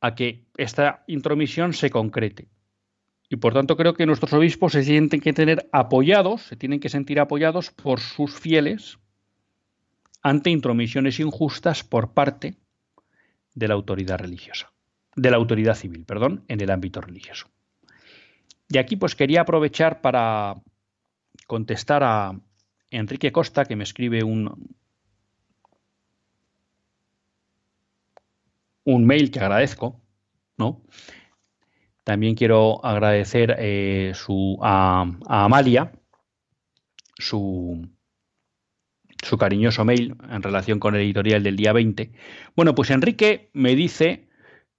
a 0.00 0.16
que 0.16 0.46
esta 0.56 1.04
intromisión 1.06 1.74
se 1.74 1.90
concrete. 1.90 2.48
Y 3.28 3.36
por 3.36 3.54
tanto 3.54 3.76
creo 3.76 3.94
que 3.94 4.06
nuestros 4.06 4.32
obispos 4.32 4.72
se 4.72 4.84
sienten 4.84 5.20
que 5.20 5.32
tener 5.32 5.68
apoyados, 5.72 6.42
se 6.42 6.56
tienen 6.56 6.80
que 6.80 6.88
sentir 6.88 7.20
apoyados 7.20 7.70
por 7.70 8.00
sus 8.00 8.38
fieles 8.38 8.98
ante 10.22 10.50
intromisiones 10.50 11.20
injustas 11.20 11.84
por 11.84 12.12
parte 12.12 12.56
de 13.54 13.68
la 13.68 13.74
autoridad 13.74 14.18
religiosa, 14.18 14.72
de 15.16 15.30
la 15.30 15.36
autoridad 15.36 15.74
civil, 15.74 16.04
perdón, 16.04 16.44
en 16.48 16.60
el 16.60 16.70
ámbito 16.70 17.00
religioso. 17.00 17.48
Y 18.68 18.78
aquí 18.78 18.96
pues 18.96 19.14
quería 19.14 19.42
aprovechar 19.42 20.00
para 20.00 20.54
contestar 21.46 22.02
a 22.02 22.40
Enrique 22.90 23.32
Costa 23.32 23.64
que 23.64 23.76
me 23.76 23.84
escribe 23.84 24.22
un 24.22 24.74
un 28.84 29.06
mail 29.06 29.30
que 29.30 29.40
agradezco, 29.40 30.00
¿no? 30.56 30.82
También 32.04 32.34
quiero 32.34 32.84
agradecer 32.84 33.56
eh, 33.58 34.12
su, 34.14 34.58
a, 34.62 35.06
Amalia 35.26 35.92
su, 37.16 37.88
su 39.22 39.38
cariñoso 39.38 39.84
mail 39.84 40.14
en 40.30 40.42
relación 40.42 40.78
con 40.78 40.94
el 40.94 41.00
editorial 41.00 41.42
del 41.42 41.56
día 41.56 41.72
20. 41.72 42.12
Bueno, 42.54 42.74
pues 42.74 42.90
Enrique 42.90 43.50
me 43.54 43.74
dice 43.74 44.28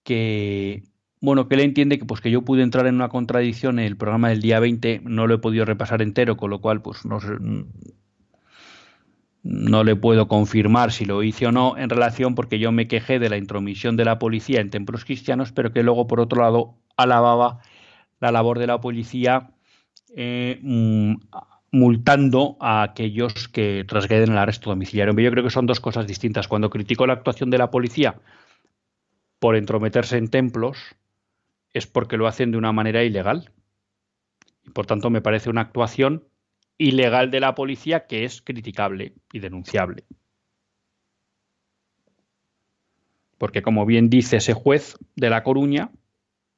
que 0.03 0.83
bueno, 1.21 1.47
que 1.47 1.55
él 1.55 1.61
entiende 1.61 1.97
que 1.97 2.05
pues 2.05 2.21
que 2.21 2.29
yo 2.29 2.43
pude 2.43 2.61
entrar 2.61 2.85
en 2.85 2.95
una 2.95 3.09
contradicción 3.09 3.79
en 3.79 3.85
el 3.85 3.97
programa 3.97 4.29
del 4.29 4.41
día 4.41 4.59
20, 4.59 5.01
no 5.05 5.25
lo 5.25 5.33
he 5.35 5.39
podido 5.39 5.65
repasar 5.65 6.03
entero, 6.03 6.37
con 6.37 6.51
lo 6.51 6.61
cual 6.61 6.83
pues 6.83 7.03
no 7.05 7.19
no 9.41 9.83
le 9.83 9.95
puedo 9.95 10.27
confirmar 10.27 10.91
si 10.91 11.05
lo 11.05 11.21
hice 11.21 11.45
o 11.45 11.51
no 11.51 11.77
en 11.77 11.89
relación 11.89 12.33
porque 12.33 12.57
yo 12.57 12.71
me 12.71 12.87
quejé 12.87 13.19
de 13.19 13.29
la 13.29 13.37
intromisión 13.37 13.95
de 13.95 14.05
la 14.05 14.17
policía 14.17 14.59
en 14.59 14.71
templos 14.71 15.05
cristianos, 15.05 15.51
pero 15.51 15.71
que 15.71 15.83
luego 15.83 16.07
por 16.07 16.19
otro 16.19 16.41
lado 16.41 16.79
alababa 16.97 17.61
la 18.19 18.31
labor 18.31 18.59
de 18.59 18.67
la 18.67 18.79
policía 18.79 19.51
eh, 20.15 20.59
mm, 20.61 21.15
multando 21.71 22.55
a 22.59 22.83
aquellos 22.83 23.49
que 23.49 23.83
trasgreden 23.87 24.31
el 24.31 24.37
arresto 24.37 24.69
domiciliario. 24.69 25.13
Yo 25.19 25.31
creo 25.31 25.43
que 25.43 25.49
son 25.49 25.65
dos 25.65 25.79
cosas 25.79 26.07
distintas. 26.07 26.47
Cuando 26.47 26.69
critico 26.69 27.05
la 27.05 27.13
actuación 27.13 27.49
de 27.49 27.57
la 27.57 27.69
policía 27.69 28.15
por 29.39 29.55
entrometerse 29.55 30.17
en 30.17 30.29
templos, 30.29 30.95
es 31.73 31.85
porque 31.85 32.17
lo 32.17 32.27
hacen 32.27 32.51
de 32.51 32.57
una 32.57 32.71
manera 32.71 33.03
ilegal. 33.03 33.51
Y 34.63 34.69
por 34.69 34.85
tanto 34.85 35.09
me 35.09 35.21
parece 35.21 35.49
una 35.49 35.61
actuación 35.61 36.23
ilegal 36.77 37.31
de 37.31 37.41
la 37.41 37.55
policía 37.55 38.07
que 38.07 38.23
es 38.23 38.41
criticable 38.41 39.13
y 39.33 39.39
denunciable. 39.39 40.05
Porque 43.37 43.61
como 43.61 43.85
bien 43.85 44.09
dice 44.09 44.37
ese 44.37 44.53
juez 44.53 44.97
de 45.15 45.29
La 45.29 45.43
Coruña, 45.43 45.91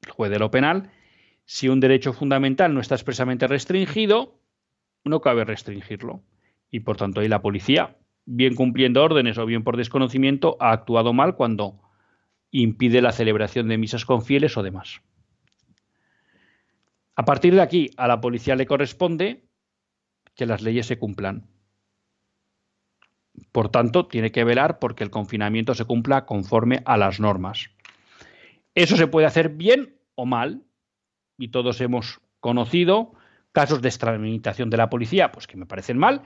el 0.04 0.10
juez 0.10 0.30
de 0.30 0.38
lo 0.38 0.50
penal, 0.50 0.90
si 1.44 1.68
un 1.68 1.80
derecho 1.80 2.12
fundamental 2.12 2.74
no 2.74 2.80
está 2.80 2.94
expresamente 2.94 3.46
restringido, 3.46 4.38
no 5.04 5.20
cabe 5.20 5.44
restringirlo. 5.44 6.22
Y 6.70 6.80
por 6.80 6.96
tanto 6.96 7.20
ahí 7.20 7.28
la 7.28 7.42
policía, 7.42 7.96
bien 8.26 8.54
cumpliendo 8.54 9.02
órdenes 9.02 9.38
o 9.38 9.46
bien 9.46 9.64
por 9.64 9.76
desconocimiento, 9.76 10.56
ha 10.60 10.72
actuado 10.72 11.12
mal 11.12 11.36
cuando 11.36 11.80
impide 12.50 13.00
la 13.00 13.12
celebración 13.12 13.68
de 13.68 13.78
misas 13.78 14.04
con 14.04 14.22
fieles 14.22 14.56
o 14.56 14.62
demás. 14.62 15.00
A 17.16 17.24
partir 17.24 17.54
de 17.54 17.62
aquí, 17.62 17.90
a 17.96 18.06
la 18.06 18.20
policía 18.20 18.54
le 18.54 18.66
corresponde 18.66 19.44
que 20.34 20.46
las 20.46 20.62
leyes 20.62 20.86
se 20.86 20.98
cumplan. 20.98 21.48
Por 23.52 23.70
tanto, 23.70 24.06
tiene 24.06 24.30
que 24.30 24.44
velar 24.44 24.78
porque 24.78 25.02
el 25.02 25.10
confinamiento 25.10 25.74
se 25.74 25.84
cumpla 25.84 26.26
conforme 26.26 26.82
a 26.84 26.96
las 26.96 27.18
normas. 27.20 27.70
Eso 28.78 28.96
se 28.96 29.08
puede 29.08 29.26
hacer 29.26 29.48
bien 29.48 29.96
o 30.14 30.24
mal, 30.24 30.62
y 31.36 31.48
todos 31.48 31.80
hemos 31.80 32.20
conocido 32.38 33.10
casos 33.50 33.82
de 33.82 33.88
extralimitación 33.88 34.70
de 34.70 34.76
la 34.76 34.88
policía, 34.88 35.32
pues 35.32 35.48
que 35.48 35.56
me 35.56 35.66
parecen 35.66 35.98
mal, 35.98 36.22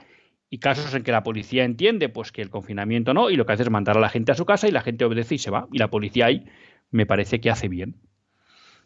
y 0.51 0.59
casos 0.59 0.93
en 0.93 1.01
que 1.01 1.11
la 1.11 1.23
policía 1.23 1.63
entiende 1.63 2.09
pues 2.09 2.31
que 2.31 2.43
el 2.43 2.51
confinamiento 2.51 3.11
no, 3.15 3.31
y 3.31 3.37
lo 3.37 3.47
que 3.47 3.53
hace 3.53 3.63
es 3.63 3.71
mandar 3.71 3.97
a 3.97 3.99
la 3.99 4.09
gente 4.09 4.33
a 4.33 4.35
su 4.35 4.45
casa 4.45 4.67
y 4.67 4.71
la 4.71 4.83
gente 4.83 5.03
obedece 5.03 5.33
y 5.33 5.37
se 5.39 5.49
va, 5.49 5.67
y 5.71 5.79
la 5.79 5.89
policía 5.89 6.27
ahí 6.27 6.45
me 6.91 7.07
parece 7.07 7.41
que 7.41 7.49
hace 7.49 7.69
bien. 7.69 7.95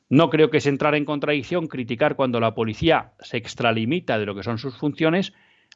No 0.08 0.30
creo 0.30 0.50
que 0.50 0.60
es 0.60 0.66
entrar 0.66 0.96
en 0.96 1.04
contradicción 1.04 1.68
criticar 1.68 2.16
cuando 2.16 2.40
la 2.40 2.56
policía 2.56 3.16
se 3.20 3.36
extralimita 3.36 4.18
de 4.18 4.28
lo 4.28 4.34
que 4.34 4.44
son 4.44 4.60
sus 4.60 4.78
funciones 4.78 5.34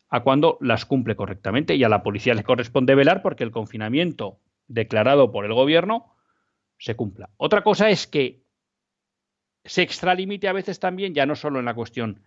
a 0.07 0.21
cuando 0.21 0.57
las 0.61 0.85
cumple 0.85 1.17
correctamente 1.17 1.75
y 1.75 1.83
a 1.83 1.89
la 1.89 2.03
policía 2.03 2.35
le 2.35 2.43
corresponde 2.45 2.95
velar 2.95 3.21
porque 3.21 3.43
el 3.43 3.51
confinamiento 3.51 4.39
declarado 4.69 5.33
por 5.33 5.43
el 5.43 5.53
gobierno 5.53 6.15
se 6.81 6.95
cumpla. 6.95 7.29
Otra 7.37 7.61
cosa 7.61 7.89
es 7.91 8.07
que 8.07 8.41
se 9.63 9.83
extralimite 9.83 10.47
a 10.47 10.53
veces 10.53 10.79
también, 10.79 11.13
ya 11.13 11.27
no 11.27 11.35
solo 11.35 11.59
en 11.59 11.65
la 11.65 11.75
cuestión 11.75 12.23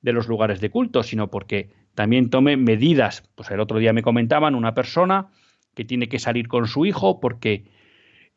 de 0.00 0.12
los 0.12 0.26
lugares 0.26 0.60
de 0.60 0.70
culto, 0.70 1.04
sino 1.04 1.30
porque 1.30 1.72
también 1.94 2.28
tome 2.28 2.56
medidas. 2.56 3.22
Pues 3.36 3.52
el 3.52 3.60
otro 3.60 3.78
día 3.78 3.92
me 3.92 4.02
comentaban 4.02 4.56
una 4.56 4.74
persona 4.74 5.30
que 5.74 5.84
tiene 5.84 6.08
que 6.08 6.18
salir 6.18 6.48
con 6.48 6.66
su 6.66 6.84
hijo 6.84 7.20
porque 7.20 7.70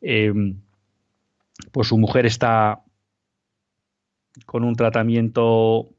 eh, 0.00 0.32
pues 1.72 1.88
su 1.88 1.98
mujer 1.98 2.26
está 2.26 2.84
con 4.46 4.62
un 4.62 4.76
tratamiento 4.76 5.90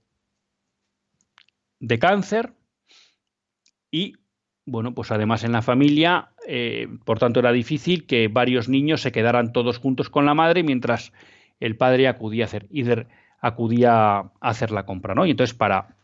de 1.82 2.00
cáncer 2.00 2.54
y 3.92 4.16
bueno, 4.68 4.94
pues 4.94 5.12
además 5.12 5.46
en 5.46 5.54
la 5.54 5.62
familia, 5.62 6.32
eh, 6.46 6.90
por 7.06 7.20
tanto 7.20 7.40
era 7.40 7.54
difícil 7.54 8.06
que 8.06 8.28
varios 8.28 8.68
niños 8.68 9.02
se 9.02 9.14
quedaran 9.14 9.54
todos 9.54 9.80
juntos 9.80 10.10
con 10.10 10.26
la 10.26 10.34
madre 10.34 10.62
mientras 10.62 11.14
el 11.62 11.78
padre 11.78 12.10
acudía 12.10 12.44
a 12.44 12.48
hacer, 12.48 12.68
acudía 13.40 14.18
a 14.18 14.32
hacer 14.42 14.72
la 14.72 14.86
compra, 14.86 15.16
¿no? 15.16 15.26
Y 15.26 15.32
entonces 15.32 15.56
para, 15.56 15.96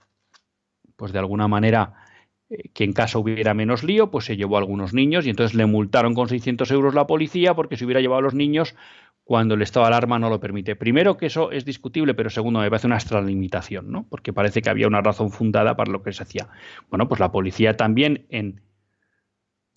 pues 0.95 1.11
de 1.11 1.19
alguna 1.19 1.49
manera, 1.49 2.05
eh, 2.49 2.69
que 2.73 2.85
en 2.85 2.93
casa 2.93 3.19
hubiera 3.19 3.53
menos 3.53 3.83
lío, 3.83 4.09
pues 4.09 4.23
se 4.25 4.37
llevó 4.37 4.55
a 4.55 4.59
algunos 4.59 4.93
niños 4.93 5.25
y 5.25 5.29
entonces 5.29 5.55
le 5.55 5.65
multaron 5.65 6.13
con 6.13 6.29
600 6.29 6.71
euros 6.71 6.95
la 6.95 7.05
policía 7.05 7.55
porque 7.55 7.75
si 7.75 7.83
hubiera 7.83 7.99
llevado 7.99 8.19
a 8.19 8.23
los 8.23 8.33
niños, 8.33 8.75
cuando 9.23 9.55
el 9.55 9.61
estado 9.61 9.85
de 9.85 9.87
alarma 9.87 10.19
no 10.19 10.29
lo 10.29 10.39
permite. 10.39 10.75
Primero 10.75 11.15
que 11.15 11.27
eso 11.27 11.51
es 11.51 11.63
discutible, 11.63 12.13
pero 12.13 12.29
segundo 12.29 12.59
me 12.59 12.69
parece 12.69 12.87
una 12.87 12.97
extralimitación, 12.97 13.91
¿no? 13.91 14.05
Porque 14.09 14.33
parece 14.33 14.61
que 14.61 14.69
había 14.69 14.87
una 14.87 15.01
razón 15.01 15.31
fundada 15.31 15.75
para 15.75 15.91
lo 15.91 16.03
que 16.03 16.11
se 16.11 16.23
hacía. 16.23 16.49
Bueno, 16.89 17.07
pues 17.07 17.19
la 17.19 17.31
policía 17.31 17.77
también 17.77 18.25
en 18.29 18.61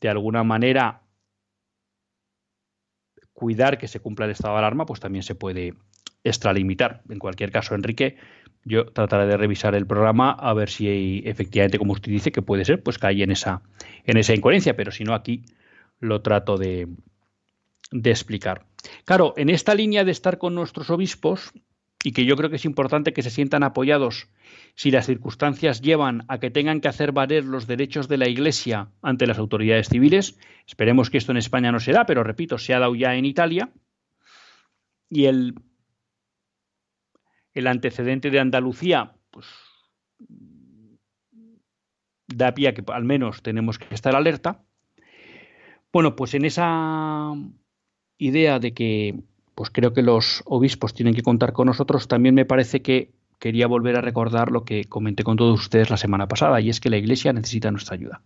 de 0.00 0.08
alguna 0.08 0.42
manera 0.44 1.02
cuidar 3.32 3.78
que 3.78 3.88
se 3.88 4.00
cumpla 4.00 4.24
el 4.24 4.32
estado 4.32 4.54
de 4.54 4.58
alarma, 4.58 4.86
pues 4.86 5.00
también 5.00 5.22
se 5.22 5.34
puede 5.34 5.74
extralimitar. 6.24 7.02
En 7.08 7.18
cualquier 7.18 7.52
caso, 7.52 7.74
Enrique, 7.74 8.16
yo 8.64 8.86
trataré 8.86 9.26
de 9.26 9.36
revisar 9.36 9.74
el 9.74 9.86
programa 9.86 10.32
a 10.32 10.52
ver 10.54 10.70
si 10.70 11.22
efectivamente, 11.24 11.78
como 11.78 11.92
usted 11.92 12.10
dice, 12.10 12.32
que 12.32 12.42
puede 12.42 12.64
ser, 12.64 12.82
pues 12.82 12.98
cae 12.98 13.22
en 13.22 13.30
esa, 13.30 13.62
en 14.04 14.16
esa 14.16 14.34
incoherencia, 14.34 14.76
pero 14.76 14.90
si 14.90 15.04
no, 15.04 15.14
aquí 15.14 15.44
lo 16.00 16.20
trato 16.22 16.56
de, 16.56 16.88
de 17.90 18.10
explicar. 18.10 18.66
Claro, 19.04 19.34
en 19.36 19.50
esta 19.50 19.74
línea 19.74 20.04
de 20.04 20.12
estar 20.12 20.38
con 20.38 20.54
nuestros 20.54 20.90
obispos, 20.90 21.52
y 22.06 22.12
que 22.12 22.24
yo 22.24 22.36
creo 22.36 22.50
que 22.50 22.56
es 22.56 22.64
importante 22.64 23.12
que 23.12 23.22
se 23.22 23.30
sientan 23.30 23.64
apoyados 23.64 24.28
si 24.76 24.92
las 24.92 25.06
circunstancias 25.06 25.80
llevan 25.80 26.24
a 26.28 26.38
que 26.38 26.52
tengan 26.52 26.80
que 26.80 26.86
hacer 26.86 27.10
valer 27.10 27.44
los 27.44 27.66
derechos 27.66 28.06
de 28.06 28.16
la 28.16 28.28
Iglesia 28.28 28.92
ante 29.02 29.26
las 29.26 29.38
autoridades 29.38 29.88
civiles. 29.88 30.38
Esperemos 30.68 31.10
que 31.10 31.18
esto 31.18 31.32
en 31.32 31.38
España 31.38 31.72
no 31.72 31.80
se 31.80 31.90
da, 31.90 32.06
pero 32.06 32.22
repito, 32.22 32.58
se 32.58 32.74
ha 32.74 32.78
dado 32.78 32.94
ya 32.94 33.16
en 33.16 33.24
Italia. 33.24 33.72
Y 35.10 35.24
el, 35.24 35.54
el 37.54 37.66
antecedente 37.66 38.30
de 38.30 38.38
Andalucía, 38.38 39.16
pues 39.32 39.46
da 42.28 42.54
pie 42.54 42.68
a 42.68 42.74
que 42.74 42.84
al 42.86 43.04
menos 43.04 43.42
tenemos 43.42 43.80
que 43.80 43.92
estar 43.92 44.14
alerta. 44.14 44.64
Bueno, 45.92 46.14
pues 46.14 46.34
en 46.34 46.44
esa 46.44 47.32
idea 48.18 48.58
de 48.58 48.72
que 48.72 49.20
pues 49.54 49.70
creo 49.70 49.92
que 49.94 50.02
los 50.02 50.42
obispos 50.44 50.92
tienen 50.92 51.14
que 51.14 51.22
contar 51.22 51.52
con 51.52 51.66
nosotros, 51.66 52.08
también 52.08 52.34
me 52.34 52.44
parece 52.44 52.82
que 52.82 53.10
quería 53.38 53.66
volver 53.66 53.96
a 53.96 54.02
recordar 54.02 54.50
lo 54.50 54.64
que 54.64 54.84
comenté 54.84 55.24
con 55.24 55.36
todos 55.36 55.58
ustedes 55.58 55.88
la 55.88 55.96
semana 55.96 56.28
pasada, 56.28 56.60
y 56.60 56.68
es 56.68 56.78
que 56.78 56.90
la 56.90 56.98
Iglesia 56.98 57.32
necesita 57.32 57.70
nuestra 57.70 57.94
ayuda. 57.94 58.20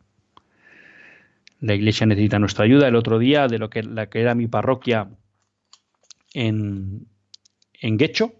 La 1.60 1.74
Iglesia 1.74 2.06
necesita 2.06 2.38
nuestra 2.38 2.64
ayuda. 2.64 2.88
El 2.88 2.96
otro 2.96 3.18
día, 3.18 3.46
de 3.46 3.58
lo 3.58 3.70
que, 3.70 3.82
la 3.82 4.08
que 4.08 4.20
era 4.20 4.34
mi 4.34 4.48
parroquia 4.48 5.08
en, 6.34 7.06
en 7.80 7.96
Guecho, 7.96 8.32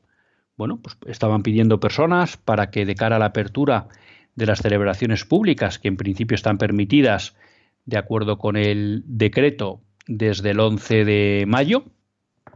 bueno, 0.56 0.80
pues 0.82 0.96
estaban 1.06 1.42
pidiendo 1.42 1.80
personas 1.80 2.36
para 2.36 2.70
que 2.70 2.84
de 2.84 2.94
cara 2.94 3.16
a 3.16 3.18
la 3.18 3.26
apertura 3.26 3.88
de 4.34 4.46
las 4.46 4.60
celebraciones 4.60 5.24
públicas, 5.24 5.78
que 5.78 5.88
en 5.88 5.96
principio 5.96 6.34
están 6.34 6.58
permitidas 6.58 7.36
de 7.84 7.98
acuerdo 7.98 8.38
con 8.38 8.56
el 8.56 9.02
decreto 9.06 9.80
desde 10.10 10.50
el 10.50 10.58
11 10.58 11.04
de 11.04 11.44
mayo, 11.46 11.84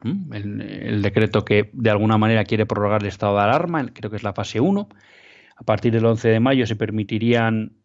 el, 0.02 1.02
decreto 1.02 1.44
que 1.44 1.70
de 1.72 1.90
alguna 1.90 2.18
manera 2.18 2.44
quiere 2.44 2.66
prorrogar 2.66 3.02
el 3.02 3.08
estado 3.08 3.36
de 3.36 3.44
alarma, 3.44 3.86
creo 3.94 4.10
que 4.10 4.16
es 4.16 4.24
la 4.24 4.32
fase 4.32 4.58
1. 4.58 4.88
A 5.56 5.62
partir 5.62 5.92
del 5.92 6.04
11 6.04 6.30
de 6.30 6.40
mayo 6.40 6.66
se 6.66 6.74
permitirían 6.74 7.76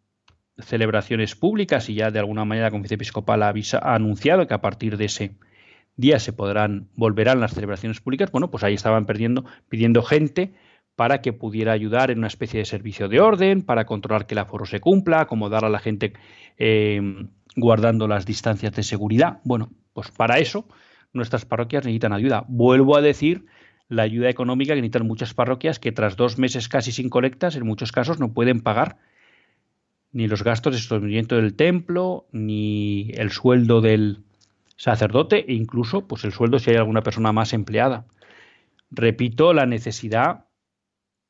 celebraciones 0.58 1.36
públicas 1.36 1.88
y 1.88 1.94
ya 1.94 2.10
de 2.10 2.18
alguna 2.18 2.44
manera 2.44 2.66
la 2.66 2.70
Conferencia 2.72 2.96
Episcopal 2.96 3.44
ha, 3.44 3.54
ha 3.54 3.94
anunciado 3.94 4.48
que 4.48 4.54
a 4.54 4.60
partir 4.60 4.96
de 4.96 5.04
ese 5.04 5.36
día 5.96 6.18
se 6.18 6.32
podrán 6.32 6.88
volverán 6.96 7.38
las 7.40 7.54
celebraciones 7.54 8.00
públicas. 8.00 8.32
Bueno, 8.32 8.50
pues 8.50 8.64
ahí 8.64 8.74
estaban 8.74 9.06
perdiendo, 9.06 9.44
pidiendo 9.68 10.02
gente 10.02 10.52
para 10.96 11.22
que 11.22 11.32
pudiera 11.32 11.72
ayudar 11.72 12.10
en 12.10 12.18
una 12.18 12.26
especie 12.26 12.58
de 12.58 12.64
servicio 12.64 13.08
de 13.08 13.20
orden, 13.20 13.62
para 13.62 13.86
controlar 13.86 14.26
que 14.26 14.34
el 14.34 14.40
aforo 14.40 14.66
se 14.66 14.80
cumpla, 14.80 15.20
acomodar 15.20 15.64
a 15.64 15.68
la 15.68 15.78
gente 15.78 16.12
eh, 16.58 17.00
guardando 17.56 18.08
las 18.08 18.26
distancias 18.26 18.72
de 18.72 18.82
seguridad. 18.82 19.40
Bueno, 19.44 19.70
pues 19.92 20.10
para 20.10 20.38
eso 20.38 20.66
nuestras 21.12 21.44
parroquias 21.44 21.84
necesitan 21.84 22.12
ayuda. 22.12 22.44
Vuelvo 22.48 22.96
a 22.96 23.00
decir 23.00 23.46
la 23.88 24.02
ayuda 24.02 24.28
económica 24.28 24.74
que 24.74 24.80
necesitan 24.80 25.06
muchas 25.06 25.34
parroquias 25.34 25.78
que 25.78 25.92
tras 25.92 26.16
dos 26.16 26.38
meses 26.38 26.68
casi 26.68 26.92
sin 26.92 27.08
colectas, 27.08 27.56
en 27.56 27.66
muchos 27.66 27.90
casos 27.90 28.20
no 28.20 28.32
pueden 28.32 28.60
pagar 28.60 28.98
ni 30.12 30.26
los 30.26 30.42
gastos 30.42 30.74
de 30.74 30.80
sostenimiento 30.80 31.36
del 31.36 31.54
templo, 31.54 32.26
ni 32.32 33.10
el 33.14 33.30
sueldo 33.30 33.80
del 33.80 34.24
sacerdote, 34.76 35.44
e 35.48 35.54
incluso 35.54 36.06
pues 36.06 36.24
el 36.24 36.32
sueldo 36.32 36.58
si 36.58 36.70
hay 36.70 36.76
alguna 36.76 37.02
persona 37.02 37.32
más 37.32 37.52
empleada. 37.52 38.06
Repito 38.90 39.52
la 39.52 39.66
necesidad 39.66 40.46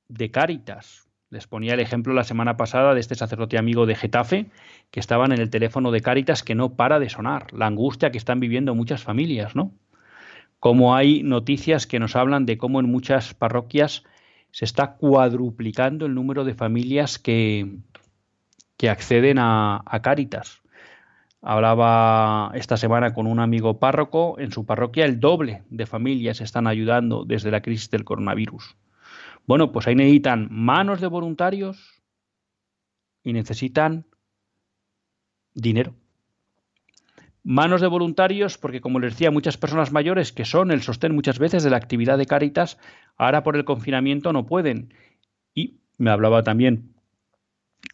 de 0.09 0.31
Cáritas. 0.31 1.10
Les 1.31 1.47
ponía 1.47 1.75
el 1.75 1.81
ejemplo 1.81 2.13
la 2.13 2.25
semana 2.25 2.57
pasada 2.57 2.93
de 2.93 2.99
este 2.99 3.15
sacerdote 3.15 3.57
amigo 3.57 3.87
de 3.87 3.95
Getafe 3.95 4.51
que 4.91 4.99
estaban 4.99 5.31
en 5.31 5.41
el 5.41 5.49
teléfono 5.49 5.93
de 5.93 6.01
Cáritas 6.01 6.43
que 6.43 6.57
no 6.57 6.75
para 6.75 6.99
de 6.99 7.09
sonar, 7.09 7.53
la 7.53 7.67
angustia 7.67 8.11
que 8.11 8.19
están 8.19 8.41
viviendo 8.41 8.75
muchas 8.75 9.05
familias, 9.05 9.55
¿no? 9.55 9.71
Como 10.59 10.97
hay 10.97 11.23
noticias 11.23 11.87
que 11.87 12.01
nos 12.01 12.17
hablan 12.17 12.47
de 12.47 12.59
cómo 12.59 12.81
en 12.81 12.91
muchas 12.91 13.33
parroquias 13.33 14.03
se 14.51 14.65
está 14.65 14.97
cuadruplicando 14.97 16.07
el 16.07 16.17
número 16.17 16.43
de 16.45 16.55
familias 16.55 17.21
que, 17.21 17.77
que 18.77 18.91
acceden 18.91 19.39
a, 19.39 19.85
a 19.87 20.03
Cáritas. 20.03 20.63
Hablaba 21.43 22.51
esta 22.55 22.77
semana 22.77 23.15
con 23.15 23.29
un 23.29 23.39
amigo 23.39 23.79
párroco, 23.79 24.37
en 24.41 24.51
su 24.51 24.67
parroquia 24.67 25.05
el 25.05 25.21
doble 25.21 25.63
de 25.71 25.87
familias 25.87 26.41
están 26.41 26.67
ayudando 26.67 27.25
desde 27.25 27.53
la 27.53 27.63
crisis 27.63 27.89
del 27.89 28.05
coronavirus. 28.05 28.77
Bueno, 29.51 29.73
pues 29.73 29.89
ahí 29.89 29.97
necesitan 29.97 30.47
manos 30.49 31.01
de 31.01 31.09
voluntarios 31.09 32.01
y 33.25 33.33
necesitan 33.33 34.07
dinero. 35.55 35.97
Manos 37.43 37.81
de 37.81 37.89
voluntarios, 37.89 38.59
porque 38.59 38.81
como 38.81 39.01
les 39.01 39.15
decía, 39.15 39.33
muchas 39.33 39.57
personas 39.57 39.91
mayores 39.91 40.31
que 40.31 40.45
son 40.45 40.71
el 40.71 40.83
sostén 40.83 41.17
muchas 41.17 41.41
veces 41.41 41.65
de 41.65 41.71
la 41.71 41.79
actividad 41.79 42.17
de 42.17 42.27
Cáritas, 42.27 42.79
ahora 43.17 43.43
por 43.43 43.57
el 43.57 43.65
confinamiento 43.65 44.33
no 44.33 44.47
pueden. 44.47 44.95
Y 45.53 45.81
me 45.99 46.11
hablaba 46.11 46.45
también 46.45 46.95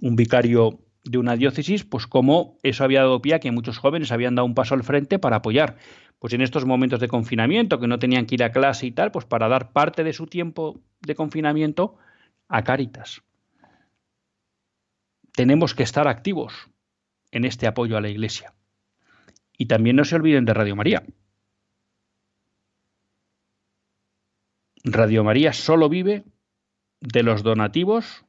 un 0.02 0.14
vicario 0.14 0.78
de 1.11 1.18
una 1.18 1.36
diócesis, 1.36 1.84
pues 1.84 2.07
como 2.07 2.59
eso 2.62 2.84
había 2.84 3.00
dado 3.00 3.22
pie 3.22 3.34
a 3.34 3.40
que 3.40 3.52
muchos 3.52 3.78
jóvenes 3.78 4.11
habían 4.11 4.34
dado 4.34 4.46
un 4.46 4.54
paso 4.54 4.74
al 4.74 4.82
frente 4.82 5.18
para 5.18 5.36
apoyar. 5.36 5.76
Pues 6.18 6.32
en 6.32 6.40
estos 6.40 6.66
momentos 6.66 7.00
de 7.00 7.09
confinamiento, 7.09 7.78
que 7.78 7.86
no 7.86 7.98
tenían 7.98 8.26
que 8.26 8.34
ir 8.34 8.42
a 8.42 8.50
clase 8.50 8.86
y 8.86 8.90
tal, 8.90 9.12
pues 9.12 9.24
para 9.24 9.48
dar 9.48 9.72
parte 9.72 10.02
de 10.02 10.12
su 10.12 10.26
tiempo 10.26 10.80
de 11.00 11.14
confinamiento 11.14 11.96
a 12.48 12.64
Cáritas. 12.64 13.22
Tenemos 15.32 15.74
que 15.74 15.82
estar 15.84 16.09
activos 16.09 16.70
en 17.30 17.44
este 17.44 17.66
apoyo 17.66 17.96
a 17.96 18.00
la 18.00 18.09
Iglesia. 18.09 18.54
Y 19.57 19.66
también 19.66 19.96
no 19.96 20.04
se 20.04 20.16
olviden 20.16 20.44
de 20.44 20.54
Radio 20.54 20.76
María. 20.76 21.04
Radio 24.84 25.24
María 25.24 25.52
solo 25.52 25.88
vive 25.88 26.24
de 27.00 27.22
los 27.22 27.42
donativos 27.42 28.25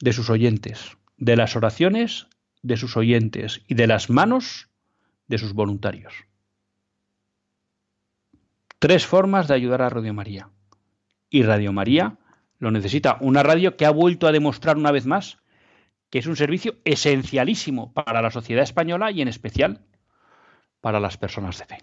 de 0.00 0.12
sus 0.12 0.30
oyentes, 0.30 0.96
de 1.18 1.36
las 1.36 1.56
oraciones 1.56 2.26
de 2.62 2.76
sus 2.76 2.96
oyentes 2.96 3.62
y 3.68 3.74
de 3.74 3.86
las 3.86 4.10
manos 4.10 4.68
de 5.28 5.38
sus 5.38 5.52
voluntarios. 5.52 6.12
Tres 8.78 9.06
formas 9.06 9.48
de 9.48 9.54
ayudar 9.54 9.82
a 9.82 9.90
Radio 9.90 10.14
María. 10.14 10.50
Y 11.28 11.42
Radio 11.42 11.72
María 11.72 12.18
lo 12.58 12.70
necesita. 12.70 13.18
Una 13.20 13.42
radio 13.42 13.76
que 13.76 13.86
ha 13.86 13.90
vuelto 13.90 14.26
a 14.26 14.32
demostrar 14.32 14.76
una 14.76 14.90
vez 14.90 15.06
más 15.06 15.38
que 16.10 16.18
es 16.18 16.26
un 16.26 16.36
servicio 16.36 16.76
esencialísimo 16.84 17.92
para 17.92 18.20
la 18.20 18.32
sociedad 18.32 18.64
española 18.64 19.12
y 19.12 19.22
en 19.22 19.28
especial 19.28 19.86
para 20.80 20.98
las 20.98 21.16
personas 21.16 21.58
de 21.58 21.66
fe. 21.66 21.78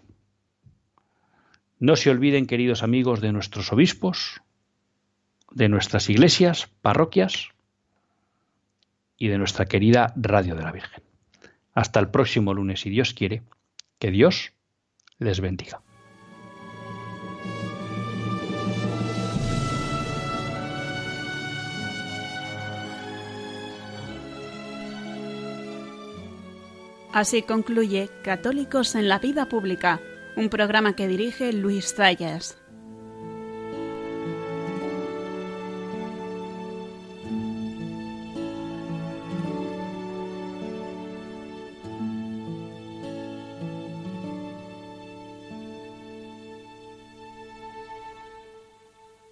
No 1.80 1.96
se 1.96 2.10
olviden, 2.10 2.46
queridos 2.46 2.84
amigos, 2.84 3.22
de 3.22 3.32
nuestros 3.32 3.72
obispos, 3.72 4.42
de 5.52 5.70
nuestras 5.70 6.10
iglesias, 6.10 6.68
parroquias 6.82 7.52
y 9.18 9.28
de 9.28 9.38
nuestra 9.38 9.66
querida 9.66 10.14
Radio 10.16 10.56
de 10.56 10.64
la 10.64 10.72
Virgen. 10.72 11.04
Hasta 11.74 12.00
el 12.00 12.10
próximo 12.10 12.54
lunes, 12.54 12.82
si 12.82 12.90
Dios 12.90 13.14
quiere, 13.14 13.44
que 14.00 14.12
Dios 14.12 14.54
les 15.20 15.40
bendiga. 15.40 15.82
Así 27.14 27.42
concluye 27.42 28.10
Católicos 28.24 28.94
en 28.94 29.10
la 29.10 29.18
Vida 29.18 29.50
Pública, 29.50 30.00
un 30.36 30.50
programa 30.50 30.96
que 30.96 31.08
dirige 31.08 31.52
Luis 31.52 31.96
Zayas. 31.96 32.60